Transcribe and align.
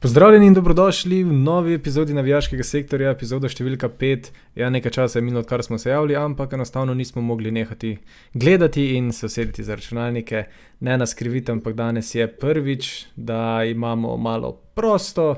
Pozdravljeni 0.00 0.46
in 0.46 0.54
dobrodošli 0.54 1.24
v 1.24 1.32
novi 1.32 1.74
epizodi 1.74 2.14
Navijaškega 2.16 2.64
sektorja, 2.64 3.10
epizoda 3.12 3.50
številka 3.52 3.90
5. 4.00 4.30
Ja, 4.56 4.70
nekaj 4.72 4.94
časa 4.94 5.18
je 5.18 5.24
minilo, 5.26 5.42
odkar 5.44 5.60
smo 5.60 5.76
se 5.76 5.90
javili, 5.90 6.16
ampak 6.16 6.54
enostavno 6.56 6.94
nismo 6.96 7.20
mogli 7.20 7.52
nehati 7.52 7.90
gledati 8.32 8.86
in 8.96 9.12
se 9.12 9.28
usedeti 9.28 9.60
za 9.60 9.76
računalnike. 9.76 10.46
Ne 10.88 10.96
nas 10.96 11.12
krivite, 11.12 11.52
ampak 11.52 11.76
danes 11.76 12.14
je 12.14 12.24
prvič, 12.32 12.88
da 13.12 13.60
imamo 13.68 14.16
malo 14.16 14.54
prosto 14.72 15.34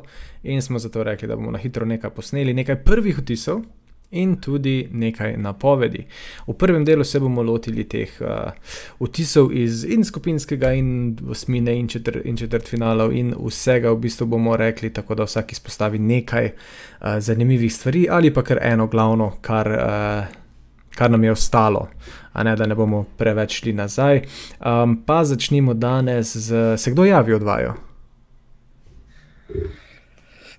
in 0.47 0.62
smo 0.62 0.79
zato 0.79 1.03
rekli, 1.03 1.27
da 1.27 1.34
bomo 1.34 1.51
na 1.51 1.59
hitro 1.59 1.83
nekaj 1.83 2.15
posneli, 2.15 2.55
nekaj 2.55 2.84
prvih 2.87 3.19
vtisov 3.19 3.65
in 4.12 4.37
tudi 4.41 4.89
nekaj 4.93 5.37
napovedi. 5.37 6.05
V 6.47 6.55
prvem 6.59 6.84
delu 6.84 7.05
se 7.05 7.20
bomo 7.20 7.43
lotili 7.43 7.84
teh 7.89 8.11
uh, 8.20 8.53
vtisov 9.01 9.53
iz 9.53 9.84
in 9.84 10.05
skupinskega, 10.05 10.73
in 10.73 11.16
osmine, 11.30 11.75
in, 11.79 11.89
četr, 11.89 12.20
in 12.25 12.37
četrt 12.37 12.69
finalov, 12.69 13.12
in 13.12 13.34
vsega 13.47 13.91
v 13.93 14.01
bistvu 14.05 14.27
bomo 14.27 14.56
rekli, 14.56 14.93
tako 14.93 15.15
da 15.15 15.25
vsak 15.25 15.53
izpostavi 15.53 15.98
nekaj 15.98 16.53
uh, 16.53 17.19
zanimivih 17.19 17.75
stvari 17.75 18.06
ali 18.11 18.34
pa 18.34 18.43
kar 18.43 18.59
eno 18.62 18.87
glavno, 18.87 19.33
kar. 19.41 19.69
Uh, 19.69 20.39
Kar 20.92 21.11
nam 21.11 21.25
je 21.25 21.33
ostalo, 21.33 21.87
a 22.33 22.42
ne 22.44 22.53
da 22.56 22.67
ne 22.69 22.75
bomo 22.77 23.06
preveč 23.17 23.62
šli 23.62 23.72
nazaj. 23.72 24.19
Um, 24.61 24.98
pa 25.06 25.25
začnimo 25.25 25.75
danes 25.75 26.37
z, 26.37 26.77
se 26.77 26.91
kdo 26.91 27.05
javi 27.05 27.33
od 27.34 27.42
vaju? 27.42 27.72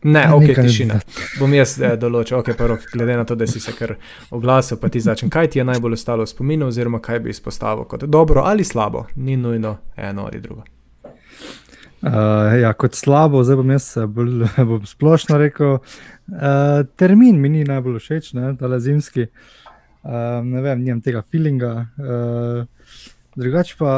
Ne, 0.03 0.33
ok, 0.33 0.41
Nekaj 0.41 0.65
tišina. 0.67 0.99
Bom 1.39 1.53
jaz 1.55 1.77
eh, 1.79 1.95
določil, 1.99 2.37
ok, 2.41 2.51
pa 2.59 2.67
rok, 2.73 2.85
glede 2.91 3.15
na 3.15 3.23
to, 3.27 3.37
da 3.39 3.47
si 3.47 3.61
se 3.63 3.71
kar 3.77 3.95
oglasil, 4.35 4.77
pa 4.81 4.91
ti 4.91 4.99
začne. 5.03 5.31
Kaj 5.31 5.53
ti 5.53 5.61
je 5.61 5.67
najbolj 5.67 5.95
ostalo 5.95 6.27
v 6.27 6.31
spominu, 6.31 6.67
oziroma 6.73 6.99
kaj 7.03 7.23
bi 7.23 7.31
izpostavil 7.31 7.87
kot 7.89 8.03
dobro 8.11 8.43
ali 8.47 8.67
slabo, 8.67 9.05
ni 9.15 9.37
nujno 9.39 9.77
eno 9.95 10.27
ali 10.27 10.41
drugo. 10.43 10.65
Uh, 12.03 12.51
ja, 12.59 12.73
kot 12.75 12.97
slabo, 12.99 13.45
zdaj 13.47 13.61
bom 13.61 13.71
jaz 13.71 13.87
eh, 13.95 14.07
bolj 14.11 14.43
bom 14.69 14.85
splošno 14.87 15.39
rekel. 15.39 15.77
Uh, 15.79 16.83
termin 16.99 17.39
mi 17.39 17.49
ni 17.49 17.63
najbolj 17.63 17.99
všeč, 18.03 18.33
da 18.35 18.73
je 18.75 18.79
zimski. 18.89 19.27
Uh, 20.03 20.43
ne 20.43 20.61
vem, 20.61 20.83
nimam 20.83 20.99
tega 21.01 21.23
feelinga. 21.23 21.75
Uh, 21.95 23.11
Drugače 23.35 23.75
pa 23.79 23.93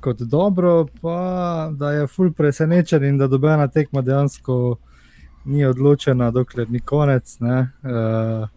kot 0.00 0.22
dobro, 0.24 0.86
pa 1.02 1.68
da 1.76 1.90
je 1.92 2.06
full 2.08 2.30
presenečen 2.32 3.04
in 3.04 3.18
da 3.18 3.26
dobena 3.28 3.66
tekma 3.68 4.00
dejansko 4.00 4.78
ni 5.44 5.64
odločena, 5.66 6.30
dokler 6.30 6.70
ni 6.70 6.80
konec. 6.80 7.38
Uh, 7.40 8.48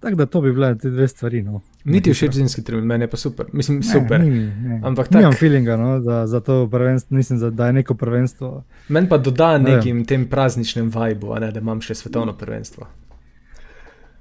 tako 0.00 0.16
da 0.16 0.26
to 0.26 0.40
bi 0.40 0.52
bile 0.52 0.78
te 0.78 0.90
dve 0.90 1.08
stvari. 1.08 1.42
No. 1.42 1.60
Niti 1.84 2.12
všeč 2.12 2.34
zimski 2.34 2.64
termin, 2.64 2.84
meni 2.84 3.04
je 3.04 3.10
pa 3.10 3.16
super. 3.16 3.46
Mislim, 3.52 3.78
ne, 3.78 3.82
super. 3.82 4.20
Ni, 4.20 4.30
ne. 4.46 4.80
Ampak 4.84 5.08
tako. 5.08 5.18
Nimam 5.18 5.32
feelinga 5.32 5.76
no, 5.76 6.00
za, 6.00 6.26
za 6.26 6.40
to 6.40 6.68
prvenstvo, 6.70 7.16
mislim, 7.16 7.38
za, 7.38 7.50
da 7.50 7.66
je 7.66 7.72
neko 7.72 7.94
prvenstvo. 7.94 8.64
Meni 8.88 9.08
pa 9.08 9.18
doda 9.18 9.58
ne 9.58 9.76
nekim 9.76 10.04
tem 10.04 10.28
prazničnim 10.28 10.92
vibu, 10.94 11.34
ne, 11.40 11.52
da 11.52 11.60
imam 11.60 11.80
še 11.80 11.94
svetovno 11.94 12.36
prvenstvo. 12.36 12.86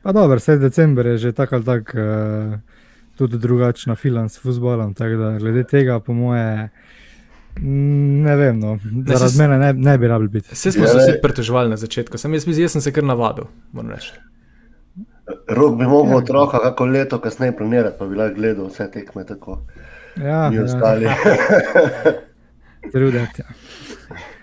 Pa 0.01 0.11
dobro, 0.11 0.39
7. 0.39 0.59
december 0.59 1.05
je 1.05 1.17
že 1.17 1.31
tako 1.31 1.55
ali 1.55 1.65
tako 1.65 1.97
uh, 1.99 2.59
tudi 3.17 3.37
drugačna 3.37 3.95
filan 3.95 4.29
s 4.29 4.39
futbolom. 4.39 4.93
Tako 4.93 5.15
da 5.15 5.37
glede 5.37 5.63
tega, 5.63 5.99
po 5.99 6.13
moje. 6.13 6.63
Mm, 6.63 6.88
ne 7.61 8.35
vem, 8.35 8.59
no. 8.59 8.77
zaradi 9.07 9.37
mene 9.37 9.57
ne, 9.57 9.73
ne 9.73 9.97
bi 9.97 10.07
rabili 10.07 10.29
biti. 10.29 10.49
Vse 10.51 10.71
smo 10.71 10.87
se 10.87 10.97
vsi 10.97 11.19
pritoževali 11.21 11.69
na 11.69 11.77
začetku, 11.77 12.17
sem 12.17 12.33
jaz, 12.33 12.47
jaz 12.47 12.71
sem 12.71 12.81
se 12.81 12.91
kar 12.91 13.03
navadil. 13.03 13.49
Rok 15.47 15.77
bi 15.77 15.85
mogel 15.85 16.11
ja. 16.11 16.17
otroka 16.17 16.59
kako 16.59 16.85
leto 16.85 17.19
kasneje 17.19 17.57
planirati, 17.57 17.97
pa 17.99 18.05
bi 18.05 18.15
lahko 18.15 18.35
gledal 18.35 18.67
vse 18.67 18.91
tekme 18.91 19.25
tako. 19.25 19.61
Ja, 20.17 20.49
mi 20.49 20.59
ostali. 20.59 21.05
Ja. 22.79 22.91
Truditi. 22.91 23.41
Ja. 23.41 23.45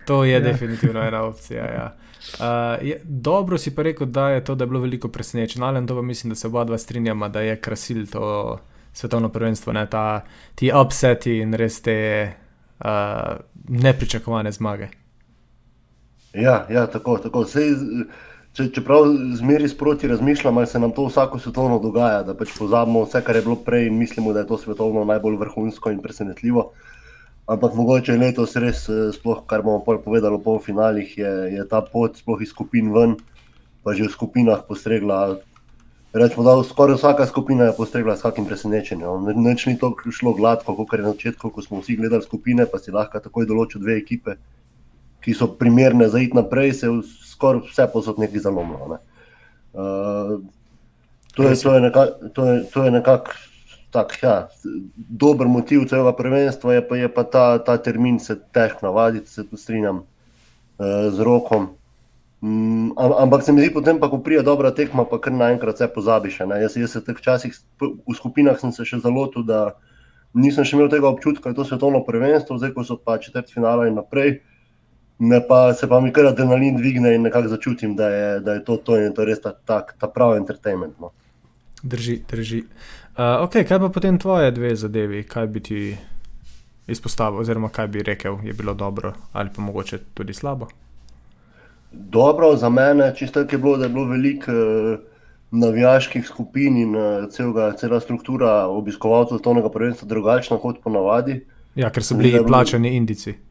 To 0.05 0.25
je 0.25 0.33
ja. 0.33 0.41
definitivno 0.41 1.03
ena 1.03 1.23
opcija. 1.23 1.65
Ja. 1.65 1.95
Uh, 2.39 2.87
je, 2.87 3.01
dobro 3.05 3.59
si 3.59 3.75
pa 3.75 3.83
rekel, 3.83 4.07
da 4.07 4.29
je 4.29 4.45
to, 4.45 4.55
da 4.55 4.65
je 4.65 4.69
bilo 4.69 4.81
veliko 4.81 5.09
presenečenja, 5.09 5.67
ali 5.67 5.87
pa 5.87 6.03
mislim, 6.03 6.31
da 6.31 6.35
se 6.35 6.47
oba 6.47 6.65
dva 6.65 6.79
strinjama, 6.79 7.29
da 7.29 7.41
je 7.41 7.57
krasil 7.61 8.07
to 8.07 8.59
svetovno 8.93 9.29
prvenstvo, 9.29 9.73
ne 9.73 9.87
ta 9.87 10.25
ti 10.55 10.73
upseti 10.85 11.39
in 11.39 11.55
res 11.55 11.83
te 11.83 12.33
uh, 12.85 13.37
nepričakovane 13.69 14.53
zmage. 14.53 14.89
Ja, 16.35 16.67
ja 16.71 16.87
tako. 16.87 17.19
tako. 17.19 17.45
Sej, 17.49 17.73
če, 18.57 18.69
čeprav 18.73 19.07
zmeri 19.39 19.69
sproti 19.69 20.09
razmišljamo, 20.09 20.67
se 20.67 20.81
nam 20.81 20.93
to 20.93 21.07
vsako 21.07 21.39
svetovno 21.39 21.79
dogaja, 21.79 22.23
da 22.23 22.35
pač 22.37 22.53
pozabimo 22.59 23.05
vse, 23.07 23.23
kar 23.25 23.37
je 23.37 23.43
bilo 23.47 23.57
prej 23.57 23.89
in 23.89 23.99
mislimo, 23.99 24.33
da 24.33 24.45
je 24.45 24.51
to 24.53 24.59
svetovno 24.59 25.05
najbolj 25.05 25.41
vrhunsko 25.45 25.93
in 25.95 26.03
presenetljivo. 26.05 26.71
Ampak 27.47 27.77
mogoče 27.79 28.17
letos 28.19 28.57
res, 28.59 28.89
eh, 28.91 29.13
sploh, 29.15 29.45
kar 29.47 29.63
bomo 29.63 29.85
povedali 29.85 30.35
o 30.35 30.43
polfinalih, 30.43 31.19
je, 31.19 31.33
je 31.55 31.69
ta 31.69 31.81
pot 31.81 32.17
sploh 32.19 32.43
iz 32.43 32.51
skupin 32.51 32.91
ven, 32.93 33.15
pa 33.85 33.95
že 33.95 34.09
v 34.09 34.15
skupinah 34.17 34.65
postregla 34.67 35.39
Rečemo, 36.17 36.45
da 36.45 36.63
skoraj 36.65 36.97
vsaka 36.97 37.27
skupina 37.27 37.65
je 37.65 37.73
postregla 37.77 38.17
s 38.17 38.25
kakim 38.25 38.47
presenečenjem. 38.49 39.27
Neč 39.37 39.67
ni 39.67 39.75
to 39.79 39.91
šlo 40.11 40.33
gladko, 40.33 40.73
kot 40.77 40.93
je 40.97 41.03
na 41.05 41.13
začetku, 41.13 41.51
ko 41.53 41.63
smo 41.63 41.81
vsi 41.83 41.97
gledali 41.97 42.25
skupine, 42.25 42.65
pa 42.67 42.81
si 42.81 42.95
lahko 42.95 43.21
takoj 43.21 43.45
določil 43.45 43.83
dve 43.85 43.99
ekipe, 44.01 44.39
ki 45.21 45.35
so 45.37 45.51
primerne 45.61 46.09
za 46.09 46.23
iti 46.25 46.39
naprej, 46.39 46.73
se 46.79 46.89
je 46.89 47.03
skoraj 47.35 47.67
vse 47.69 47.89
posod 47.93 48.23
nekaj 48.23 48.47
zalomilo. 48.49 48.89
Ne. 48.95 48.99
Uh, 49.77 50.41
to 51.37 51.51
je, 51.51 51.53
je 51.53 51.85
nekako 51.85 52.89
nekak, 52.97 53.29
tak, 53.93 54.17
ja, 54.23 54.49
dober 54.97 55.53
motiv 55.53 55.85
celega 55.91 56.17
prvenstva, 56.17 56.79
je 56.79 56.87
pa, 56.89 56.97
je 56.97 57.13
pa 57.13 57.25
ta, 57.29 57.45
ta 57.61 57.77
termin 57.77 58.17
se 58.21 58.39
težko 58.57 58.89
navaditi, 58.89 59.29
se 59.29 59.45
tu 59.45 59.61
strinjam 59.61 60.01
uh, 60.01 61.13
z 61.13 61.21
rokom. 61.21 61.75
Mm, 62.41 62.93
ampak 62.97 63.43
se 63.43 63.53
mi 63.53 63.61
zdi, 63.61 63.73
potem, 63.73 63.99
pa, 64.01 64.11
ko 64.13 64.19
prija 64.21 64.43
dobra 64.45 64.71
tekma, 64.71 65.07
pa 65.09 65.19
kar 65.21 65.33
naenkrat 65.33 65.81
vse 65.81 65.89
pozabiš. 65.95 66.41
Jaz, 66.61 66.77
jaz 66.77 66.93
se 66.93 67.01
teh 67.05 67.21
časih 67.23 67.55
v 67.81 68.17
skupinah 68.17 68.59
sem 68.61 68.73
se 68.77 68.85
še 68.85 69.01
zalotil, 69.01 69.47
da 69.47 69.79
nisem 70.37 70.67
še 70.67 70.77
imel 70.77 70.91
tega 70.93 71.09
občutka, 71.09 71.49
da 71.49 71.55
je 71.55 71.61
to 71.63 71.65
svetovno 71.65 72.03
prvenstvo, 72.05 72.59
zdaj 72.61 72.75
ko 72.77 72.85
so 72.85 72.99
pa 73.01 73.17
četrt 73.23 73.49
finala 73.53 73.89
in 73.89 73.97
naprej. 73.97 74.41
Ne 75.19 75.41
pa 75.41 75.73
se 75.73 75.89
pa 75.89 75.97
mi 76.05 76.13
kar 76.13 76.29
adrenalin 76.29 76.77
dvigne 76.77 77.15
in 77.17 77.25
nekako 77.25 77.49
začutim, 77.49 77.97
da 77.97 78.11
je, 78.13 78.41
da 78.45 78.59
je 78.59 78.65
to, 78.69 78.77
to 78.77 79.01
in 79.01 79.15
to 79.17 79.25
res 79.25 79.41
ta, 79.41 79.55
ta, 79.57 79.81
ta 79.89 80.13
pravi 80.13 80.37
entertainment. 80.43 81.01
No. 81.01 81.15
Drži, 81.83 82.21
drži. 82.29 82.67
Uh, 83.17 83.47
ok, 83.47 83.63
kaj 83.65 83.81
pa 83.81 83.89
potem 83.89 84.21
tvoje 84.21 84.53
dve 84.53 84.75
zadevi, 84.77 85.25
kaj 85.25 85.47
bi 85.49 85.65
ti 85.65 85.81
izpostavil, 86.87 87.41
oziroma 87.41 87.73
kaj 87.73 87.89
bi 87.89 88.05
rekel, 88.05 88.37
je 88.45 88.53
bilo 88.53 88.77
dobro 88.77 89.15
ali 89.33 89.49
pa 89.57 89.65
mogoče 89.65 89.99
tudi 90.13 90.37
slabo? 90.37 90.69
Dobro 91.99 92.57
za 92.57 92.69
mene, 92.69 93.13
čisto 93.17 93.41
je 93.41 93.59
bilo, 93.59 93.77
da 93.77 93.85
je 93.85 93.89
bilo 93.89 94.05
veliko 94.05 94.53
uh, 94.53 94.99
navijaških 95.51 96.27
skupin 96.27 96.77
in 96.77 96.97
uh, 96.97 97.31
celega, 97.31 97.73
cela 97.73 98.01
struktura 98.01 98.67
obiskovalcev 98.67 99.39
tonega 99.39 99.71
prvenstva 99.71 100.09
drugačna 100.09 100.59
kot 100.59 100.83
ponavadi. 100.85 101.41
Ja, 101.75 101.91
ker 101.91 102.05
so 102.05 102.17
bili 102.17 102.33
bilo... 102.33 102.47
plačani 102.47 102.97
indici. 102.97 103.35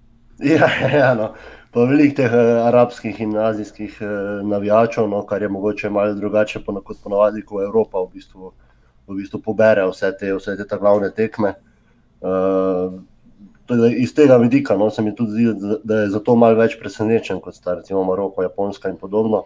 Ja, 0.43 0.67
ja 0.91 1.13
no. 1.15 1.29
pa 1.71 1.83
veliko 1.87 2.15
teh 2.17 2.33
uh, 2.33 2.65
arabskih 2.67 3.21
in 3.23 3.37
azijskih 3.39 3.97
uh, 4.01 4.09
navijačev, 4.47 5.07
no, 5.09 5.21
kar 5.25 5.41
je 5.41 5.49
mogoče 5.49 5.89
malo 5.89 6.13
drugače 6.13 6.59
po, 6.65 6.75
kot 6.81 6.97
ponavadi, 7.03 7.41
ko 7.41 7.63
Evropa 7.63 8.01
v 8.03 8.09
bistvu, 8.13 8.51
v 9.07 9.15
bistvu 9.15 9.39
pobere 9.41 9.85
vse 9.87 10.11
te, 10.19 10.33
vse 10.35 10.57
te 10.59 10.77
glavne 10.79 11.11
tekme. 11.15 11.53
Uh, 12.19 12.99
iz 13.97 14.13
tega 14.13 14.37
vidika 14.37 14.77
no, 14.77 14.89
se 14.89 15.01
mi 15.01 15.15
tudi 15.15 15.31
zdi, 15.31 15.77
da 15.83 16.01
je 16.01 16.09
zato 16.09 16.35
malo 16.35 16.59
več 16.59 16.77
presenečen 16.79 17.39
kot 17.41 17.55
sta 17.55 17.75
recimo 17.75 18.03
Maroko, 18.03 18.43
Japonska 18.43 18.89
in 18.89 18.97
podobno. 18.97 19.45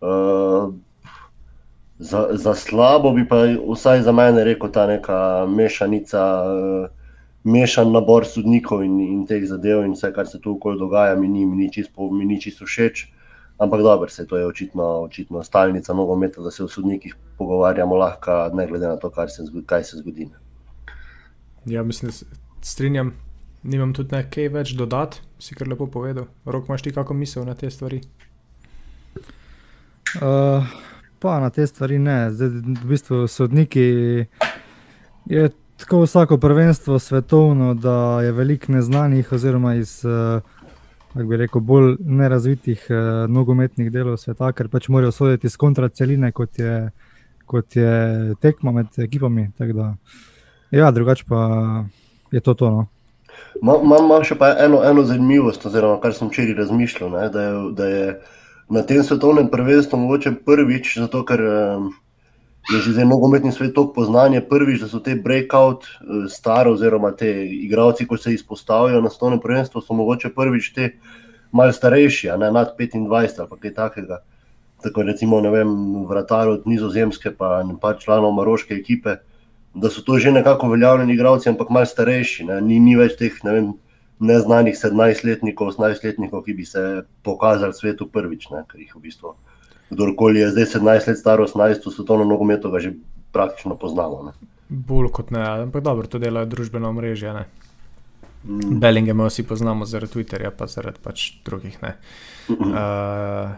Uh, 0.00 0.72
za, 1.98 2.26
za 2.32 2.54
slabo 2.54 3.12
bi 3.12 3.26
pa 3.28 3.44
vsaj 3.44 4.02
za 4.02 4.12
mene 4.12 4.44
rekel 4.44 4.70
ta 4.72 4.86
neka 4.86 5.46
mešanica, 5.48 6.22
uh, 6.42 7.02
mešan 7.44 7.92
nabor 7.92 8.26
sodnikov 8.26 8.84
in, 8.84 9.00
in 9.00 9.26
teh 9.26 9.44
zadev 9.46 9.84
in 9.84 9.92
vse, 9.94 10.12
kar 10.14 10.26
se 10.26 10.40
tu 10.40 10.56
okoli 10.56 10.78
dogaja, 10.78 11.16
mi 11.16 11.28
ni, 11.28 11.46
mi 11.46 11.56
ni 11.56 11.70
čisto 11.70 12.08
čist 12.40 12.62
všeč. 12.64 13.08
Ampak 13.62 13.82
dobro, 13.82 14.08
se 14.08 14.26
to 14.26 14.36
je 14.36 14.46
očitno, 14.46 14.84
očitno 15.06 15.42
stalnica 15.44 15.94
nogometa, 15.94 16.42
da 16.42 16.50
se 16.50 16.64
o 16.64 16.68
sodnikih 16.68 17.14
pogovarjamo 17.38 17.94
lahko, 17.96 18.50
ne 18.54 18.66
glede 18.66 18.88
na 18.88 18.96
to, 18.96 19.12
se 19.28 19.42
kaj 19.66 19.84
se 19.84 19.96
zgodi. 19.96 20.30
Ja, 21.66 21.82
mislim, 21.82 22.08
da 22.08 22.12
se 22.12 22.26
strinjam. 22.62 23.31
Nimam 23.62 23.92
tudi 23.94 24.16
nekaj 24.16 24.48
več 24.50 24.72
dodati, 24.74 25.20
si 25.38 25.54
kar 25.54 25.68
lepo 25.70 25.86
povedal. 25.86 26.26
Rok, 26.44 26.66
imaš 26.66 26.82
ti 26.82 26.92
kako 26.94 27.14
misel 27.14 27.44
na 27.46 27.54
te 27.54 27.70
stvari? 27.70 28.00
Uh, 30.18 30.66
pa 31.22 31.38
na 31.40 31.50
te 31.54 31.66
stvari 31.66 32.00
ne. 32.02 32.32
Zdaj, 32.34 32.48
v 32.82 32.88
bistvu 32.90 33.20
sodniki 33.30 33.84
je 35.30 35.44
tako 35.78 36.00
vsako 36.02 36.40
prvenstvo 36.42 36.98
svetovno, 36.98 37.74
da 37.74 38.22
je 38.26 38.32
veliko 38.32 38.72
neznanih, 38.72 39.30
oziroma 39.32 39.76
iz 39.78 40.00
uh, 40.04 40.42
bi 41.14 41.38
rekel, 41.38 41.62
bolj 41.62 41.94
nerazvitih 42.00 42.86
uh, 42.90 43.30
nogometnih 43.30 43.92
delov 43.94 44.18
sveta, 44.18 44.50
ker 44.52 44.72
pač 44.72 44.88
morajo 44.90 45.12
soditi 45.14 45.46
iz 45.46 45.54
kontraceline, 45.56 46.32
kot 46.34 46.58
je, 46.58 46.80
kot 47.46 47.78
je 47.78 48.34
tekma 48.42 48.74
med 48.74 48.98
ekipami. 49.06 49.52
Da, 49.58 49.92
ja, 50.74 50.90
drugače 50.90 51.30
pa 51.30 51.44
je 52.34 52.42
to 52.42 52.54
tono. 52.58 52.88
Imam 53.62 54.12
še 54.24 54.36
eno, 54.58 54.82
eno 54.84 55.04
zanimivost, 55.06 55.66
oziroma 55.66 56.00
kar 56.02 56.14
sem 56.16 56.30
včeraj 56.30 56.56
razmišljal, 56.64 57.10
ne, 57.12 57.28
da, 57.30 57.42
je, 57.42 57.58
da 57.78 57.88
je 57.90 58.06
na 58.72 58.82
tem 58.82 59.02
svetovnem 59.04 59.50
prvenstvu 59.52 59.98
mogoče 59.98 60.34
prvič, 60.46 60.96
zato 60.98 61.24
ker 61.28 61.40
je 62.70 62.78
že 62.78 62.92
zdaj 62.94 63.06
nogometni 63.10 63.52
svet 63.52 63.74
tako 63.74 63.92
poznan, 63.92 64.36
prvič, 64.48 64.80
da 64.80 64.88
so 64.88 65.02
te 65.02 65.16
breakout 65.18 65.84
eh, 65.84 66.28
stare, 66.30 66.70
oziroma 66.70 67.10
te 67.12 67.28
igravci, 67.46 68.06
ko 68.06 68.16
se 68.16 68.34
izpostavijo 68.34 69.00
na 69.00 69.10
svetovnem 69.10 69.40
prvenstvu, 69.40 69.82
so 69.82 69.94
mogoče 69.94 70.30
prvič 70.34 70.72
te 70.74 70.92
malce 71.52 71.78
starejši, 71.78 72.30
ne 72.38 72.52
nad 72.52 72.76
25 72.78 73.40
ali 73.40 73.60
kaj 73.60 73.74
takega. 73.74 74.22
Tako 74.82 75.02
recimo, 75.02 75.40
ne 75.40 75.50
vem, 75.50 75.68
vratar 76.06 76.48
od 76.48 76.62
nizozemske, 76.66 77.30
pa 77.30 77.62
pa 77.80 77.94
članov 77.94 78.32
maroške 78.32 78.74
ekipe 78.74 79.16
da 79.74 79.90
so 79.90 80.02
to 80.02 80.18
že 80.18 80.32
nekako 80.32 80.66
uveljavljeni 80.66 81.14
igravci, 81.14 81.48
ampak 81.48 81.70
malo 81.70 81.86
starejši. 81.86 82.44
Ni, 82.62 82.80
ni 82.80 82.96
več 82.96 83.16
teh 83.18 83.38
ne 83.44 83.52
vem, 83.52 83.72
neznanih 84.22 84.76
17-letnikov, 84.78 85.72
18-letnikov, 85.74 86.44
ki 86.44 86.54
bi 86.54 86.64
se 86.64 87.02
pokazali 87.22 87.74
svetu 87.74 88.06
prvič. 88.08 88.50
Ne, 88.52 88.64
v 88.68 89.00
bistvu, 89.02 89.34
kdorkoli 89.90 90.44
je 90.44 90.52
zdaj 90.54 90.78
17 90.78 91.08
let 91.08 91.18
star, 91.18 91.40
18 91.40 91.58
let, 91.58 91.82
so 91.82 92.04
to 92.04 92.18
na 92.20 92.28
nogometu 92.28 92.70
že 92.78 92.94
praktično 93.32 93.76
poznamo. 93.76 94.22
Ne. 94.30 94.32
Bolj 94.68 95.10
kot 95.12 95.30
ne, 95.30 95.42
ampak 95.66 95.82
dobro, 95.82 96.06
to 96.06 96.18
delajo 96.18 96.46
družbeno 96.46 96.92
mreže. 96.92 97.32
Mm. 98.44 98.78
Bellinge 98.80 99.14
vsi 99.14 99.42
poznamo 99.46 99.86
zaradi 99.86 100.12
Twitterja, 100.12 100.50
pa 100.50 100.66
zaradi 100.66 100.98
pač 101.02 101.32
drugih. 101.44 101.78
Mm 101.82 102.54
-hmm. 102.54 102.72
uh, 102.72 103.50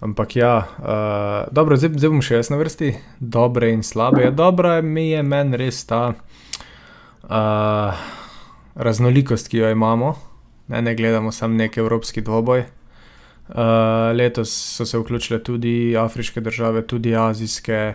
Ampak 0.00 0.36
ja, 0.36 0.64
uh, 0.78 1.52
dobro, 1.52 1.76
zdaj, 1.76 1.92
zdaj 2.00 2.10
bom 2.10 2.22
še 2.24 2.40
jaz 2.40 2.48
na 2.48 2.56
vrsti, 2.56 2.94
dobre 3.20 3.68
in 3.74 3.82
slabe. 3.84 4.22
Ja, 4.24 4.32
dobra 4.32 4.78
mi 4.80 5.10
je 5.10 5.20
meni 5.22 5.60
res 5.60 5.82
ta 5.84 6.14
uh, 6.16 8.04
raznolikost, 8.80 9.50
ki 9.52 9.60
jo 9.60 9.72
imamo. 9.72 10.14
Ne, 10.72 10.80
ne 10.82 10.94
gledamo 10.96 11.32
samo 11.32 11.58
nek 11.58 11.76
evropski 11.82 12.24
dvoboj. 12.24 12.64
Uh, 13.50 14.14
letos 14.16 14.54
so 14.76 14.86
se 14.86 14.98
vključile 14.98 15.42
tudi 15.44 15.96
afriške 15.98 16.40
države, 16.40 16.86
tudi 16.86 17.12
azijske, 17.16 17.94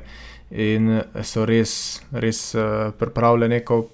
in 0.52 1.02
so 1.24 1.46
res, 1.46 2.02
res 2.12 2.54
uh, 2.56 2.92
pripravile 3.00 3.48
neko 3.50 3.86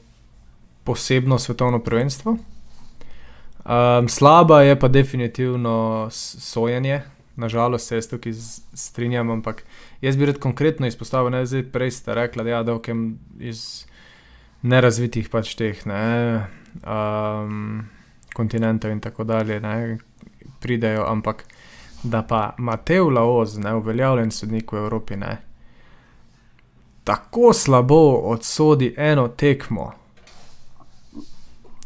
posebno 0.83 1.39
svetovno 1.39 1.79
prvenstvo. 1.79 2.37
Um, 3.61 4.09
slaba 4.09 4.61
je 4.61 4.79
pa 4.79 4.87
definitivno 4.87 6.07
sojenje, 6.11 7.01
nažalost 7.41 7.87
se 7.87 8.01
tukaj 8.09 8.33
strinjam, 8.73 9.29
ampak 9.29 9.63
jaz 10.01 10.17
bi 10.17 10.25
rad 10.25 10.39
konkretno 10.39 10.87
izpostavil, 10.87 11.31
da 11.31 11.57
je 11.57 11.63
prej 11.71 11.91
sta 11.91 12.13
rekla, 12.13 12.43
da 12.43 12.49
je 12.49 12.53
ja, 12.53 12.75
okem 12.75 13.19
iz 13.39 13.85
nerazvitih 14.61 15.29
pač 15.29 15.55
teh 15.57 15.85
ne, 15.89 16.45
um, 16.85 17.81
kontinentov 18.33 18.93
in 18.93 19.01
tako 19.01 19.25
dalje 19.25 19.59
ne, 19.59 19.97
pridejo, 20.61 21.05
ampak 21.09 21.43
da 22.03 22.21
pa 22.23 22.53
Mateo 22.57 23.09
Laoz, 23.09 23.57
ne 23.57 23.73
uveljavljen 23.77 24.31
sodnik 24.31 24.71
v 24.71 24.85
Evropi, 24.85 25.17
ne. 25.17 25.37
Tako 27.03 27.53
slabo 27.53 28.21
odsodi 28.29 28.93
eno 28.97 29.27
tekmo, 29.27 29.91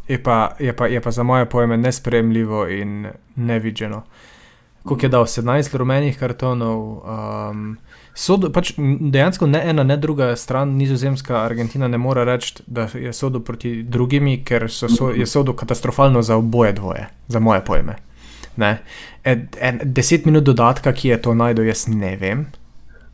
je 0.07 0.19
pa, 0.23 0.55
je 0.59 0.75
pa, 0.75 0.87
je 0.87 1.01
pa 1.01 1.11
za 1.11 1.23
moje 1.23 1.47
pojme 1.49 1.77
nespremljivo 1.77 2.67
in 2.67 3.07
nevidženo. 3.35 3.97
Uh, 3.97 4.34
koliko 4.85 5.05
je 5.05 5.09
dal 5.09 5.23
17 5.23 5.77
rumenih 5.77 6.19
kartonov. 6.19 6.79
Um, 6.79 7.77
sodo, 8.13 8.49
pač 8.53 8.73
dejansko 8.77 9.47
ne 9.47 9.61
ena, 9.69 9.83
ne 9.83 9.97
druga 9.97 10.35
stran, 10.35 10.75
nizozemska, 10.77 11.41
Argentina, 11.41 11.87
ne 11.87 11.97
more 11.97 12.25
reči, 12.25 12.63
da 12.67 12.87
je 12.93 13.13
sodo 13.13 13.39
proti 13.39 13.83
drugimi, 13.83 14.37
ker 14.45 14.69
so, 14.71 14.89
so, 14.89 15.09
je 15.09 15.25
sodo 15.25 15.53
katastrofalno 15.53 16.21
za 16.21 16.37
oboje 16.37 16.73
dvoje, 16.73 17.07
za 17.27 17.39
moje 17.39 17.65
pojme. 17.65 17.95
En, 18.57 19.47
en, 19.59 19.79
deset 19.83 20.25
minut 20.25 20.43
dodatka, 20.43 20.93
ki 20.93 21.09
je 21.09 21.21
to 21.21 21.33
najdel, 21.33 21.65
jaz 21.65 21.87
ne 21.87 22.15
vem. 22.17 22.45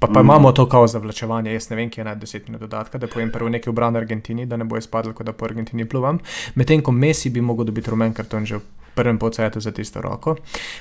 Pa, 0.01 0.07
pa 0.07 0.19
mm. 0.19 0.25
imamo 0.25 0.51
to 0.51 0.65
kao 0.65 0.87
zavlačevanje, 0.87 1.53
jaz 1.53 1.69
ne 1.69 1.75
vem, 1.77 1.89
kje 1.89 2.01
je 2.01 2.05
naj 2.05 2.15
deset 2.15 2.47
minut 2.49 2.61
dodatka, 2.61 2.97
da 2.97 3.07
povem 3.07 3.29
prvo 3.29 3.49
nekaj 3.53 3.69
v 3.69 3.73
bran 3.77 3.95
Argentini, 3.95 4.45
da 4.49 4.57
ne 4.57 4.65
bo 4.65 4.77
izpadlo, 4.77 5.13
da 5.13 5.33
po 5.33 5.45
Argentini 5.45 5.85
pluvam. 5.85 6.19
Medtem 6.57 6.81
ko 6.81 6.91
Messi 6.91 7.29
bi 7.29 7.41
mogel 7.41 7.65
dobiti 7.69 7.89
rumen 7.93 8.13
karton 8.17 8.45
že 8.49 8.57
v 8.57 8.61
prvem 8.97 9.21
podsetu 9.21 9.61
za 9.61 9.71
tisto 9.71 10.01
roko. 10.01 10.35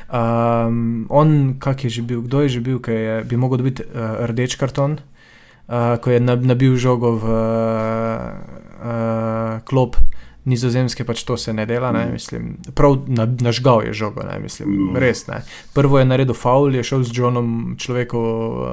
Um, 0.08 1.04
on, 1.12 1.54
kak 1.60 1.84
je 1.84 1.90
že 1.90 2.02
bil, 2.02 2.22
kdo 2.24 2.40
je 2.40 2.48
že 2.48 2.60
bil, 2.64 2.80
ki 2.80 2.90
je 2.96 3.24
bi 3.28 3.36
mogel 3.36 3.60
dobiti 3.60 3.84
uh, 3.84 4.24
rdeč 4.24 4.56
karton, 4.56 4.96
uh, 4.96 6.00
ko 6.00 6.16
je 6.16 6.20
nabil 6.24 6.80
žogo 6.80 7.20
v 7.20 7.24
uh, 7.28 9.60
klop. 9.68 10.00
Nizozemske 10.50 11.06
pač 11.06 11.22
to 11.24 11.36
se 11.40 11.54
ne 11.54 11.66
dela, 11.66 11.92
ne? 11.94 12.08
mislim, 12.12 12.56
prav 12.74 12.98
na, 13.06 13.26
nažgal 13.40 13.84
je 13.86 13.94
žogo, 14.02 14.24
ne? 14.26 14.38
mislim, 14.42 14.96
res 14.98 15.26
ne. 15.30 15.42
Prvo 15.76 16.00
je 16.00 16.08
naredil 16.10 16.34
faul, 16.34 16.74
je 16.74 16.84
šel 16.86 17.06
z 17.06 17.14
Johnom 17.14 17.76
človeku 17.78 18.20
uh, 18.20 18.64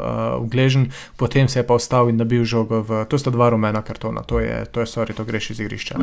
v 0.41 0.49
gležen, 0.51 0.89
potem 1.17 1.47
se 1.47 1.61
je 1.61 1.67
pa 1.67 1.77
ostal 1.77 2.09
in 2.09 2.17
nabil 2.17 2.45
žogo 2.47 2.81
v, 2.81 3.05
to 3.09 3.21
sta 3.21 3.33
dva 3.33 3.51
rumena 3.53 3.83
kartona, 3.85 4.25
to 4.25 4.41
je, 4.43 4.65
to 4.71 4.81
je, 4.81 4.89
sorry, 4.89 5.13
to 5.13 5.27
greš 5.27 5.53
iz 5.55 5.63
igrišča. 5.63 6.01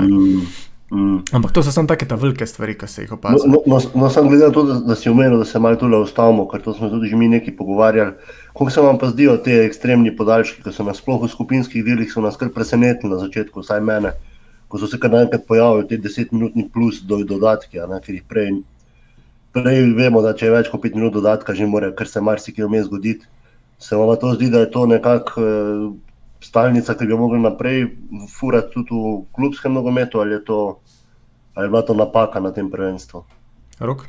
Mm. 0.92 1.24
Ampak 1.32 1.52
to 1.52 1.62
so 1.62 1.72
samo 1.72 1.88
take 1.88 2.06
velike 2.16 2.46
stvari, 2.46 2.74
ki 2.78 2.86
se 2.86 3.02
jih 3.02 3.12
opazi. 3.12 3.48
No, 3.48 3.62
no, 3.66 3.78
no, 3.78 3.80
no 3.94 4.10
samo 4.10 4.28
glede 4.28 4.46
na 4.46 4.52
to, 4.52 4.62
da, 4.62 4.74
da 4.74 4.94
si 4.94 5.08
omenil, 5.08 5.38
da 5.38 5.44
se 5.44 5.58
malo 5.58 5.76
tukaj 5.76 6.02
ustavimo, 6.02 6.44
ker 6.48 6.62
to 6.62 6.74
smo 6.74 6.90
tudi 6.92 7.08
že 7.08 7.16
mi 7.16 7.28
neki 7.28 7.56
pogovarjali. 7.56 8.12
Kako 8.52 8.70
se 8.70 8.80
vam 8.80 8.98
pa 8.98 9.08
zdijo 9.08 9.36
te 9.36 9.64
ekstremni 9.64 10.16
podaljški, 10.16 10.62
ki 10.62 10.72
so 10.72 10.84
nas 10.84 11.00
sploh 11.00 11.22
v 11.24 11.28
skupinskih 11.28 11.84
delih 11.84 12.12
kar 12.38 12.52
presenetili 12.54 13.12
na 13.12 13.18
začetku, 13.18 13.60
vsaj 13.60 13.80
mene, 13.80 14.12
ko 14.74 14.78
so 14.82 14.88
se 14.90 14.98
kar 14.98 15.12
naenkrat 15.12 15.44
pojavili 15.46 15.86
te 15.86 15.96
desetminutni 16.02 16.64
plus 16.74 16.96
do 17.06 17.20
dodatki, 17.22 17.78
ne, 17.86 18.00
ker 18.02 18.16
jih 18.16 18.24
prej, 18.26 18.48
prej 19.54 19.84
vemo, 19.94 20.18
da 20.24 20.32
če 20.34 20.48
je 20.48 20.54
več 20.56 20.70
kot 20.72 20.82
pet 20.82 20.96
minut 20.98 21.14
dodatka, 21.14 21.54
že 21.54 21.68
more, 21.70 21.92
kar 21.94 22.10
se 22.10 22.18
marsikaj 22.18 22.66
vmes 22.66 22.88
zgoditi. 22.88 23.28
Se 23.78 23.94
vam 23.94 24.10
to 24.18 24.32
zdi, 24.34 24.48
da 24.50 24.64
je 24.64 24.70
to 24.74 24.82
nekako 24.90 25.44
eh, 25.46 25.84
stalnica, 26.42 26.96
ki 26.98 27.06
bi 27.06 27.14
jo 27.14 27.20
mogli 27.22 27.38
naprej 27.44 27.86
furati 28.34 28.74
tudi 28.74 28.98
v 28.98 29.14
klubskem 29.38 29.78
nogometu, 29.78 30.18
ali 30.24 30.40
je, 30.40 30.42
to, 30.50 30.58
ali 31.54 31.68
je 31.68 31.74
bila 31.76 31.86
to 31.86 31.94
napaka 31.94 32.42
na 32.42 32.50
tem 32.50 32.66
prvenstvu? 32.74 33.22
Rok. 33.78 34.08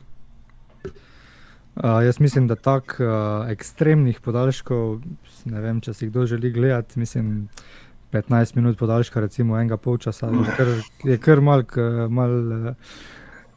Uh, 1.75 2.01
jaz 2.07 2.17
mislim, 2.23 2.47
da 2.49 2.55
tako 2.55 3.03
uh, 3.03 3.13
ekstremnih 3.53 4.17
podaljškov, 4.25 5.01
ne 5.45 5.61
vem, 5.61 5.85
če 5.85 5.93
si 5.93 6.09
kdo 6.09 6.25
želi 6.25 6.49
gledati, 6.55 6.97
mislim, 6.97 7.49
15 8.15 8.55
minut 8.55 8.79
podaljška, 8.79 9.21
recimo 9.27 9.59
enega 9.59 9.77
polčasa, 9.77 10.31
je 10.31 10.55
kar, 10.57 10.73
kar 11.23 11.41
mal, 11.43 11.65
mal, 12.09 12.35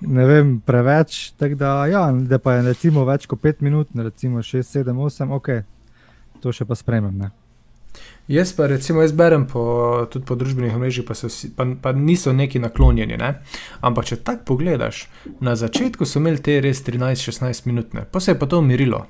ne 0.01 0.27
vem, 0.27 0.55
preveč. 0.67 1.33
Da, 1.39 1.87
ja, 1.87 2.09
da 2.13 2.39
pa 2.43 2.59
je 2.59 2.69
recimo 2.73 3.07
več 3.09 3.29
kot 3.31 3.43
5 3.45 3.67
minut, 3.67 3.93
recimo 3.95 4.43
6, 4.43 4.67
7, 4.83 4.97
8, 5.11 5.35
ok, 5.39 5.53
to 6.43 6.55
še 6.55 6.67
pa 6.67 6.79
spremem. 6.79 7.15
Ne? 7.19 7.31
Jaz 8.29 8.53
pa 8.53 8.67
recimo 8.69 9.01
jaz 9.01 9.15
berem 9.17 9.47
po, 9.49 9.63
tudi 10.13 10.27
po 10.29 10.37
družbenih 10.37 10.75
mrežah, 10.77 11.07
pa, 11.09 11.15
pa, 11.57 11.67
pa 11.83 11.93
niso 11.97 12.35
neki 12.37 12.61
naklonjeni. 12.61 13.17
Ne? 13.17 13.31
Ampak 13.81 14.11
če 14.11 14.21
tako 14.21 14.53
pogledaš, 14.53 15.07
na 15.41 15.57
začetku 15.57 16.05
so 16.05 16.21
imeli 16.21 16.43
te 16.45 16.59
res 16.65 16.83
13-16 16.85 17.71
minut, 17.71 17.97
pa 18.13 18.21
se 18.21 18.35
je 18.35 18.39
pa 18.39 18.51
to 18.51 18.61
umirilo. 18.61 19.07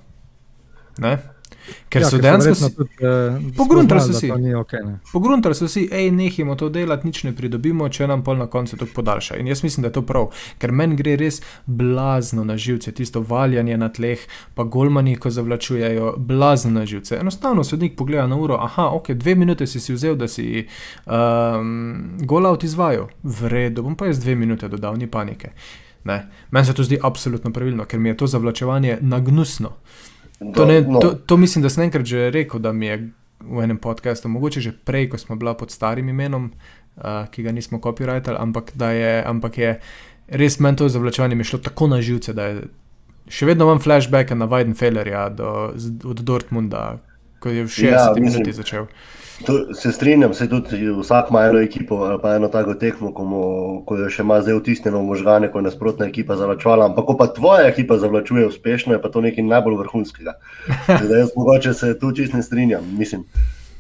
Ker 1.89 2.03
ja, 2.03 2.11
so 2.11 2.19
dejansko 2.19 2.85
eh, 2.85 3.39
pogruntali 3.57 4.01
so 4.01 4.13
si. 4.13 4.31
Okay, 4.31 4.81
pogruntali 5.13 5.55
so 5.55 5.69
si, 5.69 5.87
hej, 5.93 6.11
nehimo 6.11 6.57
to 6.57 6.69
delati, 6.73 7.07
nič 7.07 7.23
ne 7.25 7.33
pridobimo, 7.37 7.89
če 7.89 8.09
nam 8.11 8.23
pol 8.25 8.39
na 8.41 8.47
koncu 8.51 8.77
to 8.77 8.89
podaljša. 8.95 9.39
In 9.41 9.49
jaz 9.49 9.63
mislim, 9.65 9.83
da 9.83 9.89
je 9.89 9.97
to 9.99 10.03
prav, 10.09 10.29
ker 10.59 10.73
meni 10.73 10.97
gre 10.99 11.17
res 11.21 11.41
blazno 11.67 12.45
na 12.45 12.57
živce, 12.57 12.93
tisto 12.93 13.25
valjanje 13.25 13.77
na 13.81 13.89
tleh, 13.93 14.23
pa 14.55 14.65
golmani, 14.65 15.17
ko 15.17 15.33
zavlačujejo, 15.33 16.15
blazno 16.19 16.75
na 16.81 16.87
živce. 16.87 17.19
Enostavno 17.21 17.65
sodnik 17.65 17.97
pogleda 17.97 18.27
na 18.27 18.37
uro, 18.37 18.61
aha, 18.61 18.91
ok, 19.01 19.13
dve 19.19 19.35
minute 19.35 19.67
si 19.67 19.81
si 19.81 19.97
vzel, 19.97 20.17
da 20.17 20.29
si 20.29 20.67
um, 21.07 22.17
golaut 22.25 22.65
izvajal, 22.65 23.09
v 23.23 23.53
redu, 23.53 23.85
bom 23.87 23.97
pa 23.97 24.09
jaz 24.11 24.21
dve 24.25 24.37
minute 24.37 24.69
dodal, 24.69 24.97
ni 24.97 25.07
panike. 25.07 25.53
Meni 26.51 26.67
se 26.67 26.75
to 26.75 26.83
zdi 26.83 26.99
absolutno 27.03 27.53
pravilno, 27.53 27.85
ker 27.85 28.01
mi 28.01 28.09
je 28.09 28.17
to 28.17 28.27
zavlačevanje 28.27 28.99
nagnusno. 29.01 29.73
To, 30.39 30.67
ne, 30.67 30.81
no. 30.81 31.01
to, 31.01 31.15
to 31.15 31.37
mislim, 31.37 31.63
da 31.63 31.71
sem 31.71 31.85
enkrat 31.89 32.07
že 32.07 32.31
rekel, 32.31 32.61
da 32.61 32.73
mi 32.73 32.87
je 32.87 33.11
v 33.41 33.63
enem 33.63 33.79
podkastu, 33.79 34.29
mogoče 34.29 34.61
že 34.61 34.73
prej, 34.85 35.09
ko 35.11 35.19
smo 35.19 35.37
bila 35.37 35.55
pod 35.55 35.71
starim 35.71 36.09
imenom, 36.09 36.51
uh, 36.97 37.27
ki 37.31 37.43
ga 37.43 37.53
nismo 37.53 37.79
copyrightali, 37.79 38.39
ampak, 38.39 38.73
ampak 39.25 39.59
je 39.59 39.81
res 40.29 40.59
meni 40.61 40.77
to 40.77 40.89
zavlačevanje 40.89 41.45
šlo 41.45 41.59
tako 41.59 41.87
na 41.87 42.01
živce, 42.03 42.33
da 42.33 42.45
je 42.45 42.69
še 43.29 43.47
vedno 43.47 43.65
imam 43.65 43.81
flashbacke 43.81 44.35
na 44.35 44.47
Weidenfellerja 44.49 45.29
do, 45.35 45.73
od 46.05 46.21
Dortmunda, 46.21 46.99
ko 47.41 47.49
je 47.53 47.65
v 47.65 47.69
60 47.69 47.85
Ja, 47.85 48.13
mislim- 48.15 48.25
minuti 48.25 48.53
začel. 48.53 48.87
To, 49.47 49.75
se 49.75 49.93
strinjam, 49.93 50.35
se 50.35 50.49
tudi 50.49 50.91
vsak 51.01 51.31
ima 51.31 51.45
eno 51.45 51.61
ekipo 51.61 51.95
ali 51.95 52.19
pa 52.23 52.35
eno 52.35 52.49
tako 52.49 52.75
tekmo, 52.75 53.13
ko, 53.15 53.25
mu, 53.25 53.43
ko 53.87 53.97
jo 53.97 54.09
še 54.11 54.25
ima 54.27 54.41
zdaj 54.43 54.59
vtisnjeno 54.59 54.99
v 54.99 55.07
možgane, 55.13 55.51
ko 55.53 55.61
je 55.61 55.69
nasprotna 55.69 56.09
ekipa 56.11 56.37
zavlačevala. 56.37 56.89
Ampak 56.91 57.07
ko 57.07 57.17
pa 57.17 57.29
tvoja 57.37 57.69
ekipa 57.69 57.99
zavlačuje 58.03 58.49
uspešno, 58.49 58.97
je 58.97 59.03
pa 59.03 59.13
to 59.15 59.23
nekaj 59.23 59.47
najbolj 59.47 59.79
vrhunskega. 59.85 60.35
Zdaj, 61.05 61.19
jaz 61.21 61.31
mogoče 61.37 61.75
se 61.75 61.95
tu 61.99 62.11
čist 62.13 62.35
ne 62.35 62.43
strinjam. 62.43 62.91
Mislim, 62.99 63.25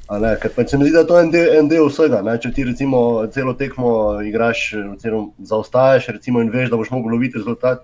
ne, 0.08 0.32
ker 0.40 0.54
pač 0.54 0.70
se 0.70 0.78
mi 0.78 0.86
zdi, 0.86 0.94
da 0.94 1.06
to 1.06 1.18
je 1.18 1.26
en 1.26 1.34
del, 1.34 1.50
en 1.58 1.70
del 1.72 1.90
vsega. 1.90 2.22
Ne? 2.22 2.38
Če 2.38 2.54
ti 2.54 2.64
recimo 2.68 3.00
celo 3.34 3.56
tekmo 3.58 3.90
igraš, 4.24 4.70
oziroma 4.94 5.34
zaostajaš 5.42 6.12
recimo, 6.14 6.44
in 6.44 6.54
veš, 6.54 6.70
da 6.70 6.78
boš 6.78 6.94
mogel 6.94 7.18
loviti 7.18 7.42
rezultat. 7.42 7.82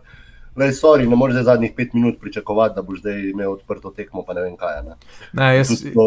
Le, 0.57 0.69
sorry, 0.73 1.09
ne 1.11 1.17
moreš 1.17 1.35
zdaj 1.35 1.45
zadnjih 1.45 1.73
pet 1.77 1.95
minut 1.95 2.21
pričakovati, 2.21 2.75
da 2.77 2.83
boš 2.83 3.01
zdaj 3.01 3.21
imel 3.31 3.53
odprto 3.53 3.91
tekmo, 3.91 4.23
pa 4.23 4.35
ne 4.35 4.45
vem 4.45 4.57
kaj. 4.57 4.83
Ne. 4.87 4.95
Ne, 5.33 5.57
jaz, 5.57 5.73
to 5.95 6.07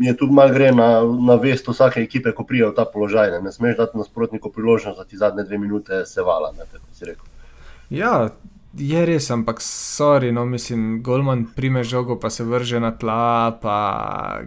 Je 0.00 0.16
tudi 0.16 0.32
malo 0.32 0.54
gre 0.54 0.70
na, 0.72 0.88
na 1.02 1.34
vest 1.34 1.68
vsake 1.68 2.00
ekipe, 2.02 2.30
ko 2.32 2.46
pride 2.46 2.68
v 2.70 2.76
ta 2.76 2.84
položaj. 2.86 3.30
Ne, 3.34 3.40
ne 3.42 3.52
smeš 3.52 3.76
dati 3.76 3.98
nasprotniku 3.98 4.52
priložnost, 4.54 4.98
da 4.98 5.04
ti 5.04 5.18
zadnje 5.18 5.44
dve 5.44 5.58
minute 5.58 6.04
se 6.06 6.22
vala. 6.22 6.52
Ne, 6.58 7.16
ja, 7.90 8.28
je 8.78 9.06
res, 9.06 9.30
ampak 9.30 9.60
sorry, 9.60 10.32
no, 10.32 10.44
mislim, 10.44 11.02
Golman 11.02 11.44
prime 11.54 11.84
žogo, 11.84 12.16
pa 12.20 12.30
se 12.30 12.44
vrže 12.44 12.80
na 12.80 12.90
tla, 12.96 13.58
pa 13.62 14.40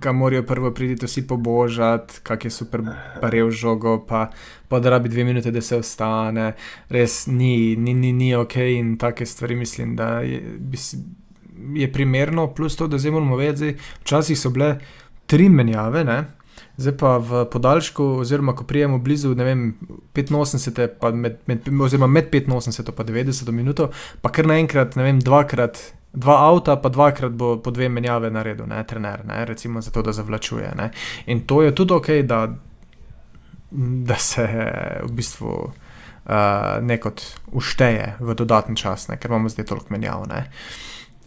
ga 0.00 0.12
morajo 0.12 0.42
prvo 0.42 0.70
priti 0.70 1.06
vsi 1.06 1.26
pobožati, 1.26 2.20
kak 2.22 2.44
je 2.44 2.50
super 2.50 2.82
parev 3.20 3.50
žogo, 3.50 3.98
pa, 4.08 4.28
pa 4.68 4.80
da 4.80 4.90
rabi 4.90 5.08
dve 5.08 5.24
minute, 5.24 5.50
da 5.50 5.60
se 5.60 5.76
ostane. 5.76 6.52
Res 6.88 7.26
ni, 7.26 7.76
ni, 7.76 7.94
ni, 7.94 8.12
ni 8.12 8.34
ok 8.34 8.56
in 8.56 8.96
take 8.98 9.26
stvari 9.26 9.56
mislim, 9.56 9.96
da 9.96 10.20
je, 10.20 10.40
bi 10.58 10.78
je 11.80 11.92
primerno, 11.92 12.54
plus 12.54 12.76
to, 12.76 12.86
da 12.86 12.98
moramo 13.10 13.36
vedeti, 13.36 13.58
zdaj, 13.58 13.74
včasih 14.02 14.38
so 14.38 14.50
bile 14.50 14.78
tri 15.26 15.48
menjave, 15.48 16.04
ne? 16.04 16.24
Zdaj 16.76 16.94
pa 16.96 17.16
v 17.20 17.44
podaljšku, 17.52 18.04
oziroma 18.24 18.54
ko 18.56 18.64
prijemo 18.64 18.98
blizu 18.98 19.34
vem, 19.34 19.74
85, 20.14 20.86
pa 21.00 21.10
med, 21.10 21.36
med, 21.46 21.68
oziroma 21.80 22.06
med 22.06 22.30
85 22.32 23.00
in 23.00 23.26
90 23.26 23.50
minuto, 23.50 23.90
pa 24.20 24.32
kar 24.32 24.48
naenkrat, 24.48 24.96
ne 24.96 25.04
vem, 25.04 25.20
dvakrat, 25.20 25.78
dva 26.12 26.38
avta, 26.48 26.76
pa 26.76 26.88
dvakrat 26.88 27.32
bo 27.32 27.56
po 27.62 27.70
dve 27.70 27.88
menjave 27.88 28.30
naredil, 28.30 28.66
ne, 28.66 28.80
trener, 28.88 29.24
ne, 29.28 29.44
recimo 29.44 29.80
zato, 29.80 30.02
da 30.02 30.12
zavlačuje. 30.12 30.72
Ne. 30.76 30.90
In 31.26 31.44
to 31.46 31.62
je 31.62 31.74
tudi 31.74 31.94
ok, 31.94 32.08
da, 32.24 32.46
da 34.08 34.16
se 34.16 34.48
v 35.02 35.12
bistvu 35.12 35.52
uh, 35.52 36.32
nekot 36.80 37.22
ušteje 37.52 38.16
v 38.20 38.34
dodatni 38.34 38.76
čas, 38.76 39.08
ne, 39.08 39.20
ker 39.20 39.30
imamo 39.30 39.52
zdaj 39.52 39.68
toliko 39.68 39.92
menjav. 39.92 40.24
Ne. 40.28 40.46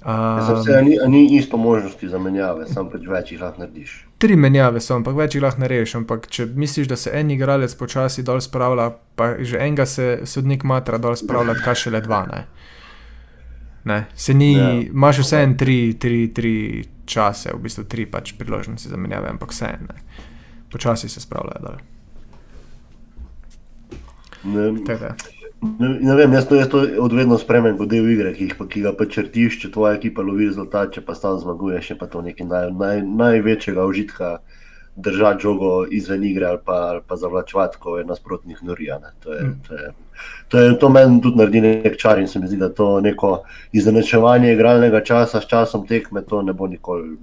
Sem 0.05 0.55
Um, 0.55 0.63
se, 0.63 0.81
ni, 0.81 0.97
ni 1.07 1.35
isto 1.35 1.57
možnosti 1.57 2.07
za 2.09 2.19
menjave, 2.21 2.67
sam 2.69 2.91
pač 2.93 3.07
več 3.09 3.31
jih 3.33 3.39
lahko 3.41 3.63
narediš. 3.63 3.93
Tri 4.25 4.35
menjave 4.35 4.81
so, 4.81 4.95
ampak 4.97 5.13
več 5.19 5.35
jih 5.37 5.43
lahko 5.45 5.61
narediš. 5.61 5.91
Ampak 5.99 6.25
če 6.33 6.47
misliš, 6.57 6.87
da 6.89 6.97
se 6.97 7.11
en 7.13 7.29
igralec 7.29 7.75
počasi 7.77 8.23
dol 8.25 8.41
spravlja, 8.41 8.87
pa 9.15 9.35
že 9.37 9.59
enega 9.61 9.85
se 9.85 10.07
sodnik 10.25 10.63
matra 10.65 10.97
dol 10.97 11.13
spravlja, 11.19 11.53
kaj 11.61 11.75
šele 11.83 12.01
dva. 12.01 12.23
Ne? 12.31 12.39
Ne, 13.85 13.99
se 14.17 14.33
ni, 14.33 14.53
Ja. 14.57 14.71
imaš 14.81 15.19
vse 15.21 15.43
en 15.45 15.53
tri, 15.57 15.93
tri, 15.93 16.33
tri 16.33 16.53
čase, 17.05 17.53
v 17.53 17.61
bistvu 17.67 17.83
tri 17.85 18.07
pač 18.09 18.33
priložnosti 18.33 18.89
za 18.89 18.97
menjave, 18.97 19.29
ampak 19.29 19.53
vse 19.53 19.65
en. 19.65 19.93
Počasi 20.73 21.09
se 21.09 21.21
spravljajo 21.21 21.61
dol. 21.67 21.77
Ne, 24.43 24.71
da. 24.89 25.13
Ne, 25.79 25.89
ne 26.01 26.15
vem, 26.15 26.33
jaz 26.33 26.47
to, 26.47 26.55
jaz 26.55 26.69
to 26.71 26.81
odvedno 27.03 27.37
spremem 27.37 27.77
kot 27.77 27.89
del 27.91 28.07
igre, 28.11 28.33
ki, 28.35 28.49
jih, 28.49 28.57
pa, 28.59 28.67
ki 28.71 28.83
ga 28.85 28.91
pa 28.97 29.07
črtiš, 29.09 29.59
če 29.61 29.71
tvoja 29.73 29.95
ekipa 29.97 30.25
lovi 30.25 30.49
rezultat, 30.49 30.93
če 30.95 31.03
pa 31.05 31.15
stalno 31.17 31.41
zmaguješ, 31.43 31.89
je 31.93 31.97
pa 31.99 32.07
to 32.11 32.21
nekaj 32.25 32.47
naj, 32.49 32.69
naj, 32.79 33.01
največjega 33.21 33.85
užitka 33.87 34.31
držati 34.95 35.43
žogo 35.43 35.69
izven 35.91 36.23
igre 36.23 36.45
ali 36.47 36.59
pa, 36.65 36.75
ali 36.91 37.01
pa 37.07 37.17
zavlačevati, 37.19 37.77
ko 37.79 37.97
je 37.97 38.05
nasprotnik 38.05 38.61
norija. 38.61 38.99
To, 39.23 39.33
je, 39.33 39.41
Mm. 39.43 39.55
to, 39.67 39.73
je, 39.75 39.89
to, 40.47 40.59
je, 40.59 40.75
to 40.79 40.89
meni 40.89 41.21
tudi 41.21 41.37
naredi 41.37 41.61
nek 41.61 41.97
čar 41.99 42.19
in 42.19 42.27
se 42.27 42.39
mi 42.39 42.47
zdi, 42.47 42.57
da 42.57 42.69
to 42.69 43.01
neko 43.01 43.43
izenačevanje 43.71 44.53
igralnega 44.53 45.03
časa 45.03 45.41
s 45.41 45.47
časom 45.51 45.87
tekme, 45.87 46.21
to 46.21 46.41
ne 46.41 46.53
bo 46.53 46.67
nikoli, 46.67 47.17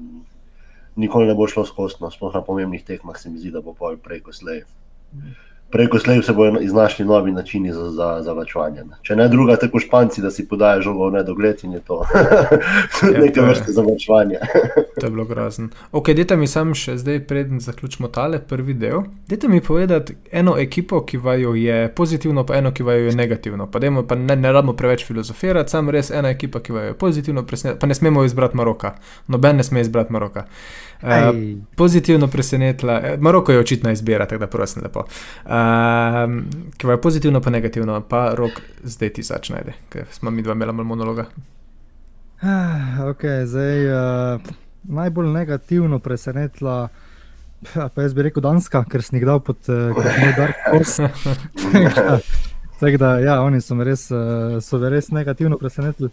nikoli 0.96 1.26
ne 1.26 1.34
bo 1.34 1.48
šlo 1.48 1.64
skosno, 1.64 2.10
sploh 2.10 2.34
na 2.34 2.42
pomembnih 2.42 2.84
tekmah 2.84 3.16
se 3.18 3.30
mi 3.30 3.38
zdi, 3.38 3.50
da 3.50 3.60
bo 3.60 3.72
pol 3.72 3.96
prej 3.96 4.20
kot 4.20 4.34
slej. 4.34 4.64
Prej 5.12 5.51
kot 5.90 6.02
slej 6.02 6.22
se 6.22 6.32
bodo 6.32 6.60
iznašli 6.60 7.04
novi 7.04 7.32
načini 7.32 7.72
za, 7.72 7.90
za 7.90 8.08
zavlačevanje. 8.22 8.84
ne. 8.84 8.96
Če 9.02 9.16
ne 9.16 9.28
druga, 9.28 9.56
tako 9.56 9.80
španci, 9.80 10.22
da 10.22 10.30
si 10.30 10.48
podajo 10.48 10.82
žogo 10.82 11.08
v 11.08 11.12
nedogled 11.12 11.64
in 11.64 11.72
je 11.72 11.80
to 11.80 12.02
Ja, 13.12 13.20
neke 13.20 13.40
vrste 13.40 13.72
zavlačevanje. 13.72 14.38
To 15.00 15.06
je 15.06 15.10
bilo 15.10 15.24
grozno. 15.24 15.68
Ok, 15.92 16.12
dajte 16.14 16.36
mi 16.36 16.46
sam 16.46 16.74
še 16.74 16.96
zdaj, 16.96 17.22
preden 17.26 17.60
zaključimo 17.60 18.08
tale 18.08 18.38
prvi 18.38 18.74
del. 18.74 19.02
Dajte 19.28 19.48
mi 19.48 19.60
povedati 19.60 20.14
eno 20.32 20.54
ekipo, 20.58 21.00
ki 21.06 21.16
vaju 21.16 21.54
je 21.54 21.88
pozitivno, 21.94 22.44
pa 22.46 22.60
eno, 22.60 22.70
ki 22.72 22.82
vaju 22.82 23.06
je 23.06 23.16
negativno. 23.16 23.66
Pa, 23.70 23.78
dajmo, 23.78 24.04
pa 24.06 24.14
ne, 24.14 24.36
ne 24.36 24.52
rabimo 24.52 24.76
preveč 24.76 25.06
filozofirati, 25.06 25.70
sam 25.70 25.90
res 25.90 26.10
ena 26.10 26.30
ekipa, 26.30 26.60
ki 26.60 26.72
vaju 26.72 26.92
je 26.92 26.98
pozitivno 26.98 27.42
presenetila. 27.42 27.80
Pa 27.80 27.86
ne 27.86 27.94
smemo 27.94 28.24
izbrati 28.24 28.56
Maroka. 28.56 28.94
Noben 29.26 29.56
ne 29.56 29.64
sme 29.64 29.80
izbrati 29.80 30.12
Maroka. 30.12 30.44
Uh, 30.44 30.91
Ej, 31.02 31.56
pozitivno 31.76 32.28
presenetila, 32.28 33.00
eh, 33.02 33.16
Maroko 33.20 33.52
je 33.52 33.58
očitna 33.58 33.92
izbira, 33.92 34.26
tako 34.26 34.38
da 34.38 34.46
prosim 34.46 34.82
lepo. 34.82 35.04
Um, 35.44 36.44
ki 36.76 36.86
je 36.86 37.00
pozitivno, 37.00 37.40
pa 37.40 37.50
negativno, 37.50 38.00
pa 38.00 38.34
rok 38.34 38.60
zdaj 38.82 39.08
ti 39.08 39.22
začne, 39.22 39.62
ker 39.88 40.06
smo 40.10 40.30
mi 40.30 40.42
dva 40.42 40.52
imela 40.52 40.72
malo 40.72 40.84
monologa. 40.84 41.26
Ah, 42.42 42.98
Okay, 43.00 43.44
zdaj, 43.46 43.86
uh, 43.86 44.40
najbolj 44.82 45.28
negativno 45.28 45.98
presenetila, 45.98 46.88
pa 47.94 48.02
jaz 48.02 48.14
bi 48.14 48.22
rekel 48.22 48.42
Danska, 48.42 48.84
ker 48.90 49.02
sem 49.02 49.18
jih 49.18 49.26
dal 49.26 49.40
pod 49.40 49.58
uh, 49.68 49.94
Dark 50.36 50.56
Horse. 50.70 51.08
Tako 52.82 52.96
da, 52.96 53.18
ja, 53.18 53.42
oni 53.42 53.60
so 53.60 53.74
me 53.74 53.84
res, 53.84 54.08
uh, 54.10 54.58
so 54.58 54.78
me 54.78 54.88
res 54.90 55.12
negativno 55.14 55.58
presenetili. 55.58 56.08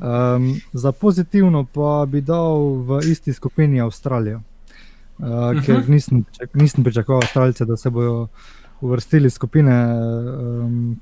Um, 0.00 0.60
za 0.72 0.92
pozitivno 0.92 1.66
pa 1.74 2.06
bi 2.08 2.20
dal 2.20 2.58
v 2.88 3.00
isti 3.04 3.32
skupini 3.32 3.80
Avstralijo, 3.80 4.40
uh, 5.18 5.60
ker 5.66 5.88
nisem, 5.88 6.24
nisem 6.54 6.84
pričakoval 6.84 7.20
Avstralce, 7.22 7.64
da 7.64 7.76
se 7.76 7.90
bodo 7.90 8.28
uvrstili 8.80 9.30
skupine. 9.30 9.76
Um, 9.94 10.96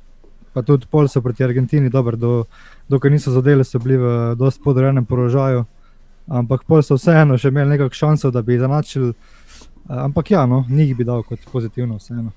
pa 0.52 0.62
tudi 0.62 0.86
pol 0.90 1.06
so 1.08 1.22
proti 1.22 1.44
Argentini, 1.44 1.90
dobro, 1.90 2.16
do, 2.16 2.44
dokaj 2.88 3.10
niso 3.10 3.30
zadeli, 3.30 3.64
so 3.64 3.78
bili 3.78 3.96
v 3.96 4.34
dosti 4.34 4.62
podrejenem 4.64 5.06
položaju. 5.06 5.64
Ampak 6.26 6.66
pol 6.66 6.82
so 6.82 6.98
vseeno 6.98 7.38
še 7.38 7.52
imeli 7.54 7.76
nekaj 7.76 7.94
šansov, 7.94 8.34
da 8.34 8.42
bi 8.42 8.58
zanačili. 8.58 9.12
Uh, 9.14 10.02
ampak 10.08 10.30
ja, 10.34 10.46
no, 10.46 10.64
njih 10.68 10.96
bi 10.96 11.06
dal 11.06 11.22
kot 11.22 11.46
pozitivno 11.52 12.02
vseeno. 12.02 12.34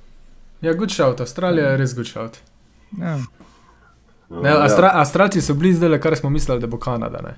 Ja, 0.62 0.78
good 0.78 0.94
shout, 0.94 1.26
Avstralija 1.26 1.74
je 1.74 1.78
res 1.82 1.98
good 1.98 2.08
shout. 2.08 2.38
Ja. 3.00 3.18
Ne, 4.32 4.50
Astra, 4.50 4.92
Avstralci 4.94 5.42
so 5.42 5.54
bili 5.54 5.74
zdaj, 5.74 6.00
kar 6.00 6.16
smo 6.16 6.30
mislili, 6.30 6.62
da 6.62 6.68
bo 6.68 6.80
Kanada. 6.80 7.20
Ne? 7.22 7.36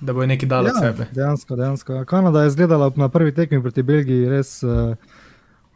Da 0.00 0.12
bo 0.12 0.26
nekaj 0.26 0.48
dalo 0.48 0.68
od 0.68 0.74
Ja, 0.74 0.80
sebe. 0.80 1.06
dejansko, 1.12 1.56
dejansko. 1.56 2.04
Kanada 2.04 2.42
je 2.42 2.48
izgledala 2.48 2.92
na 2.96 3.08
prvi 3.08 3.34
tekmi 3.34 3.62
proti 3.62 3.82
Belgiji 3.82 4.28
res 4.28 4.62
uh, 4.62 4.70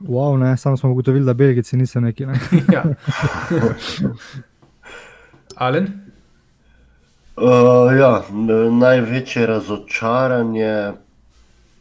wow, 0.01 0.39
ne? 0.39 0.57
samo 0.57 0.77
smo 0.77 0.91
ugotovili, 0.91 1.25
da 1.25 1.35
Belgijci 1.35 1.77
niso 1.77 2.01
neki. 2.01 2.27
Ne? 2.27 2.35
ja. 2.75 2.85
Alen? 5.57 5.89
Uh, 7.37 7.99
ja, 7.99 8.23
največje 8.71 9.47
razočaranje 9.47 10.93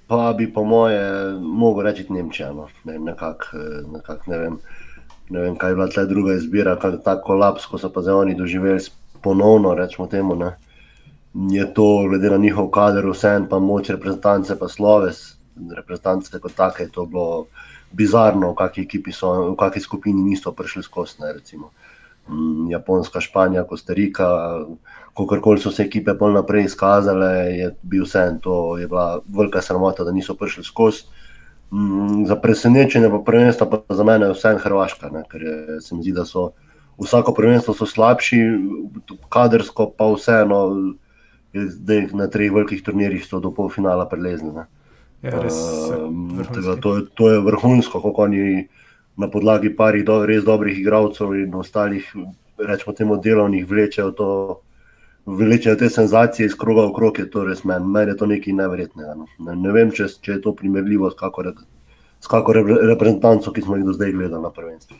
pa 0.08 0.34
bi 0.38 0.54
po 0.54 0.64
moje 0.64 1.32
mogel 1.42 1.84
reči 1.84 2.06
Nemčija. 2.10 2.54
No. 2.54 2.68
Ne, 2.84 3.00
nekak, 3.00 3.50
eh, 3.54 3.88
nekak, 3.94 4.28
ne, 4.28 4.38
vem, 4.38 4.60
ne 5.29 5.41
vem, 5.41 5.55
kaj 5.55 5.72
je 5.72 5.75
bila 5.75 5.88
ta 5.88 6.05
druga 6.05 6.34
izbira, 6.34 6.75
kak 6.79 7.01
ta 7.03 7.17
kolaps, 7.22 7.65
ko 7.65 7.77
so 7.77 7.89
pa 7.93 8.01
zdaj 8.01 8.15
oni 8.24 8.36
doživeli 8.36 8.79
ponovno, 9.22 9.74
rečemo 9.75 10.07
temu. 10.07 10.36
Ne. 10.36 10.55
Je 11.51 11.65
to, 11.74 12.07
glede 12.10 12.29
na 12.29 12.38
njihov 12.38 12.69
kader, 12.72 13.05
vsem 13.12 13.48
pa 13.50 13.60
moč 13.60 13.89
reprezentance, 13.89 14.55
pa 14.60 14.69
sloves, 14.72 15.38
reprezentance 15.75 16.39
kot 16.39 16.55
take, 16.55 16.88
je 16.88 16.91
to 16.91 17.05
bilo 17.05 17.48
bizarno, 17.91 18.51
v 18.51 18.55
kakšni 18.55 18.84
ekipi 18.84 19.12
so, 19.12 19.34
v 19.51 19.55
kakšni 19.60 19.81
skupini 19.81 20.24
niso 20.24 20.51
prišli 20.51 20.84
skozi. 20.84 21.22
ne, 21.22 21.34
recimo. 21.34 21.72
Mm, 22.29 22.72
Japonska, 22.72 23.22
Španija, 23.22 23.63
Kostarika, 23.63 24.27
kakorkoli 25.17 25.60
so 25.60 25.72
se 25.72 25.84
ekipe 25.84 26.13
pol 26.17 26.34
naprej 26.34 26.65
izkazale, 26.65 27.31
je 27.55 27.69
bil 27.84 28.03
vse 28.03 28.19
en 28.19 28.39
to, 28.39 28.77
je 28.77 28.88
bila 28.88 29.22
velika 29.27 29.62
sramota, 29.62 30.03
da 30.03 30.12
niso 30.12 30.36
prišli 30.36 30.63
skozi. 30.63 31.03
Mm, 31.72 32.26
Za 32.26 32.36
presenečenje 32.36 33.10
pa 33.10 33.20
prvenstva 33.20 33.66
pa 33.68 33.84
za 33.90 34.04
mene 34.04 34.26
je 34.26 34.34
vse 34.34 34.50
en 34.50 34.58
Hrvaška, 34.58 35.10
ne, 35.10 35.24
ker 35.28 35.42
je, 35.42 35.56
se 35.82 35.96
mi 35.96 36.02
zdi, 36.02 36.12
da 36.12 36.24
so 36.26 36.52
vsako 36.98 37.34
prvenstvo 37.34 37.74
so 37.74 37.86
slabši, 37.86 38.40
kadersko 39.30 39.92
pa 39.92 40.08
vseeno, 40.08 40.62
zdaj 41.54 42.08
na 42.14 42.28
treh 42.28 42.52
velikih 42.52 42.80
turnirjih 42.82 43.26
so 43.26 43.40
do 43.40 43.52
polfinala 43.52 44.06
prelezli. 44.06 44.52
ne. 44.52 44.66
Ja, 45.22 45.40
res. 45.42 45.58
Tako 46.40 46.62
da 46.62 46.76
to, 46.76 46.96
je- 46.96 47.06
to 47.14 47.30
je 47.30 47.40
vrhunsko, 47.42 48.02
kako 48.02 48.22
oni 48.24 48.68
na 49.18 49.28
podlagi 49.28 49.76
parih 49.76 50.06
do, 50.06 50.26
res 50.26 50.44
dobrih 50.44 50.80
igralcev 50.80 51.34
in 51.36 51.56
ostalih, 51.56 52.06
rečemo 52.58 52.94
temu, 52.94 53.18
delovnih 53.18 53.66
vlečejo 53.66 54.12
to, 54.12 54.62
vlečejo 55.27 55.75
te 55.75 55.89
senzacije 55.89 56.46
iz 56.46 56.55
kroga 56.55 56.86
v 56.88 56.93
krog, 56.96 57.19
je 57.19 57.29
to 57.29 57.43
res 57.43 57.63
meni. 57.67 57.86
Meni 57.86 58.12
je 58.12 58.17
to 58.17 58.25
nekaj 58.25 58.53
neverjetnega. 58.53 59.15
No. 59.19 59.27
Ne, 59.39 59.55
ne 59.60 59.75
vem, 59.75 59.91
če, 59.91 60.07
če 60.24 60.38
je 60.38 60.41
to 60.41 60.55
primerljivo 60.55 61.12
s 61.12 61.19
kako, 61.19 61.43
s 62.24 62.31
kako 62.31 62.55
reprezentanco, 62.55 63.51
ki 63.51 63.62
smo 63.62 63.77
jih 63.77 63.86
do 63.86 63.96
zdaj 63.98 64.15
gledali 64.15 64.43
na 64.43 64.51
prvenstvu. 64.55 64.98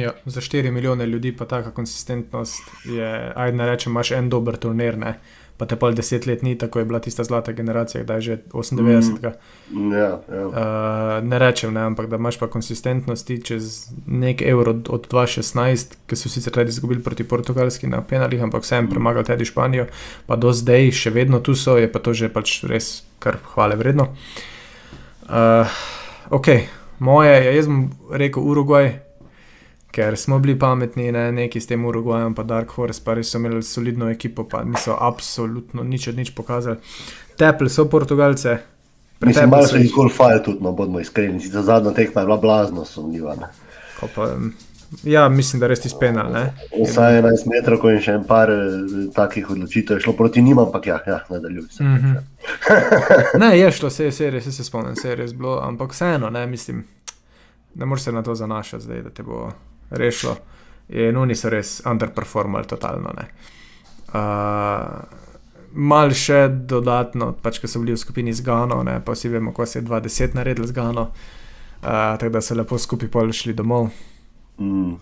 Ja, 0.00 0.14
za 0.24 0.40
4 0.40 0.70
milijone 0.70 1.06
ljudi 1.06 1.36
pa 1.36 1.44
taka 1.44 1.70
konsistentnost 1.70 2.70
je, 2.84 3.32
ajde, 3.36 3.56
ne 3.56 3.66
rečem, 3.66 3.92
imaš 3.92 4.10
en 4.16 4.30
dober 4.32 4.56
turnir, 4.56 4.96
ne? 4.98 5.18
Pa 5.56 5.66
te 5.70 5.76
pol 5.78 5.94
deset 5.94 6.26
let 6.26 6.42
ni, 6.42 6.56
tako 6.58 6.78
je 6.78 6.84
bila 6.84 6.98
tista 6.98 7.24
zlata 7.24 7.52
generacija, 7.52 8.04
da 8.04 8.14
je 8.14 8.20
že 8.20 8.38
98. 8.52 9.32
Mm, 9.70 9.92
ja, 9.92 10.20
ja. 10.32 10.46
Uh, 10.46 11.28
ne 11.28 11.38
rečem, 11.38 11.74
ne, 11.74 11.80
ampak 11.80 12.06
da 12.10 12.16
imaš 12.16 12.38
pa 12.38 12.46
konsistentnosti 12.50 13.42
čez 13.42 13.86
nek 14.06 14.42
evro 14.42 14.70
od, 14.70 14.88
od 14.90 15.06
2016, 15.12 15.94
ki 16.06 16.16
so 16.16 16.28
sicer 16.28 16.52
tudi 16.52 16.74
izgubili 16.74 17.02
proti 17.02 17.24
Portugalski 17.24 17.86
na 17.86 18.02
penalih, 18.02 18.42
ampak 18.42 18.62
vsem 18.62 18.84
mm. 18.84 18.90
premagali 18.90 19.24
tudi 19.24 19.44
Španijo, 19.44 19.86
pa 20.26 20.36
do 20.36 20.52
zdaj 20.52 20.90
še 20.90 21.14
vedno 21.14 21.40
tu 21.40 21.54
so, 21.54 21.78
je 21.78 21.92
pa 21.92 22.02
to 22.02 22.14
že 22.14 22.28
pač 22.28 22.64
res 22.66 23.04
kar 23.22 23.38
hvale 23.54 23.78
vredno. 23.78 24.10
Uh, 25.24 25.70
ok, 26.30 26.48
moje, 26.98 27.32
ja, 27.44 27.54
jaz 27.54 27.70
bom 27.70 27.88
rekel 28.10 28.42
Urugvaj 28.42 28.90
ker 29.94 30.16
smo 30.16 30.38
bili 30.38 30.58
pametni, 30.58 31.12
ne 31.12 31.32
neki 31.32 31.60
s 31.60 31.70
tem 31.70 31.84
Urugvajem, 31.86 32.34
pa 32.34 32.42
Dark 32.42 32.72
Horse, 32.74 33.02
pa 33.04 33.14
res 33.14 33.30
so 33.30 33.38
imeli 33.38 33.62
solidno 33.62 34.10
ekipo, 34.10 34.44
pa 34.50 34.64
niso 34.66 34.96
absolutno 35.00 35.84
nič 35.86 36.08
od 36.10 36.16
nič 36.18 36.32
pokazali. 36.34 36.76
Tepli 37.38 37.70
so 37.70 37.86
Portugalce. 37.90 38.56
Mislim, 39.20 39.50
malo 39.50 39.66
so 39.70 39.78
jih 39.78 39.92
kul 39.94 40.10
fajn 40.10 40.42
tudi, 40.44 40.64
no 40.64 40.72
bodimo 40.72 41.00
iskreni, 41.00 41.38
za 41.48 41.62
zadnjo 41.62 41.92
tekmo 41.94 42.20
je 42.20 42.26
bila 42.26 42.36
blazno 42.36 42.84
sumljiva. 42.84 43.36
Ja, 45.02 45.28
mislim, 45.28 45.60
da 45.60 45.66
res 45.70 45.80
ti 45.80 45.88
spenal. 45.88 46.34
Vsaj 46.74 47.20
11 47.22 47.46
metrov, 47.50 47.78
ko 47.82 47.90
je 47.90 48.02
še 48.04 48.16
en 48.18 48.26
par 48.26 48.50
eh, 48.50 49.06
takih 49.14 49.50
odločitev, 49.50 49.98
šlo 50.02 50.12
proti 50.18 50.42
njim, 50.42 50.58
ampak 50.62 50.86
ja, 50.86 50.98
ja 51.06 51.20
nadaljuj 51.30 51.68
se. 51.70 51.84
Mm 51.84 51.98
-hmm. 52.02 53.38
ne, 53.42 53.58
je 53.58 53.70
šlo, 53.72 53.90
se 53.90 54.10
je 54.10 54.30
res, 54.30 54.44
se, 54.44 54.52
se 54.52 54.64
spomnim, 54.64 54.96
se 54.96 55.08
je 55.08 55.14
res 55.14 55.32
bilo, 55.34 55.60
ampak 55.62 55.92
vseeno, 55.92 56.30
ne, 56.30 56.46
mislim, 56.46 56.84
ne 57.74 57.86
moreš 57.86 58.04
se 58.04 58.12
na 58.12 58.22
to 58.22 58.34
zanašati 58.34 58.84
zdaj, 58.84 59.02
da 59.02 59.10
te 59.10 59.22
bo 59.22 59.50
rešilo. 59.90 60.36
In 60.88 61.16
oni 61.16 61.34
so 61.34 61.48
res 61.48 61.80
underperformali 61.86 62.68
totalno. 62.68 63.12
Uh, 64.14 65.22
mal 65.74 66.12
še 66.14 66.46
dodatno, 66.68 67.32
pač, 67.42 67.58
ko 67.62 67.70
so 67.70 67.80
bili 67.82 67.96
v 67.96 68.00
skupini 68.00 68.34
z 68.36 68.44
Gano, 68.46 68.82
ne, 68.86 68.98
pa 69.04 69.16
vsi 69.16 69.32
vemo, 69.32 69.54
ko 69.56 69.66
se 69.66 69.80
je 69.80 69.86
20 69.88 70.36
naredil 70.36 70.68
z 70.68 70.76
Gano, 70.76 71.08
uh, 71.08 72.14
tako 72.20 72.34
da 72.36 72.44
so 72.44 72.54
lepo 72.54 72.78
skupaj 72.78 73.10
pol 73.10 73.32
šli 73.34 73.56
domov. 73.56 73.88
Mm. 74.60 74.94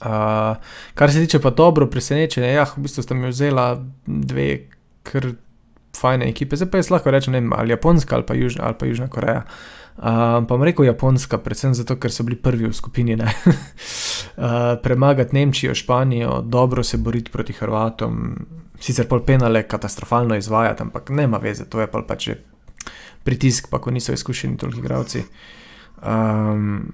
Uh, 0.00 0.76
kar 0.94 1.12
se 1.12 1.24
tiče 1.24 1.40
pa 1.42 1.50
dobro 1.50 1.88
presenečenja, 1.90 2.52
ja, 2.52 2.68
v 2.68 2.86
bistvu 2.86 3.02
sta 3.04 3.16
mi 3.16 3.28
vzela 3.28 3.72
dve 4.06 4.70
kar 5.04 5.32
fajne 5.96 6.28
ekipe, 6.30 6.56
zdaj 6.56 6.70
pa 6.70 6.80
jaz 6.80 6.92
lahko 6.92 7.10
rečem, 7.10 7.34
ne 7.34 7.42
vem, 7.42 7.52
ali 7.56 7.74
Japonska 7.74 8.14
ali 8.16 8.24
pa 8.28 8.36
Južna, 8.38 8.68
ali 8.68 8.78
pa 8.78 8.86
Južna 8.86 9.10
Koreja. 9.10 9.42
Uh, 9.42 9.79
pa 10.00 10.40
bom 10.48 10.62
rekel 10.64 10.84
Japonska, 10.84 11.38
predvsem 11.38 11.74
zato, 11.76 11.96
ker 12.00 12.12
so 12.12 12.24
bili 12.24 12.38
prvi 12.40 12.68
v 12.68 12.72
skupini. 12.72 13.16
uh, 13.20 13.26
premagati 14.82 15.36
Nemčijo, 15.36 15.74
Španijo, 15.74 16.40
dobro 16.40 16.82
se 16.82 16.96
boriti 16.96 17.30
proti 17.30 17.52
Hrvatom, 17.52 18.36
sicer 18.80 19.08
pol 19.08 19.20
penale 19.24 19.62
katastrofalno 19.68 20.36
izvajati, 20.36 20.82
ampak 20.82 21.10
nema 21.10 21.38
veze, 21.38 21.68
to 21.68 21.80
je 21.80 21.86
pa 21.90 22.02
pač 22.02 22.30
pritisk, 23.24 23.68
pa 23.70 23.78
ko 23.78 23.90
niso 23.90 24.12
izkušeni 24.12 24.56
toliko 24.56 24.80
igravci. 24.80 25.24
Um, 26.00 26.92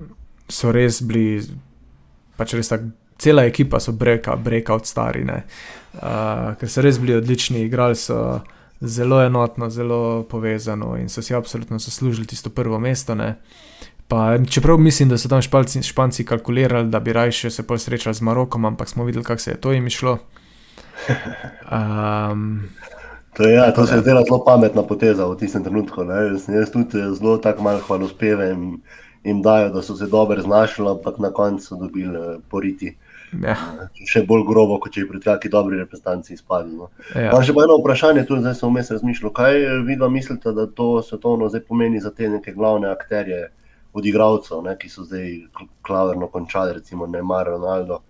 so 0.51 0.73
res 0.75 0.99
bili, 1.03 1.45
pač 2.37 2.57
res 2.59 2.75
tako, 2.75 2.91
cela 3.23 3.47
ekipa 3.47 3.81
so 3.81 3.95
breka, 3.95 4.35
breka 4.37 4.75
od 4.75 4.87
starine, 4.87 5.45
uh, 6.03 6.57
ker 6.59 6.71
so 6.71 6.83
res 6.83 6.99
bili 6.99 7.15
odlični, 7.15 7.63
igrali 7.65 7.95
so 7.95 8.41
zelo 8.81 9.23
enotno, 9.23 9.71
zelo 9.71 10.23
povezano 10.23 10.97
in 10.97 11.09
so 11.09 11.23
si 11.23 11.35
absolutno 11.35 11.79
zaslužili 11.79 12.27
tisto 12.27 12.51
prvo 12.51 12.79
mesto. 12.79 13.17
Pa, 14.09 14.39
čeprav 14.51 14.79
mislim, 14.79 15.09
da 15.09 15.19
so 15.19 15.29
tam 15.29 15.43
špalci, 15.43 15.83
španci 15.83 16.25
kalkulirali, 16.25 16.89
da 16.89 17.01
bi 17.01 17.13
raje 17.13 17.51
se 17.51 17.63
bolj 17.63 17.79
srečali 17.79 18.15
z 18.15 18.21
Marokom, 18.21 18.65
ampak 18.65 18.89
smo 18.89 19.05
videli, 19.05 19.25
kako 19.25 19.41
se 19.41 19.51
je 19.51 19.61
to 19.61 19.73
jim 19.73 19.87
išlo. 19.87 20.19
Um, 21.73 22.63
to, 23.37 23.49
ja, 23.49 23.73
to 23.75 23.87
se 23.87 23.95
je 23.95 24.01
zdela 24.01 24.23
zelo 24.23 24.45
pametna 24.45 24.83
poteza 24.83 25.27
v 25.27 25.37
tistem 25.37 25.65
trenutku. 25.65 26.03
Jaz, 26.03 26.49
jaz 26.49 26.71
tudi 26.71 27.03
zelo 27.15 27.39
tako 27.39 27.63
malo 27.63 27.81
hvalospeve 27.81 28.49
jim, 28.49 28.81
jim 29.25 29.43
dajo, 29.43 29.69
da 29.69 29.83
so 29.83 29.97
se 29.97 30.07
dobro 30.07 30.43
znašli, 30.43 30.89
ampak 30.89 31.19
na 31.19 31.33
koncu 31.33 31.77
dobili 31.77 32.19
uh, 32.19 32.43
poriti. 32.51 32.97
Ja. 33.43 33.57
Še 34.07 34.23
bolj 34.27 34.45
grobo, 34.47 34.79
kot 34.83 34.95
če 34.95 35.05
bi 35.05 35.15
pri 35.15 35.21
taki 35.25 35.51
dobri 35.53 35.79
reprezentanci 35.81 36.37
izpadli. 36.37 36.77
No. 36.79 36.89
Ja. 37.15 37.33
Pa 37.35 37.43
še 37.45 37.53
eno 37.53 37.79
vprašanje, 37.81 38.27
tudi 38.29 38.45
zdaj 38.45 38.57
sem 38.61 38.71
vmes 38.71 38.91
razmišljal. 38.95 39.33
Kaj 39.37 39.61
vi 39.89 39.99
dva 39.99 40.09
mislite, 40.13 40.55
da 40.57 40.67
to 40.71 41.03
svetovno 41.03 41.51
zdaj 41.51 41.67
pomeni 41.67 42.01
za 42.01 42.15
te 42.15 42.31
neke 42.31 42.55
glavne 42.57 42.91
akterje, 42.93 43.49
odigralcev, 43.97 44.63
ne, 44.65 44.77
ki 44.79 44.91
so 44.93 45.07
zdaj 45.07 45.31
klaverno 45.87 46.29
končali, 46.33 46.77
recimo 46.77 47.09
Neymar, 47.09 47.49
Ronaldo 47.57 48.03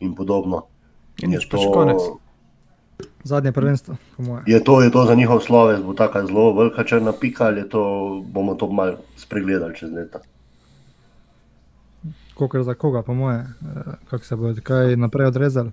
in 0.00 0.14
podobno? 0.14 0.66
In 1.22 1.34
je 1.34 1.42
to 1.48 1.70
konec. 1.74 2.02
Zadnje 3.24 3.52
prvenstvo, 3.52 3.96
po 4.16 4.22
mojem. 4.22 4.44
Je 4.46 4.58
to, 4.64 4.82
je 4.82 4.90
to 4.92 5.04
za 5.08 5.14
njihov 5.14 5.40
sloves, 5.40 5.80
bo 5.82 5.94
tako 5.94 6.26
zelo 6.26 6.52
velika 6.54 6.84
črna 6.84 7.12
pika 7.12 7.46
ali 7.50 7.68
to, 7.68 7.82
bomo 8.26 8.54
to 8.54 8.68
malo 8.70 9.00
spregledali 9.16 9.74
čez 9.74 9.92
leta? 9.92 10.20
Kako 12.38 12.62
za 12.62 12.74
koga, 12.74 13.02
po 13.02 13.14
moje, 13.14 13.38
eh, 13.38 13.80
kako 14.10 14.24
se 14.24 14.36
bo 14.36 14.54
kaj 14.62 14.96
naprej 14.96 15.26
odrezal. 15.26 15.70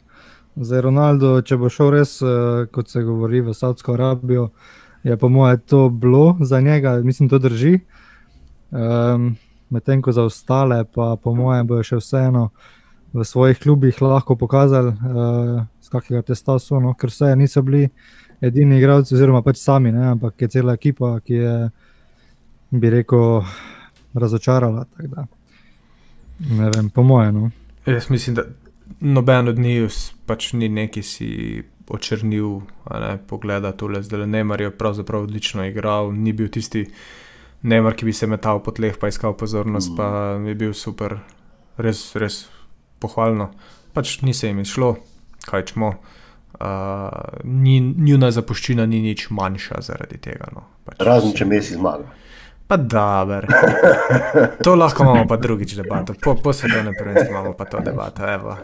Za 0.56 0.82
Ronaldo, 0.82 1.42
če 1.42 1.58
bo 1.58 1.70
šel 1.70 1.92
res, 1.92 2.22
eh, 2.22 2.66
kot 2.72 2.90
se 2.90 3.04
govori, 3.04 3.42
v 3.42 3.54
Saudsko 3.54 3.94
Arabijo, 3.94 4.50
je 5.04 5.18
po 5.18 5.30
moje 5.30 5.58
to 5.58 5.90
bilo 5.90 6.38
za 6.42 6.62
njega, 6.62 7.02
mislim, 7.04 7.30
to 7.30 7.40
drži. 7.40 7.80
Um, 8.72 9.36
Medtem 9.70 10.02
ko 10.02 10.12
za 10.12 10.24
ostale, 10.24 10.84
pa 10.84 11.16
po 11.24 11.36
mojem, 11.36 11.68
bojo 11.68 11.84
še 11.84 11.96
vseeno 11.96 12.50
v 13.14 13.24
svojih 13.24 13.60
klubih 13.60 14.02
lahko 14.02 14.36
pokazali, 14.36 14.92
uh, 14.92 15.64
z 15.82 15.90
kakega 15.90 16.22
testa 16.22 16.60
so, 16.60 16.80
no? 16.80 16.94
ker 16.94 17.10
vse 17.10 17.36
niso 17.36 17.62
bili 17.62 17.90
edini 18.42 18.78
igralci, 18.78 19.16
oziroma 19.16 19.42
pač 19.42 19.60
sami, 19.64 19.92
ne? 19.92 20.12
ampak 20.12 20.42
je 20.42 20.48
cela 20.48 20.76
ekipa, 20.76 21.20
ki 21.24 21.34
je, 21.34 21.56
bi 22.72 22.90
rekel, 22.90 23.44
razočarala. 24.14 24.86
Ne 26.50 26.72
vem, 26.76 26.90
po 26.90 27.04
mojem. 27.04 27.36
No. 27.36 27.52
Jaz 27.86 28.10
mislim, 28.10 28.36
da 28.36 28.44
noben 29.00 29.48
od 29.48 29.60
njih 29.60 29.92
pač 30.26 30.54
ni 30.54 30.70
neki 30.70 31.04
si 31.04 31.64
očrnil, 31.92 32.62
ne 32.92 33.18
pogleda 33.28 33.72
tole, 33.72 34.04
zdaj 34.04 34.28
ne 34.28 34.44
mar 34.44 34.62
je 34.62 34.72
pravzaprav 34.72 35.24
odlično 35.28 35.66
igral, 35.66 36.14
ni 36.14 36.34
bil 36.34 36.48
tisti 36.50 36.86
nemar, 37.62 37.96
ki 37.96 38.06
bi 38.06 38.14
se 38.14 38.28
metal 38.28 38.62
po 38.64 38.72
tleh, 38.72 38.96
pa 38.98 39.12
iskal 39.12 39.36
pozornost, 39.38 39.92
mm. 39.92 39.98
pa 39.98 40.08
je 40.48 40.56
bil 40.56 40.74
super, 40.74 41.18
res, 41.78 42.04
res 42.16 42.46
pohvalno. 43.02 43.52
Pač 43.94 44.22
ni 44.22 44.34
se 44.34 44.48
jim 44.48 44.62
išlo, 44.64 44.96
kaj 45.50 45.68
čemo. 45.72 45.94
Uh, 46.62 47.42
njuna 47.44 48.30
zapuščina 48.32 48.86
ni 48.86 49.00
nič 49.02 49.30
manjša 49.34 49.82
zaradi 49.82 50.20
tega. 50.22 50.52
No. 50.54 50.68
Pač, 50.86 51.00
Razen 51.02 51.34
če 51.36 51.48
mesi 51.50 51.78
zmaga. 51.78 52.06
Pa 52.72 52.78
da, 52.78 53.24
ver. 53.24 53.48
To 54.64 54.76
lahko 54.76 55.04
imamo 55.04 55.28
pa 55.28 55.38
drugič 55.38 55.74
debato. 55.76 56.14
Po, 56.24 56.36
po 56.36 56.54
svetovnem 56.54 56.94
prvenstvu 57.00 57.32
imamo 57.32 57.54
pa 57.54 57.66
to 57.66 57.80
debato. 57.80 58.24
Evo, 58.34 58.56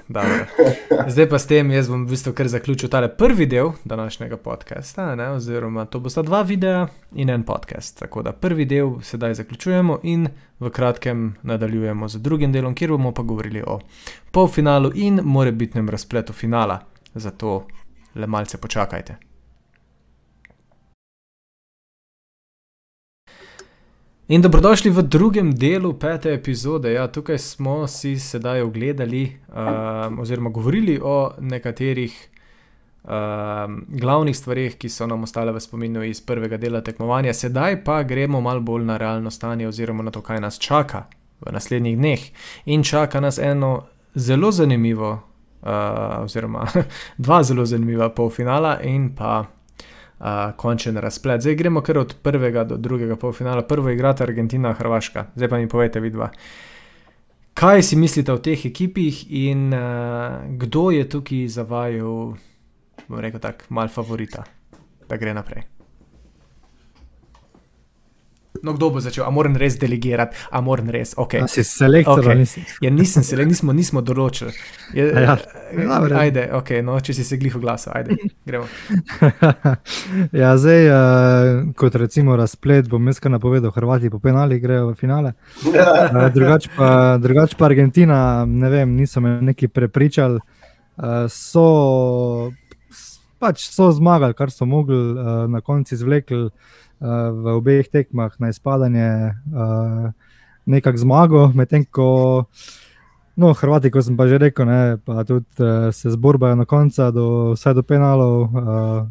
Zdaj 1.07 1.29
pa 1.29 1.39
s 1.39 1.47
tem 1.47 1.71
jaz 1.71 1.89
bom 1.91 2.05
v 2.05 2.15
bistvu 2.15 2.31
kar 2.33 2.47
zaključil 2.47 2.89
tale 2.89 3.09
prvi 3.11 3.45
del 3.45 3.73
današnjega 3.83 4.37
podcasta, 4.37 5.15
ne? 5.15 5.29
oziroma 5.29 5.85
to 5.85 5.99
bo 5.99 6.09
sta 6.09 6.21
dva 6.21 6.41
videa 6.41 6.87
in 7.15 7.29
en 7.29 7.43
podcast. 7.43 7.99
Tako 7.99 8.23
da 8.23 8.31
prvi 8.31 8.65
del 8.65 9.01
sedaj 9.03 9.33
zaključujemo 9.33 9.99
in 10.03 10.29
v 10.59 10.69
kratkem 10.69 11.35
nadaljujemo 11.43 12.07
z 12.07 12.23
drugim 12.23 12.51
delom, 12.51 12.75
kjer 12.75 12.95
bomo 12.95 13.11
pa 13.11 13.21
govorili 13.21 13.63
o 13.67 13.79
polfinalu 14.31 14.91
in 14.95 15.19
morebitnem 15.23 15.89
razpletu 15.89 16.33
finala. 16.33 16.79
Zato 17.13 17.65
le 18.15 18.27
malce 18.27 18.57
počakajte. 18.57 19.26
In 24.27 24.41
dobrodošli 24.41 24.91
v 24.91 25.01
drugem 25.07 25.51
delu 25.55 25.93
pete 25.93 26.33
epizode. 26.33 26.91
Ja, 26.91 27.07
tukaj 27.07 27.37
smo 27.37 27.87
si 27.87 28.19
sedaj 28.19 28.61
ogledali, 28.61 29.37
um, 29.47 30.19
oziroma 30.19 30.49
govorili 30.49 30.99
o 31.03 31.31
nekaterih 31.39 32.27
um, 33.03 33.85
glavnih 33.87 34.37
stvarih, 34.37 34.75
ki 34.75 34.89
so 34.89 35.07
nam 35.07 35.23
ostale 35.23 35.53
v 35.55 35.59
spominu 35.63 36.03
iz 36.03 36.19
prvega 36.21 36.57
dela 36.57 36.81
tekmovanja. 36.81 37.33
Sedaj 37.33 37.83
pa 37.83 38.03
gremo 38.03 38.41
malo 38.41 38.59
bolj 38.59 38.83
na 38.83 38.97
realno 38.97 39.31
stanje, 39.31 39.67
oziroma 39.67 40.03
na 40.03 40.11
to, 40.11 40.21
kaj 40.21 40.43
nas 40.43 40.59
čaka 40.59 41.05
v 41.39 41.55
naslednjih 41.55 41.97
dneh. 41.97 42.29
In 42.65 42.83
čaka 42.83 43.23
nas 43.23 43.39
eno 43.39 43.85
zelo 44.15 44.51
zanimivo, 44.51 45.11
uh, 45.61 45.69
oziroma 46.23 46.67
dva 47.17 47.43
zelo 47.43 47.65
zanimiva 47.65 48.09
polfinala 48.09 48.81
in 48.83 49.15
pa 49.15 49.45
končen 50.57 50.97
razplet. 50.97 51.41
Zdaj 51.41 51.55
gremo 51.55 51.81
kar 51.81 51.97
od 51.97 52.15
prvega 52.23 52.63
do 52.63 52.77
drugega 52.77 53.15
polfinala. 53.15 53.61
Prvo 53.61 53.89
igrata 53.89 54.23
Argentina, 54.23 54.73
Hrvaška. 54.73 55.25
Zdaj 55.35 55.49
pa 55.49 55.57
mi 55.57 55.69
povete, 55.69 55.99
vidva. 55.99 56.31
Kaj 57.53 57.83
si 57.83 57.95
mislite 57.95 58.33
o 58.33 58.37
teh 58.37 58.65
ekipih 58.65 59.25
in 59.29 59.73
uh, 59.73 60.43
kdo 60.57 60.91
je 60.91 61.09
tukaj 61.09 61.47
zavajal 61.47 62.37
bom 63.07 63.19
rekel 63.19 63.39
tako, 63.39 63.65
mal 63.69 63.87
favorita, 63.87 64.43
da 65.09 65.17
gre 65.17 65.33
naprej. 65.33 65.63
No, 68.63 68.73
kdo 68.73 68.89
bo 68.95 69.03
začel? 69.03 69.25
A 69.27 69.31
moram 69.33 69.55
res 69.59 69.77
delegirati, 69.81 70.37
a 70.51 70.61
moram 70.61 70.89
res, 70.93 71.13
ok. 71.17 71.37
A 71.43 71.47
si 71.51 71.63
selektor, 71.67 72.23
okay. 72.23 72.37
nisi. 72.39 72.65
Ja, 72.81 72.91
nisem 72.93 73.23
se, 73.23 73.37
nismo, 73.45 73.75
nismo 73.75 74.01
določili. 74.05 74.55
Je, 74.95 75.09
Ja, 75.73 75.97
dobro. 75.99 76.15
ajde, 76.17 76.47
ok, 76.53 76.69
no, 76.83 76.95
če 77.03 77.13
si 77.17 77.23
se 77.27 77.37
glih 77.39 77.55
oglasil, 77.59 77.91
ajde, 77.95 78.15
gremo. 78.47 78.67
ja, 80.41 80.53
zdaj, 80.57 80.87
uh, 80.87 81.73
kot 81.79 81.97
recimo 81.99 82.37
razplet, 82.39 82.87
bom 82.91 83.07
jaz 83.11 83.19
kar 83.23 83.33
napovedal, 83.33 83.73
Hrvati 83.75 84.11
po 84.13 84.21
penalih 84.23 84.61
grejo 84.63 84.91
v 84.91 84.95
finale. 84.99 85.33
Uh, 85.67 86.27
drugač, 86.33 86.69
pa, 86.77 87.17
drugač 87.21 87.57
pa 87.59 87.67
Argentina, 87.67 88.19
ne 88.47 88.71
vem, 88.71 88.95
niso 88.95 89.23
me 89.23 89.37
neki 89.41 89.67
prepričali. 89.67 90.39
Uh, 90.97 91.27
so, 91.29 92.51
pač 93.41 93.67
so 93.69 93.91
zmagali, 93.93 94.37
kar 94.37 94.53
so 94.53 94.65
mogli, 94.69 94.97
uh, 94.97 95.45
na 95.51 95.61
koncu 95.61 95.97
izvlekli 95.97 96.47
v 97.01 97.45
obeh 97.57 97.89
tekmah 97.89 98.33
na 98.39 98.49
izpadanje 98.49 99.33
uh, 99.53 100.11
nekako 100.65 100.97
zmago, 100.97 101.51
medtem 101.55 101.85
ko. 101.85 102.45
No, 103.37 103.53
Hrvati, 103.53 103.91
kot 103.93 104.01
sem 104.01 104.17
pa 104.17 104.25
že 104.25 104.39
rekel, 104.41 104.65
ne, 104.65 104.97
pa 104.97 105.21
tudi 105.21 105.45
uh, 105.61 105.93
se 105.93 106.09
zborbajo 106.09 106.57
na 106.57 106.65
koncu, 106.65 107.11
do, 107.13 107.27
vsaj 107.53 107.75
do 107.77 107.83
penalov, 107.85 108.49
uh, 108.49 109.05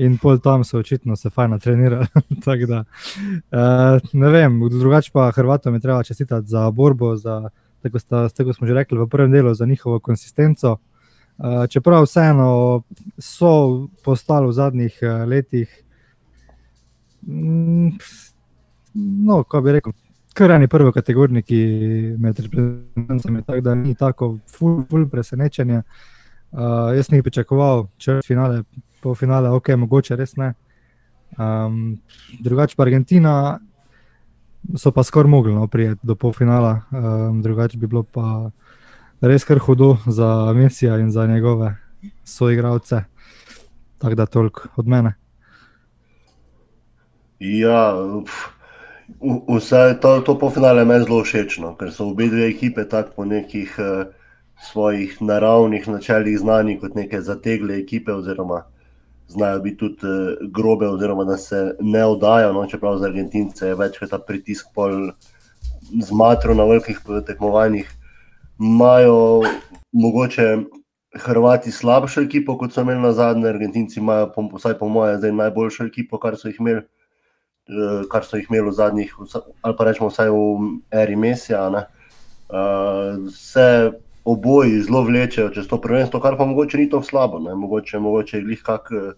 in 0.00 0.18
pol 0.20 0.36
tam 0.38 0.64
so 0.64 0.78
očitno 0.78 1.16
se 1.16 1.30
fajn 1.30 1.58
trenirali. 1.58 2.06
Da, 2.68 2.84
uh, 2.84 4.12
ne 4.12 4.28
vem, 4.30 4.60
drugače 4.68 5.10
pa 5.12 5.30
Hrvatom 5.32 5.74
je 5.74 5.80
treba 5.80 6.02
čestitati 6.02 6.46
za 6.48 6.70
borbo, 6.70 7.16
za, 7.16 7.48
tako, 7.82 7.98
sta, 7.98 8.28
tako 8.28 8.52
smo 8.52 8.66
že 8.66 8.74
rekli 8.74 8.98
v 8.98 9.08
prvem 9.08 9.32
delu, 9.32 9.54
za 9.54 9.66
njihovo 9.66 10.00
konsistenco. 10.00 10.76
Uh, 11.38 11.66
čeprav 11.68 12.04
vseeno 12.04 12.82
so 13.18 13.88
postali 14.04 14.46
v 14.46 14.52
zadnjih 14.52 14.98
uh, 15.02 15.28
letih, 15.28 15.72
no, 17.22 17.92
kako 19.42 19.64
bi 19.64 19.72
rekel, 19.72 19.92
kar 20.34 20.50
eni 20.50 20.68
prvokategorniki 20.68 21.64
med 22.18 22.40
reprezentancami, 22.40 23.42
tako 23.42 23.60
da 23.60 23.74
ni 23.74 23.94
tako 23.94 24.38
ful, 24.48 24.84
ful 24.90 25.08
presenečenje. 25.08 25.82
Uh, 26.50 26.90
jaz 26.96 27.10
nisem 27.10 27.22
pričakoval, 27.22 27.86
če 27.98 28.20
finale, 28.26 28.62
pol 29.02 29.14
finale, 29.14 29.50
ok, 29.54 29.68
mogoče 29.78 30.16
res 30.18 30.34
ne. 30.40 30.54
Um, 31.38 32.00
drugače 32.42 32.74
pa 32.76 32.82
Argentina 32.82 33.34
so 34.76 34.92
pa 34.92 35.02
skoraj 35.02 35.30
mogli 35.30 35.54
no, 35.54 35.66
prijeti 35.66 36.00
do 36.02 36.14
polfinala, 36.14 36.80
um, 36.90 37.42
drugače 37.42 37.78
bi 37.78 37.86
bilo 37.86 38.02
pa 38.02 38.50
res 39.20 39.44
kar 39.44 39.58
hudo 39.58 39.96
za 40.06 40.52
Mesija 40.54 40.98
in 40.98 41.10
za 41.10 41.26
njegove 41.26 41.76
soigralce. 42.24 43.04
Tako 43.98 44.14
da 44.14 44.26
toliko 44.26 44.68
od 44.76 44.88
mene. 44.88 45.14
Ja, 47.40 47.96
pf, 48.24 48.48
v- 49.20 49.56
vse 49.56 49.98
to, 50.00 50.20
to 50.20 50.34
polfinale 50.38 50.84
meni 50.84 51.04
zelo 51.04 51.22
všeč, 51.24 51.58
no, 51.64 51.72
ker 51.76 51.88
so 51.92 52.10
obe 52.12 52.28
dve 52.28 52.50
ekipe 52.50 52.84
tako 52.84 53.16
po 53.16 53.24
nekih 53.24 53.78
eh, 53.80 54.10
svojih 54.68 55.16
naravnih 55.24 55.88
načelih 55.88 56.36
znani 56.38 56.76
kot 56.80 56.94
neke 56.94 57.20
zategle 57.24 57.78
ekipe, 57.80 58.12
oziroma 58.12 58.64
znajo 59.28 59.60
biti 59.64 59.76
tudi 59.76 60.04
eh, 60.04 60.36
grobe, 60.52 60.88
oziroma 60.88 61.24
da 61.24 61.36
se 61.36 61.74
ne 61.80 62.04
oddajo. 62.04 62.52
No, 62.52 62.66
čeprav 62.66 62.98
za 62.98 63.08
Argentince 63.08 63.66
je 63.66 63.74
večkrat 63.74 64.10
ta 64.10 64.18
pritisk 64.18 64.74
pol 64.74 65.10
zmatro 66.02 66.54
na 66.54 66.64
velikih 66.64 67.00
tekmovanjih. 67.26 67.88
Imajo 68.60 69.42
mogoče 69.92 70.58
Hrvati 71.10 71.72
slabšo 71.72 72.20
ekipo, 72.22 72.54
kot 72.58 72.70
so 72.70 72.84
imeli 72.84 73.00
na 73.02 73.10
zadnje, 73.12 73.48
Argentinci 73.48 73.98
imajo, 73.98 74.28
po, 74.30 74.44
vsaj 74.54 74.76
po 74.78 74.86
mojem, 74.88 75.16
zdaj 75.18 75.32
najboljšo 75.32 75.88
ekipo, 75.88 76.20
kar 76.22 76.36
so 76.38 76.46
jih 76.46 76.60
imeli 76.60 76.84
kar 78.10 78.24
so 78.26 78.36
jih 78.36 78.46
imeli 78.50 78.68
v 78.68 78.74
zadnjih, 78.74 79.14
ali 79.62 79.76
pa 79.78 79.86
rečemo 79.86 80.10
vsaj 80.10 80.30
v 80.30 80.70
eri 81.02 81.16
Mesija. 81.16 81.66
Uh, 82.50 83.30
se 83.30 83.92
oboji 84.24 84.82
zelo 84.82 85.02
vlečejo 85.02 85.50
čez 85.54 85.68
to 85.68 85.80
prvenstvo, 85.80 86.20
kar 86.20 86.36
pa 86.36 86.44
mogoče 86.44 86.78
ni 86.78 86.88
to 86.90 87.02
slabo. 87.02 87.38
Ne. 87.38 87.54
Mogoče, 87.54 87.98
je 88.38 88.56
kak 88.62 88.90
eh, 88.92 89.12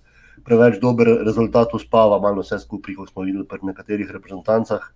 preveč 0.45 0.79
dober 0.81 1.09
rezultat 1.25 1.75
uspava, 1.75 2.21
malo 2.21 2.43
vse 2.43 2.59
skupaj, 2.59 2.95
kot 2.95 3.11
smo 3.11 3.23
videli 3.23 3.47
pri 3.49 3.59
nekaterih 3.63 4.11
reprezentancah. 4.11 4.91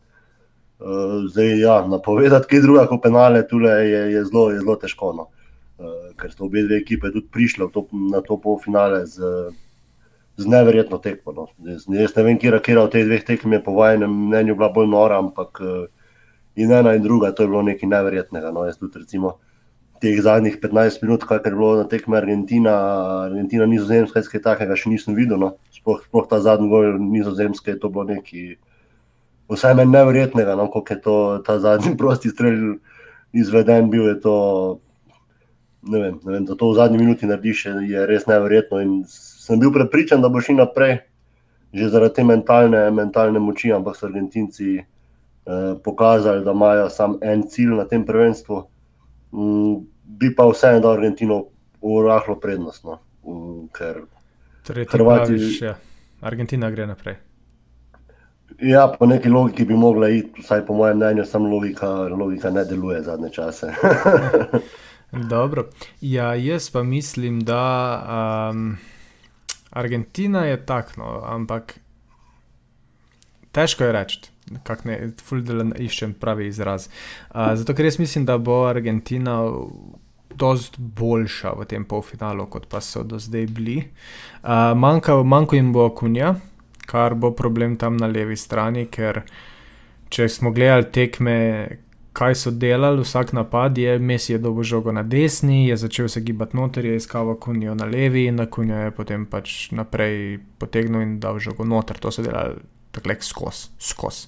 Uh, 0.76 1.24
zdaj, 1.32 1.54
ja, 1.60 1.74
napovedati 1.88 2.50
kaj 2.50 2.60
druga 2.60 2.82
kot 2.86 3.00
penale, 3.02 3.40
tule 3.48 3.70
je, 3.70 4.00
je, 4.12 4.24
zelo, 4.28 4.50
je 4.52 4.58
zelo 4.60 4.74
težko. 4.76 5.12
No. 5.16 5.30
Uh, 5.78 6.10
ker 6.20 6.32
so 6.32 6.44
obe 6.44 6.62
dve 6.66 6.82
ekipe 6.82 7.08
tudi 7.12 7.28
prišle 7.32 7.68
v 7.68 7.72
to, 7.72 7.86
na 8.12 8.20
to 8.24 8.36
polfinale 8.36 9.06
z, 9.08 9.24
z 10.36 10.46
neverjetno 10.46 10.98
tekmo. 10.98 11.32
No. 11.32 11.46
Jaz, 11.64 11.86
jaz 11.88 12.14
ne 12.16 12.22
vem, 12.22 12.38
kje 12.38 12.78
od 12.78 12.92
teh 12.92 13.04
dveh 13.04 13.24
tekem 13.24 13.52
je 13.56 13.62
po 13.64 13.72
vašem 13.72 14.04
mnenju 14.28 14.56
bila 14.56 14.68
bolj 14.68 14.88
nora, 14.92 15.18
ampak 15.18 15.60
uh, 15.60 15.86
in 16.56 16.72
ena 16.72 16.94
in 16.94 17.02
druga, 17.02 17.32
to 17.32 17.42
je 17.42 17.48
bilo 17.48 17.62
nekaj 17.62 17.88
neverjetnega. 17.88 18.52
No. 18.52 18.64
Jaz 18.68 18.78
tudi 18.78 19.00
recimo 19.00 19.38
teh 20.00 20.20
zadnjih 20.20 20.58
15 20.60 21.02
minut, 21.02 21.24
kar 21.24 21.40
je 21.44 21.50
bilo 21.50 21.76
na 21.76 21.88
tekmi 21.88 22.16
Argentina, 22.16 22.74
Argentina, 23.24 23.66
Nizozemska, 23.66 24.20
kaj 24.20 24.42
takega 24.44 24.76
še 24.76 24.92
nisem 24.92 25.16
videl. 25.16 25.40
No. 25.40 25.54
Sploh, 25.72 26.04
sploh 26.04 26.28
ta 26.28 26.40
zadnji 26.44 26.68
gol 26.68 26.98
Nizozemske 27.00 27.72
je 27.72 27.80
to 27.80 27.88
bilo 27.88 28.04
nekaj. 28.04 28.56
Vsaj 29.46 29.76
meni 29.78 29.94
nevrjetnega, 29.94 30.56
no, 30.58 30.66
kako 30.66 30.92
je 30.92 31.00
to, 31.00 31.16
ta 31.46 31.60
zadnji 31.62 31.94
prosti 32.00 32.32
strelj 32.34 32.76
izveden, 33.32 33.88
bil 33.90 34.10
je 34.10 34.20
to. 34.20 34.36
Ne 35.86 36.00
vem, 36.02 36.14
ne 36.26 36.32
vem, 36.34 36.44
da 36.44 36.56
to 36.58 36.72
v 36.72 36.76
zadnji 36.76 36.98
minuti 36.98 37.28
narediš, 37.30 37.66
je- 37.86 38.06
res 38.10 38.26
nevrjetno. 38.26 38.80
In 38.82 39.04
sem 39.46 39.60
bil 39.62 39.70
prepričan, 39.72 40.22
da 40.22 40.28
bo 40.28 40.40
šli 40.42 40.56
naprej, 40.58 40.96
že 41.70 41.88
zaradi 41.92 42.18
te 42.18 42.24
mentalne, 42.24 42.80
mentalne 42.90 43.38
moči, 43.38 43.70
ampak 43.72 43.94
so 43.96 44.06
Argentinci 44.08 44.78
eh, 44.78 44.84
pokazali, 45.84 46.42
da 46.44 46.50
imajo 46.50 46.88
samo 46.90 47.18
en 47.22 47.44
cilj 47.48 47.76
na 47.78 47.84
tem 47.86 48.02
prvenstvu. 48.06 48.58
Mm, 49.32 49.76
bi 50.18 50.32
pa 50.34 50.46
vseeno 50.50 50.80
dal 50.80 50.96
Argentino 50.98 51.44
v 51.82 52.02
rahlo 52.02 52.34
prednost. 52.40 52.84
No, 52.84 52.98
mm, 53.26 53.68
ker 53.70 54.02
Torej, 54.66 54.86
ti 54.86 54.98
Hrvati- 54.98 55.36
praviš, 55.38 55.62
ja, 55.62 55.76
Argentina 56.20 56.70
gre 56.70 56.86
naprej. 56.86 57.16
Ja, 58.62 58.86
po 58.88 59.06
neki 59.06 59.28
logiki 59.28 59.64
bi 59.64 59.74
mogla 59.74 60.08
iti, 60.08 60.40
vsaj 60.40 60.64
po 60.66 60.74
mojem 60.74 60.96
mnenju, 60.96 61.24
samo 61.24 61.48
logika, 61.50 61.88
logika 62.08 62.50
ne 62.50 62.64
deluje 62.64 63.02
zadnje 63.02 63.30
čase. 63.30 63.74
Dobro. 65.30 65.66
Ja, 66.00 66.34
jaz 66.34 66.70
pa 66.70 66.82
mislim, 66.82 67.40
da 67.40 67.62
um, 68.50 68.76
Argentina 69.76 70.44
je 70.46 70.56
takno, 70.66 71.20
ampak 71.24 71.76
težko 73.52 73.84
je 73.84 73.92
reči. 73.92 74.20
Kako 74.62 74.88
ne, 74.88 74.96
fuldo 75.26 75.64
iščem 75.82 76.14
pravi 76.20 76.46
izraz. 76.46 76.86
Uh, 77.32 77.52
zato, 77.58 77.74
ker 77.74 77.88
jaz 77.88 77.98
mislim, 77.98 78.24
da 78.28 78.38
bo 78.38 78.62
Argentina 78.68 79.40
dosti 80.36 80.78
boljša 80.78 81.54
v 81.58 81.66
tem 81.68 81.84
polfinalu, 81.88 82.46
kot 82.52 82.68
pa 82.70 82.80
so 82.80 83.02
do 83.02 83.18
zdaj 83.18 83.48
bili. 83.56 83.78
Uh, 84.42 84.72
manjka, 84.78 85.18
manjko 85.24 85.58
jim 85.58 85.72
bo 85.74 85.88
Kunja, 85.98 86.34
kar 86.86 87.16
bo 87.18 87.32
problem 87.34 87.76
tam 87.76 87.96
na 87.98 88.06
levi 88.06 88.36
strani, 88.38 88.86
ker 88.86 89.24
če 90.12 90.28
smo 90.30 90.52
gledali 90.54 90.86
tekme, 90.94 91.36
kaj 92.16 92.34
so 92.34 92.50
delali, 92.50 93.02
vsak 93.04 93.32
napad 93.36 93.78
je, 93.78 93.98
Messi 93.98 94.32
je 94.32 94.38
dobil 94.38 94.64
žogo 94.64 94.92
na 94.92 95.02
desni, 95.02 95.68
je 95.68 95.76
začel 95.76 96.08
se 96.08 96.20
gibati 96.20 96.56
noter, 96.56 96.84
je 96.84 96.96
iskal 96.96 97.34
Kunjo 97.36 97.74
na 97.74 97.84
levi 97.84 98.24
in 98.26 98.40
na 98.40 98.46
Kunjo 98.46 98.76
je 98.76 98.90
potem 98.90 99.26
pač 99.26 99.70
naprej 99.70 100.38
potegnil 100.58 101.02
in 101.02 101.18
dal 101.20 101.38
žogo 101.38 101.64
noter. 101.64 102.00
To 102.00 102.10
so 102.10 102.24
delali 102.24 102.56
tako 102.92 103.20
skozi. 103.20 103.68
Skos. 103.78 104.26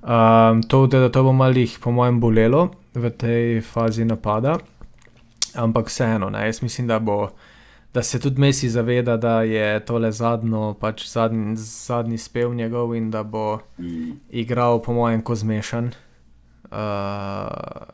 Um, 0.00 0.62
to, 0.62 0.86
da 0.86 1.10
to 1.12 1.22
bo 1.22 1.32
malih, 1.32 1.76
po 1.82 1.92
mojem, 1.92 2.20
bolelo 2.20 2.70
v 2.94 3.10
tej 3.10 3.60
fazi 3.60 4.04
napada, 4.08 4.56
ampak 5.54 5.92
vseeno, 5.92 6.30
ne, 6.30 6.46
jaz 6.46 6.62
mislim, 6.62 6.88
da 6.88 6.98
bo. 6.98 7.28
Da 7.92 8.02
se 8.02 8.20
tudi 8.20 8.40
Messi 8.40 8.68
zaveda, 8.68 9.16
da 9.16 9.42
je 9.42 9.80
tole 9.84 10.12
zadnjo, 10.12 10.74
pač 10.80 11.08
zadnji, 11.08 11.56
zadnji 11.56 12.18
spev 12.18 12.54
njegov 12.54 12.94
in 12.94 13.10
da 13.10 13.22
bo 13.22 13.58
igral, 14.30 14.82
po 14.82 14.92
mojem, 14.92 15.22
ko 15.22 15.34
zmešan. 15.34 15.92
Uh, 16.70 17.88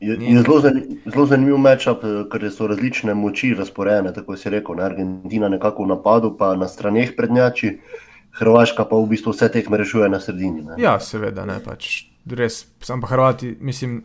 Je, 0.00 0.16
je 0.20 0.42
zelo, 0.42 0.60
zani- 0.60 0.98
zelo 1.06 1.26
zanimiv 1.26 1.56
matchup, 1.56 2.02
eh, 2.04 2.24
ker 2.28 2.50
so 2.52 2.66
različne 2.66 3.14
moči 3.14 3.54
razporejene. 3.54 4.12
Tako 4.12 4.36
si 4.36 4.50
rekel, 4.50 4.74
ne? 4.74 4.82
Argentina 4.82 5.48
nekako 5.48 5.84
v 5.84 5.88
napadu, 5.88 6.36
pa 6.38 6.56
na 6.56 6.68
straneh 6.68 7.14
prednjači, 7.16 7.78
Hrvaška 8.32 8.84
pa 8.84 8.96
v 8.96 9.06
bistvu 9.06 9.30
vse 9.30 9.48
tekme 9.48 9.76
rešuje 9.76 10.08
na 10.08 10.20
sredini. 10.20 10.62
Ne? 10.62 10.74
ja, 10.78 11.00
seveda, 11.00 11.44
ne 11.44 11.60
pač 11.64 12.04
res. 12.26 12.66
Sam 12.80 13.00
pa 13.00 13.06
Hrvati, 13.06 13.56
mislim, 13.60 14.02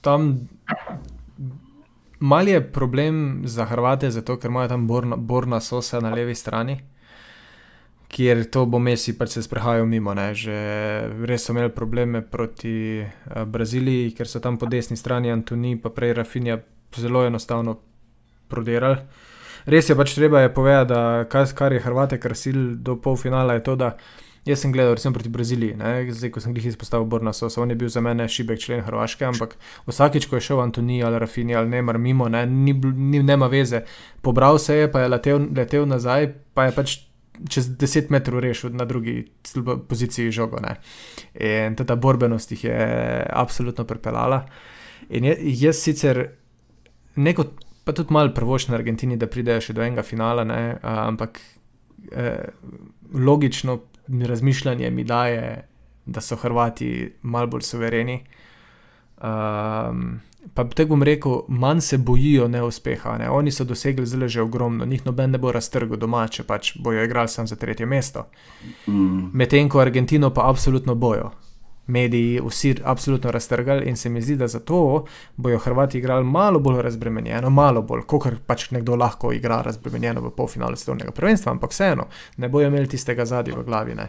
tam. 0.00 0.48
Mal 2.20 2.48
je 2.48 2.60
problem 2.72 3.42
za 3.44 3.64
Hrvate, 3.64 4.10
zato 4.10 4.36
ker 4.36 4.50
imajo 4.50 4.68
tam 4.68 4.86
borna, 4.86 5.16
borna 5.16 5.60
sosa 5.60 6.00
na 6.00 6.10
levi 6.10 6.34
strani, 6.34 6.80
kjer 8.10 8.44
to 8.50 8.64
bo 8.66 8.78
Messi 8.82 9.14
pač 9.18 9.36
se 9.36 9.42
sprehajal 9.46 9.86
mimo. 9.86 10.14
Ne. 10.14 10.34
Že 10.34 10.56
res 11.30 11.46
so 11.46 11.54
imeli 11.54 11.70
probleme 11.74 12.22
proti 12.26 13.00
uh, 13.00 13.44
Braziliji, 13.46 14.10
ker 14.18 14.28
so 14.28 14.42
tam 14.42 14.58
po 14.58 14.66
desni 14.66 14.98
strani 14.98 15.30
Antoni, 15.30 15.76
pa 15.78 15.94
prej 15.94 16.16
Rafinja 16.18 16.58
zelo 16.96 17.24
enostavno 17.26 17.78
prodirali. 18.50 18.98
res 19.70 19.90
je 19.90 19.94
pač 19.94 20.14
treba 20.16 20.40
je 20.40 20.54
povedati, 20.54 20.88
da 20.90 21.24
kar, 21.30 21.46
kar 21.54 21.72
je 21.72 21.84
Hrvate 21.84 22.18
krasil 22.18 22.76
do 22.82 22.96
polfinala, 22.96 23.54
je 23.54 23.62
to, 23.62 23.76
da 23.76 23.94
jaz 24.44 24.62
sem 24.64 24.72
gledal 24.72 24.94
recimo 24.96 25.14
proti 25.14 25.28
Braziliji, 25.28 25.76
ne? 25.76 26.08
zdaj 26.10 26.32
ko 26.32 26.40
sem 26.40 26.56
jih 26.56 26.70
izpostavil 26.72 27.06
Borna 27.06 27.32
Sosa, 27.36 27.60
on 27.60 27.70
je 27.70 27.76
bil 27.76 27.88
za 27.92 28.00
mene 28.00 28.26
šibek 28.28 28.58
člen 28.58 28.80
Hrvaške, 28.82 29.24
ampak 29.28 29.54
vsakič, 29.86 30.26
ko 30.26 30.40
je 30.40 30.46
šel 30.48 30.62
Antoni 30.64 31.02
ali 31.04 31.20
Rafini 31.20 31.54
ali 31.54 31.68
Neymar 31.68 31.98
mimo, 31.98 32.28
ne? 32.28 32.46
ni, 32.46 32.72
ni, 32.72 33.22
nema 33.22 33.46
veze, 33.52 33.84
pobral 34.22 34.58
se 34.58 34.76
je, 34.76 34.90
pa 34.92 35.04
je 35.04 35.12
letel, 35.12 35.46
letel 35.56 35.86
nazaj, 35.86 36.32
pa 36.54 36.66
je 36.66 36.74
pač 36.74 36.96
čez 37.48 37.70
10 37.78 38.10
metrov 38.10 38.40
rešil 38.40 38.74
na 38.76 38.84
drugi 38.84 39.24
poziciji 39.88 40.30
žogo. 40.30 40.60
Ne? 40.60 40.76
In 41.34 41.76
ta 41.76 41.96
borbenost 41.96 42.52
jih 42.52 42.64
je 42.64 42.80
absolutno 43.32 43.84
pripeljala. 43.84 44.44
In 45.10 45.26
jaz 45.40 45.80
sicer 45.82 46.28
neko, 47.16 47.44
pa 47.84 47.92
tudi 47.96 48.14
malo 48.14 48.34
prvoščen 48.34 48.74
Argentini, 48.74 49.18
da 49.18 49.30
pridejo 49.30 49.62
še 49.64 49.74
do 49.76 49.82
enega 49.82 50.04
finala, 50.06 50.44
ne, 50.46 50.78
ampak 50.82 51.40
eh, 52.12 52.50
logično 53.14 53.80
razmišljanje 54.10 54.90
mi 54.90 55.04
daje, 55.04 55.64
da 56.06 56.20
so 56.20 56.36
Hrvati 56.36 57.12
malo 57.22 57.46
bolj 57.46 57.66
suvereni. 57.66 58.20
Um, 59.20 60.20
pa 60.54 60.64
tako 60.64 60.88
bom 60.88 61.02
rekel, 61.02 61.42
manj 61.48 61.80
se 61.80 61.98
bojijo 61.98 62.48
neuspeha. 62.48 63.18
Ne. 63.18 63.30
Oni 63.30 63.50
so 63.50 63.64
dosegli 63.64 64.06
zelo 64.06 64.28
že 64.28 64.42
ogromno, 64.42 64.84
njih 64.84 65.06
noben 65.06 65.30
ne 65.30 65.38
bo 65.38 65.52
raztrgal 65.52 65.98
doma, 65.98 66.26
če 66.28 66.42
pač 66.42 66.72
bojo 66.78 67.04
igrali 67.04 67.28
samo 67.28 67.46
za 67.46 67.56
tretje 67.56 67.86
mesto. 67.86 68.26
Mm. 68.86 69.30
Medtem 69.32 69.68
ko 69.68 69.80
Argentino 69.80 70.30
pa 70.34 70.48
absolutno 70.48 70.94
bojo. 70.94 71.30
Mediji 71.90 72.40
vsi 72.46 72.74
absolutno 72.84 73.30
raztrgali 73.30 73.88
in 73.88 73.96
se 73.96 74.08
mi 74.08 74.22
zdi, 74.22 74.36
da 74.36 74.48
zato 74.48 75.04
bojo 75.36 75.58
Hrvati 75.58 75.98
igrali 75.98 76.24
malo 76.24 76.58
bolj 76.58 76.82
razbremenjeno, 76.82 77.50
malo 77.50 77.82
bolj, 77.82 78.02
kot 78.06 78.28
pač 78.46 78.70
nekdo 78.70 78.96
lahko 78.96 79.32
igra 79.32 79.62
razbremenjeno 79.62 80.20
v 80.20 80.30
polfinalu 80.36 80.76
svetovnega 80.76 81.10
prvenstva, 81.10 81.52
ampak 81.52 81.70
vseeno 81.70 82.06
ne 82.36 82.48
bojo 82.48 82.68
imeli 82.68 82.88
tistega 82.88 83.24
zadnjega 83.24 83.60
v 83.60 83.64
glavi, 83.64 83.94
ne, 83.94 84.06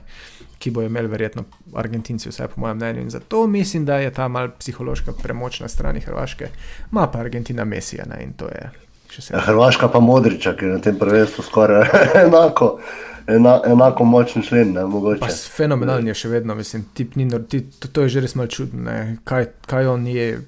ki 0.60 0.72
bojo 0.72 0.92
imeli 0.92 1.08
verjetno 1.08 1.44
Argentinci, 1.74 2.30
vsaj 2.30 2.54
po 2.54 2.62
mojem 2.62 2.78
mnenju. 2.78 3.02
In 3.02 3.10
zato 3.10 3.48
mislim, 3.48 3.86
da 3.86 3.98
je 3.98 4.14
ta 4.14 4.28
mal 4.28 4.54
psihološka 4.60 5.14
premoč 5.24 5.60
na 5.60 5.68
strani 5.68 6.00
Hrvaške, 6.00 6.50
ima 6.92 7.08
pa 7.08 7.20
Argentina 7.20 7.66
Mesija 7.66 8.06
ne, 8.06 8.24
in 8.24 8.34
to 8.34 8.48
je 8.48 8.72
se. 9.20 9.40
Hrvaška 9.40 9.88
pa 9.88 10.00
Modriča, 10.00 10.56
ki 10.56 10.66
je 10.66 10.72
na 10.72 10.80
tem 10.80 10.96
prvenstvu 11.00 11.44
skoraj 11.44 11.88
enako, 12.26 12.78
ena, 13.28 13.62
enako 13.66 14.04
močen 14.06 14.42
člen, 14.42 14.68
ne 14.70 14.82
Pa 14.82 14.88
mogoče. 14.88 15.30
s- 15.30 15.48
fenomenalni 15.48 16.08
je 16.08 16.16
še 16.16 16.30
vedno, 16.30 16.56
mislim, 16.56 16.86
tip 16.94 17.16
ni, 17.16 17.28
ti, 17.42 17.62
to, 17.72 17.88
to 17.88 18.02
je 18.02 18.10
že 18.10 18.22
res 18.22 18.36
malo 18.36 18.48
čudno, 18.50 18.82
ne. 18.82 19.18
kaj, 19.24 19.46
kaj 19.64 19.86
on 19.88 20.08
je, 20.08 20.42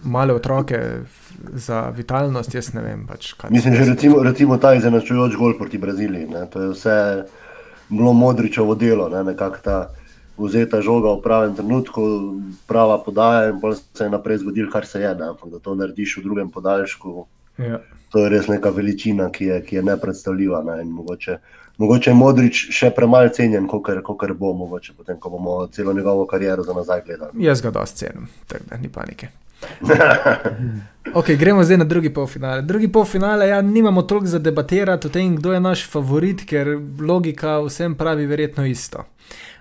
male 0.00 0.32
otroke 0.32 0.78
za 1.54 1.88
vitalnost, 1.90 2.54
jaz 2.54 2.72
ne 2.72 2.82
vem. 2.82 3.06
Pač, 3.06 3.34
Mislim, 3.50 3.74
že 3.74 3.84
recimo, 3.86 4.22
recimo 4.22 4.56
ta 4.56 4.74
izenačujoč 4.74 5.34
gol 5.34 5.54
proti 5.54 5.78
Braziliji. 5.78 6.26
Ne? 6.28 6.46
To 6.46 6.60
je 6.60 6.68
vse 6.68 7.24
bilo 7.88 8.12
Modričevo 8.12 8.74
delo, 8.74 9.08
ne? 9.08 9.24
nekako 9.24 9.58
ta 9.60 9.90
vzeta 10.38 10.78
žoga 10.80 11.10
v 11.10 11.20
pravem 11.20 11.50
trenutku, 11.52 12.02
prava 12.66 12.98
podaja 12.98 13.48
in 13.48 13.58
potem 13.58 13.82
se 13.92 14.04
je 14.04 14.10
naprej 14.10 14.38
zgodilo, 14.38 14.70
kar 14.70 14.86
se 14.86 15.00
je. 15.00 15.10
Ne? 15.10 15.32
Da 15.44 15.58
to 15.58 15.74
narediš 15.74 16.16
v 16.16 16.22
drugem 16.22 16.48
podaljšku, 16.48 17.26
Ja. 17.58 17.80
to 18.08 18.18
je 18.18 18.28
res 18.28 18.46
neka 18.46 18.70
veličina, 18.70 19.30
ki 19.30 19.44
je, 19.46 19.62
ki 19.62 19.76
je 19.76 19.82
nepredstavljiva. 19.82 20.62
Ne? 20.64 20.84
Mogoče, 20.86 21.38
mogoče 21.78 22.10
je 22.10 22.14
Modrič 22.14 22.62
še 22.74 22.90
premalo 22.94 23.32
cenjen, 23.34 23.66
kot 23.66 24.30
bo, 24.38 24.52
mogoče 24.52 24.92
potem, 24.96 25.18
ko 25.20 25.30
bomo 25.30 25.66
celo 25.72 25.92
njegovo 25.92 26.26
kariero 26.26 26.62
za 26.62 26.74
nazaj 26.74 27.02
gledali. 27.06 27.44
Jaz 27.44 27.62
ga 27.62 27.70
dosti 27.70 28.04
cenim, 28.06 28.28
tako 28.46 28.70
da 28.70 28.76
ni 28.76 28.88
panike. 28.88 29.28
Okay, 31.14 31.38
gremo 31.40 31.62
zdaj 31.64 31.78
na 31.80 31.84
drugi 31.88 32.10
polfinale. 32.14 32.62
Drugi 32.62 32.88
polfinale, 32.92 33.46
ja, 33.48 33.62
nimamo 33.62 34.02
toliko 34.02 34.26
za 34.26 34.38
debatirati 34.38 35.06
o 35.06 35.10
tem, 35.10 35.36
kdo 35.36 35.52
je 35.52 35.60
naš 35.60 35.86
favorit, 35.90 36.42
ker 36.44 36.68
logika 37.00 37.54
vsem 37.64 37.94
pravi 37.96 38.26
verjetno 38.26 38.66
isto. 38.68 39.06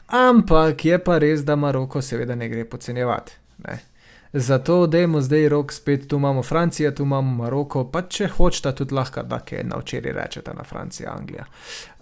Ampak 0.07 0.85
je 0.85 0.99
pa 0.99 1.17
res, 1.23 1.45
da 1.47 1.55
Maroko 1.55 2.01
seveda 2.01 2.35
ne 2.35 2.49
gre 2.49 2.65
podcenjevati. 2.65 3.31
Zato 4.33 4.87
dajmo 4.87 5.21
zdaj 5.21 5.49
rok 5.49 5.71
spet, 5.73 6.07
tu 6.07 6.15
imamo 6.15 6.43
Francijo, 6.43 6.91
tu 6.91 7.03
imamo 7.03 7.35
Maroko, 7.43 7.85
pa 7.91 8.01
če 8.01 8.27
hočete, 8.27 8.73
tudi 8.75 8.95
lahko, 8.95 9.23
da 9.23 9.39
kaj 9.39 9.63
na 9.63 9.79
včeraj 9.79 10.13
rečete 10.13 10.53
na 10.53 10.63
Francijo, 10.67 11.11
Anglija. 11.11 11.45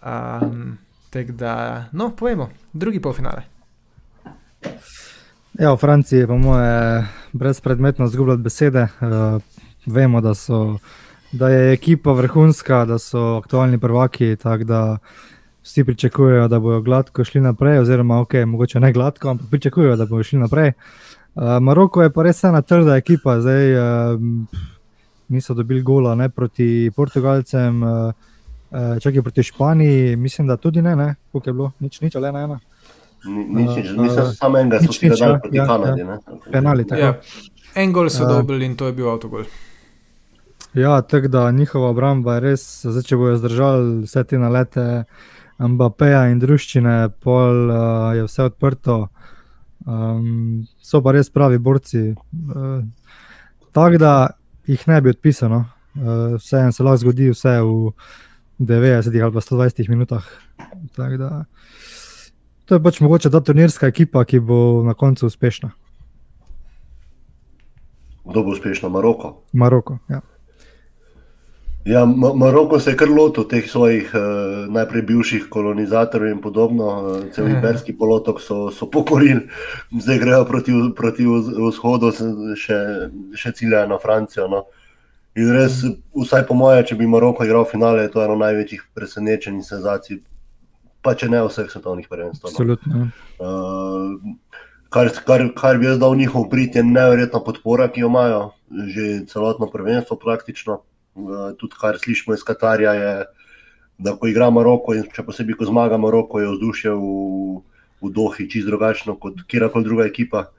Um, 0.01 0.77
tako 1.09 1.31
da, 1.31 1.85
no, 1.91 2.09
povemo, 2.15 2.49
drugi 2.73 3.01
polfinale. 3.01 3.45
Ja, 5.59 5.73
v 5.73 5.77
Franciji 5.77 6.19
je 6.19 6.27
po 6.27 6.38
moje 6.38 7.05
brezpredmetno 7.33 8.07
zgubljati 8.07 8.41
besede. 8.41 8.88
Uh, 9.01 9.41
vemo, 9.85 10.21
da, 10.21 10.33
so, 10.33 10.79
da 11.31 11.49
je 11.49 11.73
ekipa 11.73 12.11
vrhunska, 12.11 12.85
da 12.85 12.97
so 12.99 13.38
aktualni 13.38 13.77
prvaki, 13.79 14.35
tako 14.41 14.63
da 14.63 14.97
vsi 15.63 15.83
pričakujejo, 15.83 16.47
da 16.47 16.59
bodo 16.59 16.81
gladko 16.81 17.23
šli 17.23 17.41
naprej, 17.41 17.79
oziroma 17.79 18.19
ok, 18.21 18.33
mogoče 18.45 18.79
ne 18.79 18.93
gladko, 18.93 19.29
ampak 19.29 19.47
pričakujejo, 19.49 19.95
da 19.95 20.05
bodo 20.05 20.23
šli 20.23 20.39
naprej. 20.39 20.69
Uh, 20.69 21.15
Maroko 21.36 22.02
je 22.02 22.10
pa 22.10 22.24
res 22.24 22.43
ena 22.43 22.62
trda 22.62 22.95
ekipa, 22.95 23.39
zdaj 23.41 23.74
uh, 23.74 24.21
niso 25.28 25.54
dobili 25.54 25.82
gola 25.82 26.15
ne 26.15 26.30
proti 26.30 26.91
Portugalcem, 26.95 27.84
uh, 27.84 27.89
uh, 28.71 29.00
čakaj 29.00 29.21
proti 29.21 29.43
Španiji, 29.43 30.15
mislim, 30.15 30.48
da 30.48 30.58
tudi 30.58 30.82
ne, 30.82 30.95
ne, 30.95 31.15
koliko 31.32 31.50
je 31.50 31.54
bilo, 31.54 31.71
nič, 31.80 32.02
nič, 32.02 32.15
ali 32.15 32.28
ena, 32.28 32.39
ena. 32.41 32.60
Ni- 33.26 33.45
Nič, 33.45 33.76
nič, 33.76 33.88
Uh, 33.89 34.02
mislim, 34.02 34.26
samo 34.32 34.58
enega 34.58 34.80
so 34.80 34.86
nič, 34.86 35.02
nič, 35.02 35.19
dali 35.19 35.32
ja, 35.32 35.39
proti 35.39 35.58
ja, 35.58 35.65
Kanadi. 35.67 36.02
ja. 36.02 36.08
ne. 36.08 36.17
Penali, 36.52 36.86
tako. 36.86 37.02
Ja. 37.02 37.13
En 37.76 37.91
gol 37.91 38.10
so 38.10 38.24
Ja. 38.24 38.30
dobili 38.30 38.65
in 38.65 38.76
to 38.76 38.86
je 38.86 38.93
bil 38.93 39.10
avtogol. 39.10 39.43
Ja, 40.74 41.02
tako 41.02 41.28
da 41.28 41.52
njihova 41.52 41.89
obramba 41.89 42.34
je 42.34 42.39
res, 42.41 42.63
zdaj, 42.84 43.04
če 43.04 43.15
bojo 43.15 43.38
zdržali 43.38 44.04
vse 44.04 44.24
te 44.24 44.38
nalete, 44.38 45.04
Mbappéja 45.58 46.32
in 46.32 46.39
druščine, 46.39 46.95
pol 47.19 47.69
uh, 47.69 47.78
je 48.13 48.24
vse 48.24 48.43
odprto. 48.43 49.08
Um, 49.86 50.65
so 50.82 51.02
pa 51.02 51.13
res 51.13 51.30
pravi 51.30 51.58
borci. 51.62 52.15
Uh, 52.34 52.82
tako 53.74 54.02
da 54.02 54.13
jih 54.67 54.88
ne 54.88 55.02
bi 55.02 55.13
odpisano. 55.13 55.65
Uh, 55.95 56.36
vse 56.39 56.65
en 56.65 56.74
se 56.74 56.84
lahko 56.84 57.06
zgodi, 57.06 57.30
vse 57.32 57.60
v 57.62 57.93
90 58.60 59.24
ali 59.24 59.34
pa 59.34 59.41
120 59.41 59.89
minutah. 59.89 60.26
Tako 60.95 61.17
Da, 61.17 61.45
to 62.65 62.76
je 62.76 62.84
pač 62.84 63.00
mogoče 63.00 63.30
ta 63.30 63.39
turnirska 63.39 63.88
ekipa, 63.88 64.26
ki 64.26 64.39
bo 64.39 64.84
na 64.84 64.93
koncu 64.93 65.26
uspešna. 65.26 65.71
Kdo 68.26 68.43
bo 68.43 68.56
uspešno? 68.56 68.89
Maroko. 68.89 69.43
Maroko. 69.54 70.00
Ja. 70.10 70.21
Ja, 71.86 72.06
Ma 72.06 72.34
Maroko 72.34 72.80
se 72.80 72.91
je 72.91 72.98
kar 72.98 73.10
lotil 73.10 73.45
teh 73.45 73.65
svojih 73.69 74.10
uh, 74.17 74.21
najprej 74.74 75.04
bivših 75.06 75.43
kolonizatorjev 75.54 76.32
in 76.34 76.39
podobno. 76.41 76.88
Uh, 76.88 77.19
cel. 77.34 77.50
Iberski 77.50 77.93
polotok 77.98 78.41
so, 78.41 78.71
so 78.74 78.88
pokorili, 78.89 79.43
zdaj 79.93 80.17
grejo 80.19 80.45
proti, 80.50 80.74
proti 80.98 81.28
vz- 81.30 81.54
vzhodu, 81.67 82.10
še, 82.58 82.80
še 83.38 83.52
ciljajo 83.54 83.91
na 83.91 84.00
Francijo. 84.02 84.48
No. 84.50 84.63
In 85.38 85.52
res, 85.54 85.84
vsaj 86.15 86.48
po 86.50 86.58
moje, 86.58 86.88
če 86.89 86.98
bi 86.98 87.06
Maroko 87.12 87.45
igral 87.45 87.67
finale, 87.69 88.08
je 88.08 88.15
to 88.15 88.24
eno 88.26 88.39
največjih 88.39 88.82
presenečenj 88.98 89.62
in 89.62 89.67
senzacij, 89.69 90.24
pa 91.06 91.13
če 91.13 91.30
ne 91.30 91.43
vseh 91.45 91.69
svetovnih 91.69 92.10
prvenstv. 92.10 92.50
No. 92.50 92.56
Absolutno. 92.56 92.98
ja. 92.98 93.45
Uh, 93.45 94.65
kar, 94.89 95.13
kar, 95.21 95.45
kar 95.54 95.78
bi 95.78 95.91
jaz 95.91 96.02
dal 96.02 96.17
njihov 96.17 96.50
prid, 96.50 96.82
je 96.82 96.88
neverjetna 96.88 97.45
podpora, 97.45 97.91
ki 97.93 98.08
jo 98.08 98.10
imajo, 98.10 98.43
že 98.89 99.10
celotno 99.30 99.69
prvenstvo 99.69 100.17
praktično. 100.17 100.82
Tudi 101.58 101.75
kar 101.80 101.97
slišimo 101.97 102.36
iz 102.36 102.43
Katarja, 102.43 102.93
je, 102.93 103.25
da 103.97 104.15
ko 104.19 104.28
igra 104.28 104.49
Maroko 104.51 104.93
in 104.93 105.06
še 105.08 105.23
posebej, 105.23 105.56
ko 105.56 105.65
zmaga 105.65 105.97
Maroko, 105.97 106.41
je 106.43 106.49
vzdušje 106.51 106.91
v, 106.91 107.62
v 108.04 108.12
Dohi 108.12 108.49
čist 108.51 108.67
drugačno 108.67 109.15
kot 109.15 109.45
kjerkoli 109.47 109.88
druga 109.88 110.06
ekipa. 110.06 110.49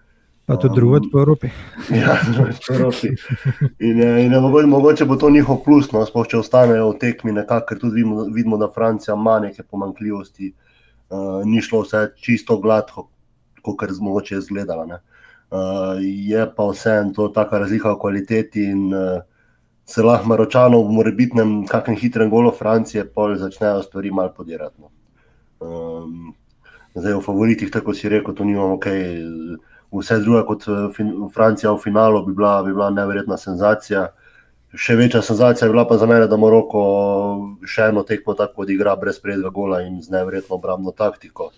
Pa 0.47 0.55
tudi 0.57 0.79
drugod 0.79 1.09
po 1.13 1.21
Evropi. 1.21 1.51
Ja, 2.01 2.17
v 2.23 2.55
Evropi. 2.71 3.09
In, 3.81 3.99
je- 3.99 4.25
in 4.25 4.33
je 4.33 4.41
mogoče, 4.41 4.67
mogoče 4.67 5.05
bo 5.05 5.17
to 5.17 5.31
njihov 5.31 5.65
plus, 5.65 5.91
no, 5.93 6.05
sploh 6.07 6.27
če 6.27 6.39
ostanejo 6.39 6.93
v 6.93 6.99
tekmi, 7.03 7.35
nekako, 7.35 7.67
ker 7.67 7.79
tudi 7.79 7.99
vidimo, 7.99 8.25
vidimo, 8.31 8.57
da 8.57 8.71
Francija 8.71 9.15
ima 9.19 9.41
neke 9.43 9.63
pomankljivosti, 9.63 10.53
uh, 11.11 11.43
ni 11.45 11.61
šlo 11.61 11.83
vse 11.83 12.13
čisto 12.23 12.61
gladko, 12.63 13.09
kot 13.63 13.83
je 13.83 13.99
mogoče 14.01 14.39
izgledalo. 14.39 14.87
ne. 14.87 15.03
Uh, 15.51 15.99
je 16.01 16.47
pa 16.57 16.65
vseeno 16.71 17.13
to 17.15 17.29
taka 17.29 17.59
razlika 17.59 17.93
v 17.93 17.99
kvaliteti 18.01 18.65
in 18.71 18.95
uh, 18.95 19.21
se 19.87 20.03
lahko 20.03 20.27
Maročanov 20.27 20.83
v 20.89 20.99
morebitnem 20.99 21.51
kakšnem 21.71 21.97
hitrem 21.97 22.31
golu 22.31 22.51
Francije 22.51 23.07
pol 23.07 23.39
začnejo 23.39 23.87
stvari 23.87 24.11
malo 24.11 24.35
podirati. 24.35 24.83
No. 24.83 24.91
Um, 25.63 26.35
zdaj 26.99 27.15
v 27.15 27.23
favoritih, 27.23 27.71
tako 27.71 27.95
si 27.95 28.11
rekel, 28.11 28.35
to 28.35 28.45
nimamo 28.45 28.81
kaj. 28.83 28.99
Vse 29.97 30.19
drugo 30.19 30.43
kot 30.45 30.67
eh, 30.67 30.89
fin, 30.93 31.09
Francija 31.31 31.71
v 31.73 31.79
finalu 31.79 32.25
bi 32.27 32.35
bila, 32.35 32.59
bi 32.67 32.75
bila 32.75 32.91
neverjetna 32.91 33.39
senzacija. 33.39 34.09
Še 34.75 34.97
večja 34.99 35.23
senzacija 35.23 35.69
je 35.69 35.73
bila 35.73 35.87
pa 35.89 35.97
za 35.97 36.09
mene, 36.11 36.27
da 36.27 36.37
Maroko 36.37 36.83
še 37.63 37.87
eno 37.95 38.03
tekmo 38.03 38.35
tako 38.35 38.67
odigra 38.67 38.97
brez 38.99 39.23
prednjega 39.23 39.55
gola 39.55 39.81
in 39.87 40.03
z 40.03 40.11
neverjetno 40.11 40.59
obrambno 40.59 40.91
taktiko. 40.91 41.53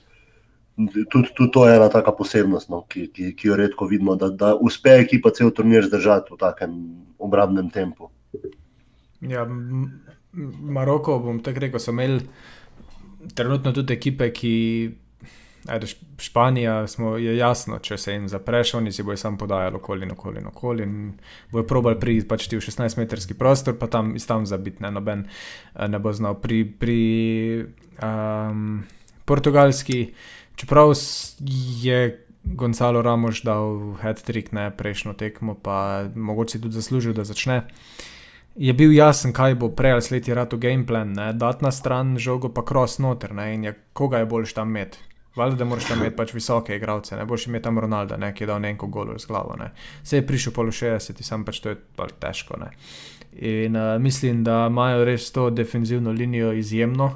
Tudi 0.76 1.32
tud 1.34 1.48
to 1.56 1.64
je 1.66 1.80
ena 1.80 1.88
taka 1.88 2.12
posebnost, 2.12 2.68
no, 2.68 2.84
ki, 2.86 3.08
ki, 3.08 3.32
ki 3.34 3.48
jo 3.48 3.56
redko 3.58 3.88
vidimo, 3.88 4.14
da, 4.14 4.28
da 4.28 4.52
uspe 4.54 4.92
ekipa 5.00 5.32
cel 5.34 5.50
turnir 5.50 5.88
zdržati 5.88 6.36
v 6.36 6.38
takem 6.38 6.76
obrambnem 7.18 7.72
tempu. 7.72 8.12
Ja, 9.20 9.46
Maroko, 10.60 11.18
bom 11.18 11.42
tako 11.42 11.60
rekel, 11.60 11.80
so 11.82 11.90
imeli 11.90 12.20
trenutno 13.34 13.72
tudi 13.72 13.94
ekipe, 13.94 14.32
ki. 14.32 14.54
Ajde, 15.68 15.88
Španija 16.22 16.86
smo, 16.86 17.16
je 17.20 17.34
jasno, 17.36 17.76
če 17.82 17.96
se 17.98 18.12
jim 18.14 18.28
zapreš, 18.30 18.70
oni 18.78 18.92
si 18.94 19.02
bojo 19.04 19.18
sam 19.20 19.36
podajali 19.36 19.76
okoli 19.76 20.06
in 20.06 20.12
okoli 20.14 20.40
in 20.40 20.46
okoli. 20.46 20.84
In 20.86 20.94
bojo 21.52 21.66
probali 21.68 21.98
priti 22.00 22.28
pač 22.28 22.46
v 22.48 22.62
16-metrski 22.62 23.34
prostor, 23.36 23.76
pa 23.76 23.88
tam 23.90 24.14
iz 24.16 24.24
tam 24.26 24.46
zabiti, 24.46 24.80
ne, 24.82 24.92
noben 24.94 25.26
eh, 25.26 25.88
ne 25.88 25.98
bo 25.98 26.12
znal. 26.14 26.38
Pri, 26.40 26.62
pri 26.64 27.00
um, 28.00 28.86
portugalski, 29.28 30.14
čeprav 30.56 30.94
je 31.82 32.00
Gonzalo 32.44 33.02
Ramos 33.02 33.42
dal 33.44 33.98
hat-trick, 34.00 34.54
ne 34.56 34.70
prejšnjo 34.70 35.12
tekmo, 35.18 35.58
pa 35.58 36.08
mogoče 36.14 36.62
tudi 36.62 36.80
zaslužil, 36.80 37.12
da 37.18 37.26
začne. 37.28 37.66
Je 38.58 38.72
bil 38.74 38.92
jasen, 38.92 39.32
kaj 39.32 39.54
bo 39.54 39.68
prej 39.70 39.92
ali 39.92 40.02
sledi 40.02 40.34
rado 40.34 40.56
game 40.58 40.86
plan, 40.86 41.14
da 41.14 41.52
na 41.60 41.70
stran 41.70 42.16
žogo 42.18 42.48
pa 42.50 42.64
cross 42.68 42.98
noter 42.98 43.34
ne, 43.34 43.52
in 43.54 43.64
je, 43.64 43.74
koga 43.92 44.18
je 44.18 44.26
boljš 44.26 44.52
tam 44.52 44.74
imeti. 44.74 44.98
Valjda, 45.38 45.56
da 45.56 45.64
moraš 45.64 45.84
tam 45.84 46.00
imeti 46.00 46.16
pač 46.16 46.32
visoke 46.34 46.76
igralce, 46.76 47.16
ne 47.16 47.24
boš 47.24 47.46
imel 47.46 47.62
tam 47.62 47.78
Ronalda, 47.78 48.16
ne, 48.16 48.32
ki 48.34 48.42
je 48.42 48.48
dal 48.50 48.58
neko 48.60 48.86
golo 48.86 49.18
z 49.18 49.26
glavo. 49.30 49.54
Ne. 49.58 49.70
Se 50.02 50.18
je 50.18 50.26
prišel 50.26 50.52
polo 50.52 50.74
60, 50.74 51.22
sam 51.22 51.44
pač 51.46 51.60
to 51.62 51.70
je 51.70 51.78
pač 51.96 52.16
težko. 52.18 52.58
Ne. 52.58 52.72
In 53.46 53.76
uh, 53.76 53.94
mislim, 54.02 54.42
da 54.44 54.64
imajo 54.66 55.04
res 55.06 55.30
to 55.32 55.50
defenzivno 55.50 56.10
linijo 56.10 56.50
izjemno. 56.52 57.10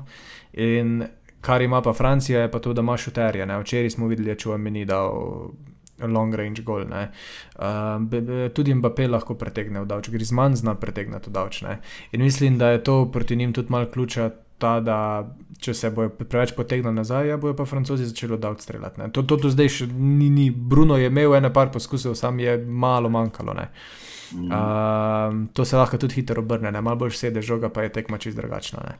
In 0.53 1.03
kar 1.41 1.63
ima 1.63 1.83
pa 1.83 1.93
Francija, 1.93 2.45
je 2.45 2.51
pa 2.51 2.61
to, 2.63 2.73
da 2.73 2.87
ima 2.87 2.97
šuterje. 2.97 3.47
Ne. 3.47 3.59
Včeraj 3.59 3.91
smo 3.91 4.07
videli, 4.07 4.31
da 4.31 4.39
če 4.39 4.55
vam 4.55 4.71
ni 4.71 4.85
dal 4.87 5.51
long 5.99 6.35
range 6.35 6.63
goal. 6.63 6.85
Uh, 6.85 8.51
tudi 8.55 8.75
Mbappé 8.75 9.09
lahko 9.09 9.35
pretegne 9.35 9.81
v 9.81 9.87
davč, 9.87 10.11
Grizman 10.11 10.57
zna 10.57 10.75
pretegniti 10.75 11.31
v 11.31 11.33
davč. 11.33 11.63
Ne. 11.63 11.81
In 12.13 12.23
mislim, 12.23 12.59
da 12.59 12.73
je 12.73 12.85
to 12.85 13.11
proti 13.13 13.37
njim 13.37 13.53
tudi 13.53 13.73
malo 13.73 13.87
ključa. 13.87 14.31
Ta, 14.63 14.77
da 14.79 15.27
če 15.59 15.73
se 15.75 15.89
bojo 15.91 16.13
preveč 16.15 16.53
potegnili 16.55 16.95
nazaj, 16.95 17.33
ja, 17.33 17.37
bojo 17.37 17.57
pa 17.59 17.65
francozi 17.67 18.05
začeli 18.07 18.37
odavati 18.37 18.63
streljati. 18.63 19.09
To, 19.11 19.25
to, 19.27 19.37
to 19.43 19.51
zdaj 19.51 19.69
še 19.75 19.89
ni, 19.91 20.29
ni. 20.31 20.45
Bruno 20.55 20.95
je 21.01 21.09
imel 21.11 21.35
ene 21.35 21.51
par 21.51 21.73
poskusov, 21.75 22.15
sam 22.15 22.39
je 22.39 22.55
malo 22.63 23.11
manjkalo. 23.11 23.57
Mm. 23.59 24.47
Uh, 24.47 25.51
to 25.53 25.65
se 25.65 25.77
lahko 25.77 25.99
tudi 25.99 26.15
hitro 26.15 26.47
obrne, 26.47 26.71
ne? 26.71 26.81
malo 26.81 27.03
bolj 27.03 27.19
sede 27.19 27.43
žoga, 27.43 27.73
pa 27.75 27.83
je 27.83 27.93
tekma 27.99 28.23
čist 28.23 28.39
drugačna. 28.39 28.87
Ne? 28.87 28.95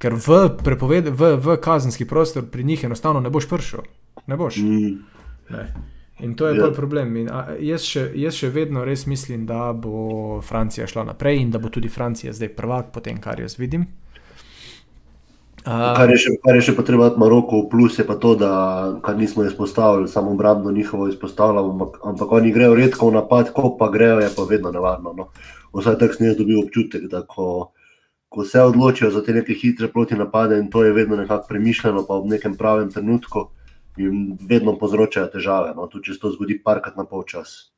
Ker 0.00 0.16
v, 0.16 0.42
prepoved, 0.64 1.12
v, 1.12 1.36
v 1.36 1.60
kazenski 1.60 2.08
prostor 2.08 2.48
pri 2.48 2.64
njih 2.64 2.88
enostavno 2.88 3.20
ne 3.20 3.30
boš 3.30 3.52
prišel. 3.52 3.84
Ne 4.26 4.40
boš. 4.40 4.64
Mm. 4.64 4.94
Ne. 5.52 5.66
In 6.20 6.34
to 6.34 6.46
je 6.48 6.56
ja. 6.56 6.62
bolj 6.62 6.74
problem. 6.74 7.16
In, 7.16 7.30
a, 7.32 7.56
jaz, 7.58 7.86
še, 7.88 8.04
jaz 8.20 8.36
še 8.36 8.52
vedno 8.52 8.84
res 8.84 9.06
mislim, 9.10 9.46
da 9.48 9.72
bo 9.72 10.40
Francija 10.44 10.86
šla 10.86 11.06
naprej 11.08 11.40
in 11.40 11.50
da 11.50 11.58
bo 11.58 11.72
tudi 11.72 11.88
Francija 11.88 12.32
zdaj 12.32 12.52
prvak, 12.56 12.92
potem 12.94 13.18
kar 13.20 13.40
jaz 13.40 13.56
vidim. 13.58 13.88
Uh, 15.62 15.92
kar, 15.94 16.10
je 16.10 16.18
še, 16.18 16.30
kar 16.42 16.56
je 16.58 16.64
še 16.66 16.74
potreba 16.74 17.06
od 17.12 17.18
Maroka, 17.22 17.60
plus 17.70 17.94
je 18.00 18.04
pa 18.06 18.16
to, 18.18 18.34
da 18.34 18.50
kar 19.02 19.14
nismo 19.14 19.44
izpostavili, 19.46 20.08
samo 20.10 20.32
obrambno 20.34 20.72
njihovo 20.74 21.06
izpostavljamo, 21.06 21.70
ampak, 21.76 22.00
ampak 22.02 22.32
oni 22.34 22.50
grejo 22.50 22.74
redko 22.74 23.10
v 23.12 23.14
napad, 23.20 23.52
ko 23.54 23.70
pa 23.78 23.86
grejo, 23.94 24.18
je 24.24 24.30
pa 24.34 24.46
vedno 24.48 24.72
nevarno. 24.74 25.14
No. 25.14 25.28
Vsaj 25.72 26.00
tak 26.00 26.16
sem 26.16 26.26
jaz 26.26 26.36
dobil 26.36 26.58
občutek, 26.64 27.06
da 27.10 27.22
ko, 27.22 27.70
ko 28.26 28.44
se 28.44 28.58
odločijo 28.58 29.12
za 29.14 29.22
te 29.22 29.36
neke 29.36 29.54
hitre 29.54 29.86
proti 29.88 30.18
napade 30.18 30.58
in 30.58 30.66
to 30.70 30.82
je 30.82 30.92
vedno 30.92 31.16
nekako 31.16 31.46
premišljeno, 31.48 32.02
pa 32.10 32.18
v 32.18 32.34
nekem 32.34 32.58
pravem 32.58 32.90
trenutku 32.90 33.46
jim 33.96 34.38
vedno 34.48 34.76
povzročajo 34.78 35.28
težave. 35.32 35.74
No. 35.76 35.86
Tudi 35.86 36.10
če 36.10 36.16
se 36.16 36.22
to 36.22 36.32
zgodi 36.32 36.58
parkrat 36.62 36.96
na 36.96 37.04
polčas. 37.08 37.72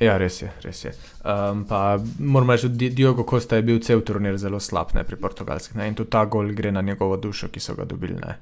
Ja, 0.00 0.18
res 0.20 0.42
je. 0.42 0.50
Res 0.64 0.82
je. 0.84 0.92
Um, 1.24 1.64
pa 1.68 1.96
moramo 2.18 2.52
reči, 2.52 2.68
da 2.68 2.88
Diogo 2.92 3.24
Costa 3.28 3.56
je 3.56 3.64
bil 3.64 3.80
cel 3.80 4.02
turnir 4.04 4.36
zelo 4.36 4.60
slab 4.60 4.92
ne, 4.96 5.04
pri 5.08 5.16
portugalskih. 5.20 5.78
In 5.80 5.96
tudi 5.96 6.12
ta 6.12 6.26
gol 6.28 6.52
gre 6.56 6.72
na 6.72 6.82
njegovo 6.84 7.16
dušo, 7.16 7.48
ki 7.48 7.60
so 7.60 7.76
ga 7.78 7.88
dobili. 7.88 8.18
Ne. 8.20 8.36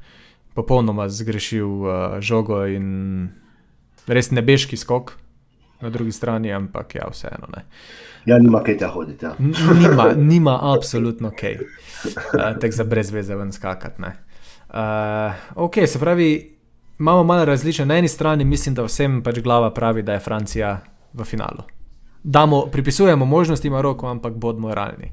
Popolnoma 0.55 1.07
zgrešil 1.11 1.69
uh, 1.69 2.17
žogo 2.23 2.65
in 2.71 3.31
res 4.07 4.31
nebeški 4.35 4.79
skok 4.79 5.15
na 5.83 5.91
drugi 5.95 6.15
strani, 6.15 6.53
ampak 6.55 6.95
ja, 6.99 7.07
vseeno. 7.11 7.51
Ne. 7.55 7.65
Ja, 8.27 8.39
nima 8.39 8.63
kaj 8.65 8.79
tja 8.81 8.91
hoditi. 8.91 9.27
Ja. 9.27 9.35
Nima, 9.39 10.11
nima 10.17 10.59
absolutno 10.75 11.31
kaj. 11.39 11.59
Uh, 12.35 12.55
Tek 12.61 12.75
za 12.75 12.87
brez 12.89 13.15
veze 13.15 13.37
ven 13.37 13.53
skakati. 13.53 14.03
Uh, 14.75 15.35
ok, 15.55 15.75
se 15.87 15.99
pravi, 15.99 16.57
imamo 16.99 17.25
malo 17.25 17.45
različne. 17.45 17.87
Na 17.87 17.97
eni 17.97 18.09
strani 18.09 18.45
mislim, 18.45 18.75
da 18.75 18.83
vsem 18.83 19.23
pač 19.23 19.39
glava 19.39 19.71
pravi, 19.71 20.03
da 20.03 20.13
je 20.13 20.21
Francija 20.21 20.81
v 21.13 21.25
finalu. 21.25 21.63
Damo, 22.23 22.67
pripisujemo 22.67 23.25
možnosti 23.25 23.71
Maroku, 23.71 24.07
ampak 24.07 24.35
bodimo 24.35 24.75
realni. 24.75 25.13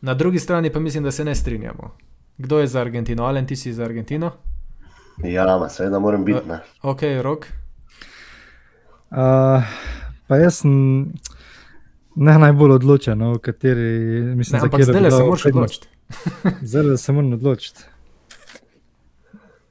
Na 0.00 0.14
drugi 0.14 0.38
strani 0.38 0.72
pa 0.72 0.80
mislim, 0.80 1.04
da 1.04 1.10
se 1.10 1.24
ne 1.24 1.34
strinjamo. 1.34 1.96
Kdo 2.38 2.58
je 2.58 2.66
za 2.66 2.80
Argentino? 2.80 3.24
Alen, 3.24 3.46
ti 3.46 3.56
si 3.56 3.72
za 3.72 3.84
Argentino? 3.84 4.32
Ja, 5.24 5.68
seveda 5.68 5.98
moram 5.98 6.24
biti. 6.24 6.48
Ne. 6.48 6.58
Ok, 6.82 7.00
rok. 7.22 7.46
Uh, 9.10 9.62
pa 10.26 10.36
jaz 10.36 10.54
sem 10.54 10.72
ne 12.16 12.38
najbolj 12.38 12.70
odločen, 12.72 13.18
no, 13.18 13.32
v 13.32 13.38
kateri 13.38 14.22
mislim, 14.34 14.62
ne, 14.62 14.68
da 14.78 14.84
zdaj 14.84 15.10
se 15.10 15.22
moraš 15.22 15.46
odločiti. 15.46 15.88
zdaj 16.72 16.96
se 16.96 17.12
moram 17.12 17.32
odločiti. 17.32 17.91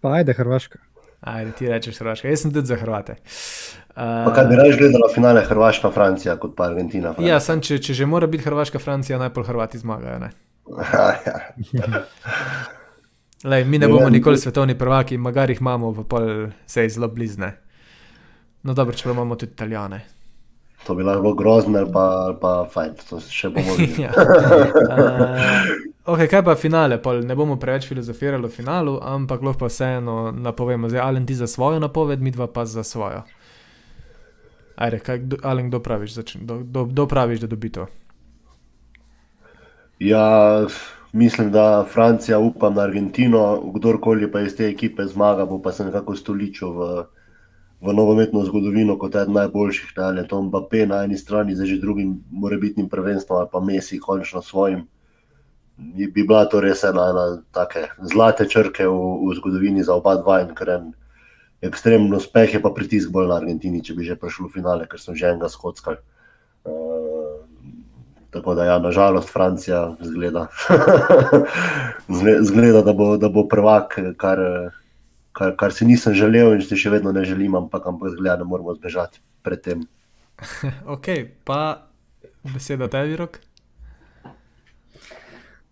Pa 0.01 0.15
ajde, 0.19 0.33
Hrvaška. 0.33 0.79
Ajde, 1.21 1.51
ti 1.51 1.69
rečeš 1.69 1.99
Hrvaška. 2.01 2.27
Jaz 2.27 2.41
sem 2.41 2.53
tudi 2.53 2.67
za 2.67 2.75
Hrvate. 2.75 3.15
Uh, 3.91 4.33
kaj 4.33 4.45
bi 4.49 4.55
raje 4.55 4.77
gledala 4.77 5.09
finale 5.13 5.43
Hrvaška, 5.45 5.91
Francija, 5.91 6.35
kot 6.41 6.55
pa 6.57 6.65
Argentina? 6.71 7.13
Francija. 7.13 7.33
Ja, 7.33 7.39
sem, 7.39 7.61
če, 7.61 7.77
če 7.77 7.93
že 7.93 8.07
mora 8.09 8.27
biti 8.27 8.47
Hrvaška, 8.47 8.81
Francija, 8.81 9.19
najprej 9.21 9.45
Hrvati 9.51 9.81
zmagajo. 9.81 10.31
ja. 11.73 11.85
Lej, 13.51 13.65
mi 13.65 13.79
ne 13.81 13.87
bomo 13.89 14.09
nikoli 14.09 14.37
svetovni 14.37 14.77
prvaki, 14.77 15.17
magari 15.17 15.53
jih 15.53 15.61
imamo, 15.61 15.93
pa 15.93 16.03
pol 16.03 16.27
se 16.65 16.83
je 16.83 16.89
zelo 16.89 17.07
blizne. 17.09 17.53
No, 18.63 18.73
dobro, 18.77 18.93
če 18.93 19.09
imamo 19.09 19.35
tudi 19.35 19.53
Italijane. 19.53 20.01
To 20.87 20.95
bi 20.95 21.03
lahko 21.03 21.21
bilo 21.21 21.33
grozno, 21.33 21.85
pa, 21.93 22.05
pa 22.41 22.51
fajn, 22.73 22.93
to 23.09 23.19
še 23.21 23.51
bomo 23.53 23.75
videli. 23.77 24.03
ja. 24.07 24.13
uh, 24.17 26.15
okay, 26.15 26.25
kaj 26.31 26.41
pa 26.47 26.55
finale? 26.57 26.97
Pol 27.01 27.21
ne 27.27 27.37
bomo 27.37 27.59
preveč 27.61 27.85
filozofirali 27.89 28.49
o 28.49 28.49
finalu, 28.49 28.97
ampak 28.97 29.45
lahko 29.45 29.65
pa 29.65 29.69
vseeno 29.69 30.31
napovemo. 30.33 30.89
Zdaj, 30.89 31.03
Alen 31.05 31.29
ti 31.29 31.37
za 31.37 31.47
svojo 31.47 31.79
napoved, 31.79 32.21
mi 32.21 32.33
dva 32.33 32.49
pa 32.49 32.65
za 32.65 32.83
svojo. 32.83 33.21
Ajde, 34.81 34.99
kaj, 35.05 35.21
kdo, 35.27 35.37
Alen, 35.45 35.69
kdo 35.69 35.79
praviš, 35.85 36.17
kdo, 36.41 36.63
kdo, 36.65 36.85
kdo 36.89 37.07
praviš, 37.07 37.45
da 37.45 37.47
dobi 37.47 37.69
to? 37.69 37.85
Ja, 40.01 40.65
mislim, 41.13 41.51
da 41.51 41.85
Francija 41.85 42.39
upa 42.39 42.69
na 42.69 42.81
Argentino, 42.81 43.61
kdorkoli 43.75 44.31
pa 44.31 44.41
iz 44.41 44.55
te 44.57 44.65
ekipe 44.65 45.05
zmaga, 45.05 45.45
bo 45.45 45.61
pa 45.61 45.71
se 45.71 45.85
nekako 45.85 46.15
stoličil 46.15 46.73
v, 46.73 47.03
v 47.81 47.93
novometno 47.93 48.43
zgodovino 48.45 48.97
kot 49.01 49.15
eden 49.15 49.33
najboljših. 49.33 49.93
Ali 49.97 50.21
je 50.21 50.27
to 50.27 50.41
Mbappé 50.41 50.85
na 50.85 51.03
eni 51.03 51.17
strani, 51.17 51.55
zdaj 51.55 51.67
že 51.67 51.81
drugim 51.81 52.23
morebitnim 52.31 52.89
prvenstvom 52.89 53.39
ali 53.39 53.49
pa 53.51 53.59
Messi, 53.59 53.99
končno 53.99 54.41
svojim. 54.41 54.87
Bi 55.77 56.23
bila 56.23 56.45
to 56.45 56.61
res 56.61 56.83
ena, 56.83 57.09
ena 57.09 57.25
take 57.51 57.87
zlate 58.01 58.45
črke 58.45 58.85
v, 58.87 58.97
v 59.29 59.35
zgodovini 59.35 59.83
za 59.83 59.95
oba 59.95 60.15
dva 60.15 60.41
in 60.41 60.53
kren 60.55 60.93
ekstremen 61.61 62.13
uspeh, 62.13 62.53
je 62.53 62.61
pa 62.61 62.69
pritisk 62.73 63.11
bolj 63.13 63.29
na 63.29 63.37
Argentini, 63.37 63.81
če 63.85 63.93
bi 63.97 64.05
že 64.05 64.17
prišel 64.17 64.49
v 64.49 64.53
finale, 64.53 64.85
ker 64.89 65.01
sem 65.01 65.17
že 65.17 65.29
enega 65.29 65.49
skockal. 65.49 65.97
Uh, 66.65 67.45
tako 68.33 68.55
da, 68.57 68.65
ja, 68.65 68.77
nažalost, 68.81 69.29
Francija 69.29 69.93
zgleda, 70.09 70.47
zgleda 72.41 72.81
da, 72.81 72.93
bo, 72.93 73.17
da 73.17 73.29
bo 73.29 73.45
prvak, 73.49 73.97
kar, 74.17 74.41
kar, 75.31 75.55
kar 75.57 75.73
si 75.73 75.85
nisem 75.85 76.13
želel 76.17 76.55
in 76.55 76.65
si 76.65 76.77
še 76.77 76.91
vedno 76.93 77.11
ne 77.15 77.23
želim, 77.27 77.55
ampak, 77.55 77.87
ampak 77.87 78.15
zgleda, 78.15 78.41
da 78.41 78.47
moramo 78.47 78.75
zbežati 78.75 79.21
pred 79.45 79.61
tem. 79.61 79.87
ok, 80.95 81.07
pa 81.45 81.87
beseda 82.53 82.89
tebi, 82.91 83.15
rok. 83.19 83.39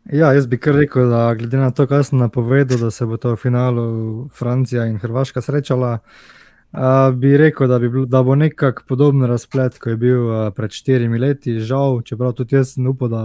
Ja, 0.10 0.32
jaz 0.34 0.48
bi 0.50 0.58
kar 0.58 0.74
rekel, 0.74 1.10
da 1.10 1.34
glede 1.38 1.58
na 1.62 1.70
to, 1.76 1.86
kar 1.88 2.04
sem 2.06 2.18
napovedal, 2.18 2.80
da 2.82 2.92
se 2.92 3.06
bo 3.06 3.18
to 3.22 3.36
v 3.36 3.38
finalu 3.38 3.88
Francija 4.34 4.88
in 4.90 4.98
Hrvaška 4.98 5.42
srečala, 5.46 6.00
uh, 6.00 7.10
bi 7.14 7.36
rekel, 7.38 7.70
da, 7.70 7.78
bi 7.80 7.92
bil, 7.94 8.08
da 8.10 8.24
bo 8.26 8.36
nekako 8.36 8.88
podoben 8.90 9.28
razplet, 9.30 9.78
kot 9.78 9.94
je 9.94 10.00
bil 10.02 10.24
uh, 10.26 10.48
pred 10.56 10.74
štirimi 10.74 11.22
leti. 11.22 11.60
Žal, 11.62 12.02
čeprav 12.10 12.34
tudi 12.40 12.58
jaz 12.58 12.74
sem 12.74 12.88
upal, 12.90 13.12
da, 13.14 13.24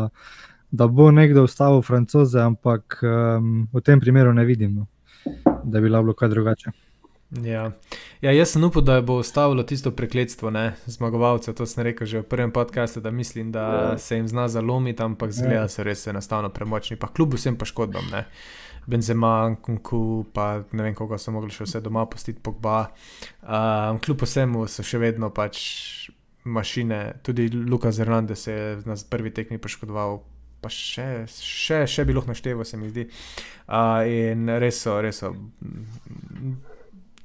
da 0.72 0.88
bo 0.88 1.08
nekdo 1.14 1.46
ustavil 1.48 1.80
francoze, 1.82 2.42
ampak 2.42 3.00
um, 3.00 3.64
v 3.72 3.84
tem 3.84 4.00
primeru 4.00 4.34
ne 4.36 4.44
vidim, 4.44 4.74
no, 4.82 4.88
da 5.64 5.80
bi 5.80 5.88
bilo 5.88 6.14
kaj 6.14 6.28
drugače. 6.28 6.70
Ja. 7.42 7.72
ja, 8.20 8.32
jaz 8.32 8.52
sem 8.54 8.64
upal, 8.64 8.82
da 8.82 9.00
bo 9.02 9.16
ustavilo 9.18 9.62
tisto 9.62 9.90
prekletstvo 9.90 10.52
zmagovalcev. 10.86 11.54
To 11.54 11.66
sem 11.66 11.84
rekel 11.84 12.06
že 12.06 12.20
v 12.20 12.28
prvem 12.28 12.52
podkastu, 12.52 13.00
da 13.00 13.10
mislim, 13.10 13.52
da 13.52 13.60
ja. 13.60 13.98
se 13.98 14.16
jim 14.16 14.28
zna 14.28 14.48
zalomiti, 14.48 15.02
ampak 15.02 15.32
zgleda, 15.32 15.66
da 15.66 15.68
so 15.68 15.82
res 15.82 16.06
enostavno 16.06 16.48
premočni. 16.48 16.96
Pa 16.96 17.08
kljub 17.08 17.34
vsem 17.34 17.56
poškodbam, 17.56 18.04
ne. 18.12 18.24
Benzema, 18.86 19.56
Kunku, 19.62 20.26
pa 20.32 20.62
ne 20.72 20.82
vem, 20.82 20.94
koga 20.94 21.18
so 21.18 21.32
mogli 21.32 21.50
še 21.50 21.64
vse 21.64 21.80
doma 21.80 22.04
postiti, 22.06 22.42
pogba. 22.44 22.90
Um, 23.42 23.98
kljub 24.04 24.22
vsemu 24.22 24.66
so 24.68 24.84
še 24.84 25.00
vedno 25.00 25.32
pač 25.34 25.64
mašine, 26.44 27.14
tudi 27.24 27.48
Luka 27.48 27.92
Zernande 27.92 28.36
se 28.36 28.52
je 28.52 28.76
na 28.84 28.94
prvi 29.10 29.32
tekmi 29.32 29.58
poškodoval, 29.58 30.20
pa 30.64 30.72
še, 30.72 31.26
še, 31.28 31.84
še 31.90 32.06
bilo 32.08 32.24
naštevo, 32.26 32.64
se 32.64 32.80
mi 32.80 32.88
zdi. 32.92 33.04
Uh, 33.68 34.00
in 34.08 34.48
res 34.60 34.80
so, 34.84 34.96
res 35.04 35.20
so 35.20 35.32
mm, 35.34 36.54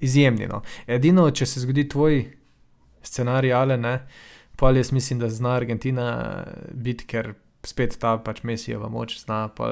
izjemni. 0.03 0.47
No. 0.51 0.61
Edino, 0.87 1.29
če 1.31 1.47
se 1.47 1.63
zgodi 1.63 1.87
tvoj 1.91 2.21
scenarij, 3.05 3.55
ali 3.55 3.79
ne, 3.79 3.95
pa 4.59 4.73
jaz 4.75 4.91
mislim, 4.95 5.21
da 5.23 5.31
zna 5.31 5.55
Argentina 5.59 6.09
biti, 6.75 7.07
ker 7.07 7.33
spet 7.67 7.97
ta 7.99 8.15
pač 8.23 8.43
Mesijeva 8.47 8.89
moč 8.91 9.17
zna 9.23 9.47
pa 9.55 9.71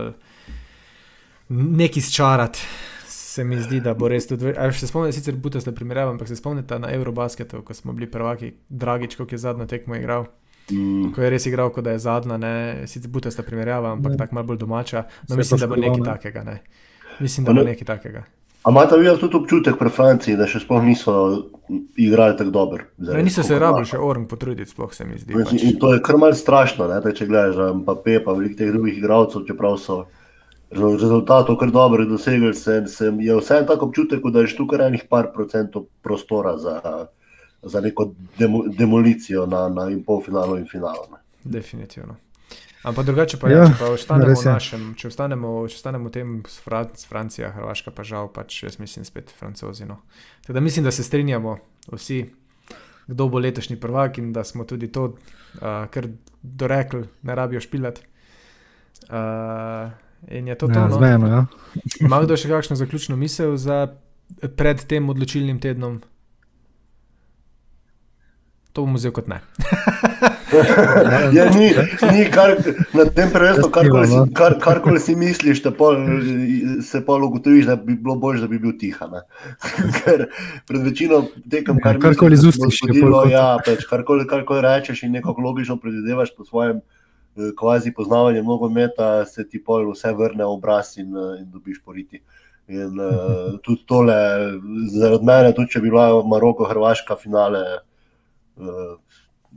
nekaj 1.49 2.03
izčarati. 2.03 2.67
Se 3.07 3.43
mi 3.45 3.59
zdi, 3.61 3.79
da 3.85 3.93
bo 3.93 4.09
res 4.09 4.25
tudi. 4.27 4.53
Se 4.73 4.89
spomnim, 4.89 5.13
sicer 5.13 5.35
Buta 5.37 5.61
ste 5.61 5.71
primerjali, 5.75 6.15
ampak 6.15 6.27
se 6.27 6.35
spomnite 6.35 6.79
na 6.81 6.89
Eurobasketu, 6.95 7.61
ko 7.63 7.73
smo 7.73 7.93
bili 7.93 8.09
prvaki, 8.11 8.55
Dragič, 8.69 9.15
ko 9.15 9.27
je 9.29 9.37
zadnjo 9.37 9.67
tekmo 9.69 9.95
igral. 9.95 10.25
Mm. 10.71 11.11
Ko 11.15 11.21
je 11.23 11.29
res 11.31 11.45
igral, 11.47 11.69
kot 11.71 11.85
da 11.85 11.93
je 11.95 12.03
zadnja, 12.03 12.37
ne, 12.37 12.87
sicer 12.87 13.11
Buta 13.11 13.31
ste 13.31 13.45
primerjali, 13.47 13.93
ampak 13.95 14.17
tako 14.19 14.35
malo 14.35 14.47
bolj 14.51 14.57
domača. 14.63 15.05
No, 15.29 15.35
mislim, 15.39 15.59
da 15.59 15.67
bo 15.67 15.79
nekaj 15.79 16.03
takega. 16.03 16.43
Ne. 16.43 16.57
Mislim, 17.19 17.45
da 17.47 17.53
bo 17.53 17.63
nekaj 17.63 17.87
takega. 17.87 18.25
A 18.67 18.71
imate 18.71 18.97
vi 18.97 19.07
tudi 19.19 19.37
občutek 19.37 19.77
pri 19.79 19.89
Franciji, 19.89 20.35
da 20.35 20.43
še 20.49 20.59
sploh 20.59 20.83
niso 20.83 21.13
igrali 21.95 22.35
tako 22.35 22.51
dobro? 22.51 22.83
Ne, 22.97 23.21
niso 23.23 23.43
se 23.45 23.55
rabili 23.59 23.87
še 23.87 23.99
orang 24.03 24.25
potruditi, 24.27 24.73
sploh 24.73 24.91
se 24.93 25.05
mi 25.07 25.15
zdi. 25.15 25.31
Pač. 25.37 25.53
In 25.55 25.77
to 25.79 25.93
je 25.93 26.01
kar 26.03 26.19
malce 26.19 26.41
strašno, 26.41 26.89
ne, 26.91 26.99
če 27.15 27.29
gledaš 27.29 27.77
Mbappé, 27.79 28.17
pa 28.25 28.35
veliko 28.35 28.59
teh 28.59 28.73
drugih 28.73 28.97
igralcev, 28.99 29.45
čeprav 29.47 29.77
so 29.79 30.01
rezultatov 30.75 31.55
kar 31.61 31.71
dobro 31.71 32.03
dosegli, 32.09 32.51
se, 32.53 32.81
se 32.91 33.07
je 33.07 33.37
vseeno 33.39 33.69
tako 33.69 33.87
občutek, 33.87 34.25
da 34.35 34.43
je 34.43 34.55
tukaj 34.57 34.83
enih 34.89 35.07
par 35.07 35.31
procentov 35.31 35.87
prostora 36.03 36.57
za, 36.59 36.81
za 37.61 37.81
neko 37.81 38.11
demo, 38.39 38.63
demolicijo 38.67 39.45
na, 39.45 39.69
na 39.69 39.89
in 39.89 40.03
polfinalu 40.03 40.57
in 40.57 40.67
finalu. 40.71 41.07
Ne. 41.11 41.17
Definitivno. 41.43 42.15
Ampak 42.83 43.05
drugače 43.05 43.37
pa 43.37 43.49
je, 43.49 43.57
ja, 43.57 43.67
če 43.67 43.75
pa 43.79 43.89
ostanemo 43.91 44.33
v 44.33 44.45
našem, 44.45 44.83
če 44.95 45.07
ostanemo, 45.09 45.53
če 45.67 45.79
ostanemo 45.79 46.07
v 46.07 46.13
tem 46.13 46.35
s 46.47 46.61
Fran 46.63 46.91
Francijo, 47.09 47.49
Hrvaška 47.51 47.91
pa 47.91 48.05
žal, 48.07 48.29
pač 48.31 48.61
jaz 48.63 48.77
mislim 48.79 49.05
spet 49.05 49.33
Francozi. 49.33 49.85
No. 49.85 49.99
Teda 50.47 50.63
mislim, 50.63 50.85
da 50.85 50.93
se 50.95 51.03
strinjamo 51.03 51.57
vsi, 51.91 52.21
kdo 53.07 53.27
bo 53.27 53.41
letošnji 53.43 53.79
prvak 53.81 54.21
in 54.21 54.31
da 54.33 54.43
smo 54.47 54.63
tudi 54.63 54.91
to, 54.91 55.09
uh, 55.09 55.87
kar 55.91 56.07
dorekli, 56.41 57.03
ne 57.27 57.35
rabijo 57.35 57.61
špilati. 57.63 58.05
Uh, 59.09 59.91
In 60.27 60.47
je 60.47 60.55
to 60.55 60.67
to. 60.67 60.79
Ja, 60.79 60.87
no? 60.87 60.97
Zmejno, 60.97 61.27
ja. 61.27 61.45
Ima 62.01 62.19
kdo 62.23 62.37
še 62.37 62.49
kakšno 62.49 62.75
zaključno 62.75 63.15
misel 63.15 63.55
za 63.61 63.85
pred 64.57 64.81
tem 64.89 65.09
odločilnim 65.09 65.59
tednom? 65.61 66.01
To 68.77 68.83
bom 68.85 68.93
vzel 68.93 69.09
kot 69.09 69.25
ne. 69.25 69.39
ja, 71.37 71.47
ni, 71.49 71.71
ni 72.13 72.25
kar, 72.29 72.53
na 72.93 73.05
tem 73.09 73.31
prvenstvu, 73.33 73.71
karkoli 73.73 74.09
si, 74.11 74.19
kar, 74.37 74.55
kar 74.61 74.99
si 75.01 75.15
misliš, 75.17 75.63
pol, 75.77 75.97
se 76.85 77.01
pa 77.05 77.15
ugotoviš, 77.17 77.65
da 77.71 77.75
bi 77.75 77.95
bilo 77.95 78.15
bolje, 78.21 78.43
da 78.45 78.51
bi 78.51 78.59
bil 78.61 78.75
tiha. 78.77 79.09
Ker 79.97 80.27
pred 80.69 80.85
večino 80.85 81.23
tekem, 81.49 81.81
kar 81.81 81.97
karkoli 81.97 82.37
zustiš, 82.37 82.83
ja, 83.31 83.47
pač, 83.65 83.87
karkoli, 83.89 84.27
karkoli 84.29 84.61
rečeš 84.61 85.01
in 85.07 85.17
nekako 85.17 85.41
logično 85.49 85.79
predvidevaš 85.81 86.35
po 86.37 86.45
svojem 86.45 86.85
kvazi 87.57 87.93
poznavanje 87.97 88.43
nogometa, 88.43 89.25
se 89.25 89.47
ti 89.49 89.57
pol 89.63 89.89
vse 89.91 90.13
vrne 90.13 90.45
v 90.45 90.53
obraz 90.53 90.97
in, 91.01 91.17
eh, 91.17 91.41
in 91.41 91.49
dobiš 91.49 91.81
poriti. 91.85 92.21
In 92.67 92.99
uh, 92.99 93.53
tudi 93.63 93.85
tole, 93.87 94.15
zaradi 94.91 95.25
mene, 95.25 95.53
tudi 95.55 95.71
če 95.71 95.79
bi 95.79 95.87
bila 95.87 96.19
Maroko, 96.27 96.65
Hrvaška, 96.67 97.15
finale, 97.15 97.61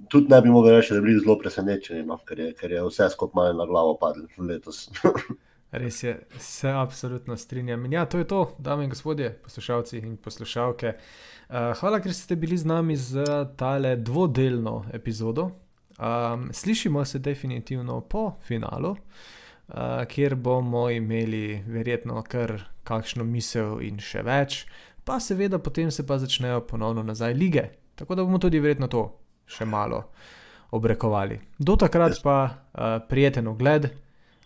tudi 0.09 0.29
ne 0.31 0.41
bi 0.41 0.49
mogel 0.49 0.77
reči, 0.77 0.95
da 0.95 1.01
bi 1.01 1.07
bili 1.07 1.21
zelo 1.21 1.39
presenečeni, 1.39 2.03
no, 2.07 2.19
ker, 2.27 2.39
je, 2.39 2.53
ker 2.59 2.73
je 2.73 2.83
vse 2.87 3.09
skupaj 3.13 3.41
malo 3.41 3.59
na 3.59 3.67
glavo 3.67 3.97
padlo 4.01 4.47
letos. 4.49 4.89
Res 5.71 6.03
je, 6.03 6.17
se 6.39 6.71
absolutno 6.71 7.37
strinjam. 7.37 7.85
In 7.85 7.93
ja, 7.93 8.05
to 8.05 8.19
je 8.19 8.27
to, 8.27 8.57
dame 8.59 8.85
in 8.85 8.91
gospodje, 8.91 9.31
poslušalci 9.45 9.99
in 9.99 10.17
poslušalke. 10.17 10.97
Uh, 10.97 11.71
hvala, 11.79 12.01
ker 12.03 12.15
ste 12.15 12.37
bili 12.37 12.59
z 12.59 12.67
nami 12.67 12.97
za 12.97 13.45
tale 13.57 13.95
dvodelno 13.97 14.85
epizodo. 14.93 15.51
Um, 16.01 16.49
slišimo 16.53 17.05
se 17.05 17.19
definitivno 17.19 18.01
po 18.01 18.33
finalu, 18.43 18.91
uh, 18.91 19.77
kjer 20.09 20.35
bomo 20.35 20.89
imeli 20.91 21.63
verjetno 21.67 22.23
kar 22.23 22.57
kakšno 22.83 23.25
misel 23.25 23.79
in 23.85 24.01
še 24.03 24.25
več, 24.27 24.65
pa 25.05 25.21
seveda 25.21 25.59
potem 25.63 25.91
se 25.91 26.07
pa 26.07 26.19
začnejo 26.19 26.65
ponovno 26.67 27.03
nazaj 27.03 27.35
lige. 27.35 27.69
Tako 28.01 28.15
da 28.15 28.25
bomo 28.25 28.39
tudi 28.41 28.61
verjetno 28.61 28.89
to 28.89 29.03
še 29.45 29.67
malo 29.69 30.07
obrekovali. 30.73 31.37
Do 31.59 31.77
takrat 31.77 32.23
pa 32.25 32.37
uh, 32.49 32.97
prijeten 33.09 33.51
ogled, 33.51 33.91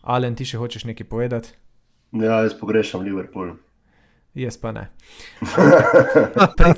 Alen, 0.03 0.35
ti 0.35 0.45
še 0.45 0.59
hočeš 0.59 0.89
nekaj 0.91 1.07
povedati? 1.07 1.53
Ja, 2.19 2.41
jaz 2.43 2.57
pogrešam 2.59 3.07
Liverpool. 3.07 3.55
Jaz 4.35 4.59
pa 4.59 4.73
ne. 4.75 4.89
Pre, 6.59 6.75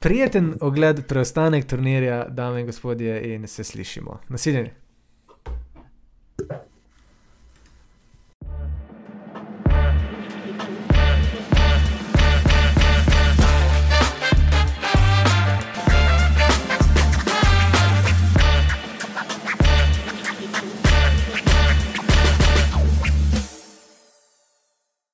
Prijeten 0.00 0.54
ogled 0.64 1.04
preostanek 1.04 1.68
turnirja, 1.68 2.24
dame 2.32 2.64
in 2.64 2.66
gospodje, 2.72 3.20
in 3.34 3.44
se 3.48 3.64
slišimo. 3.64 4.22
Naslednji. 4.32 4.70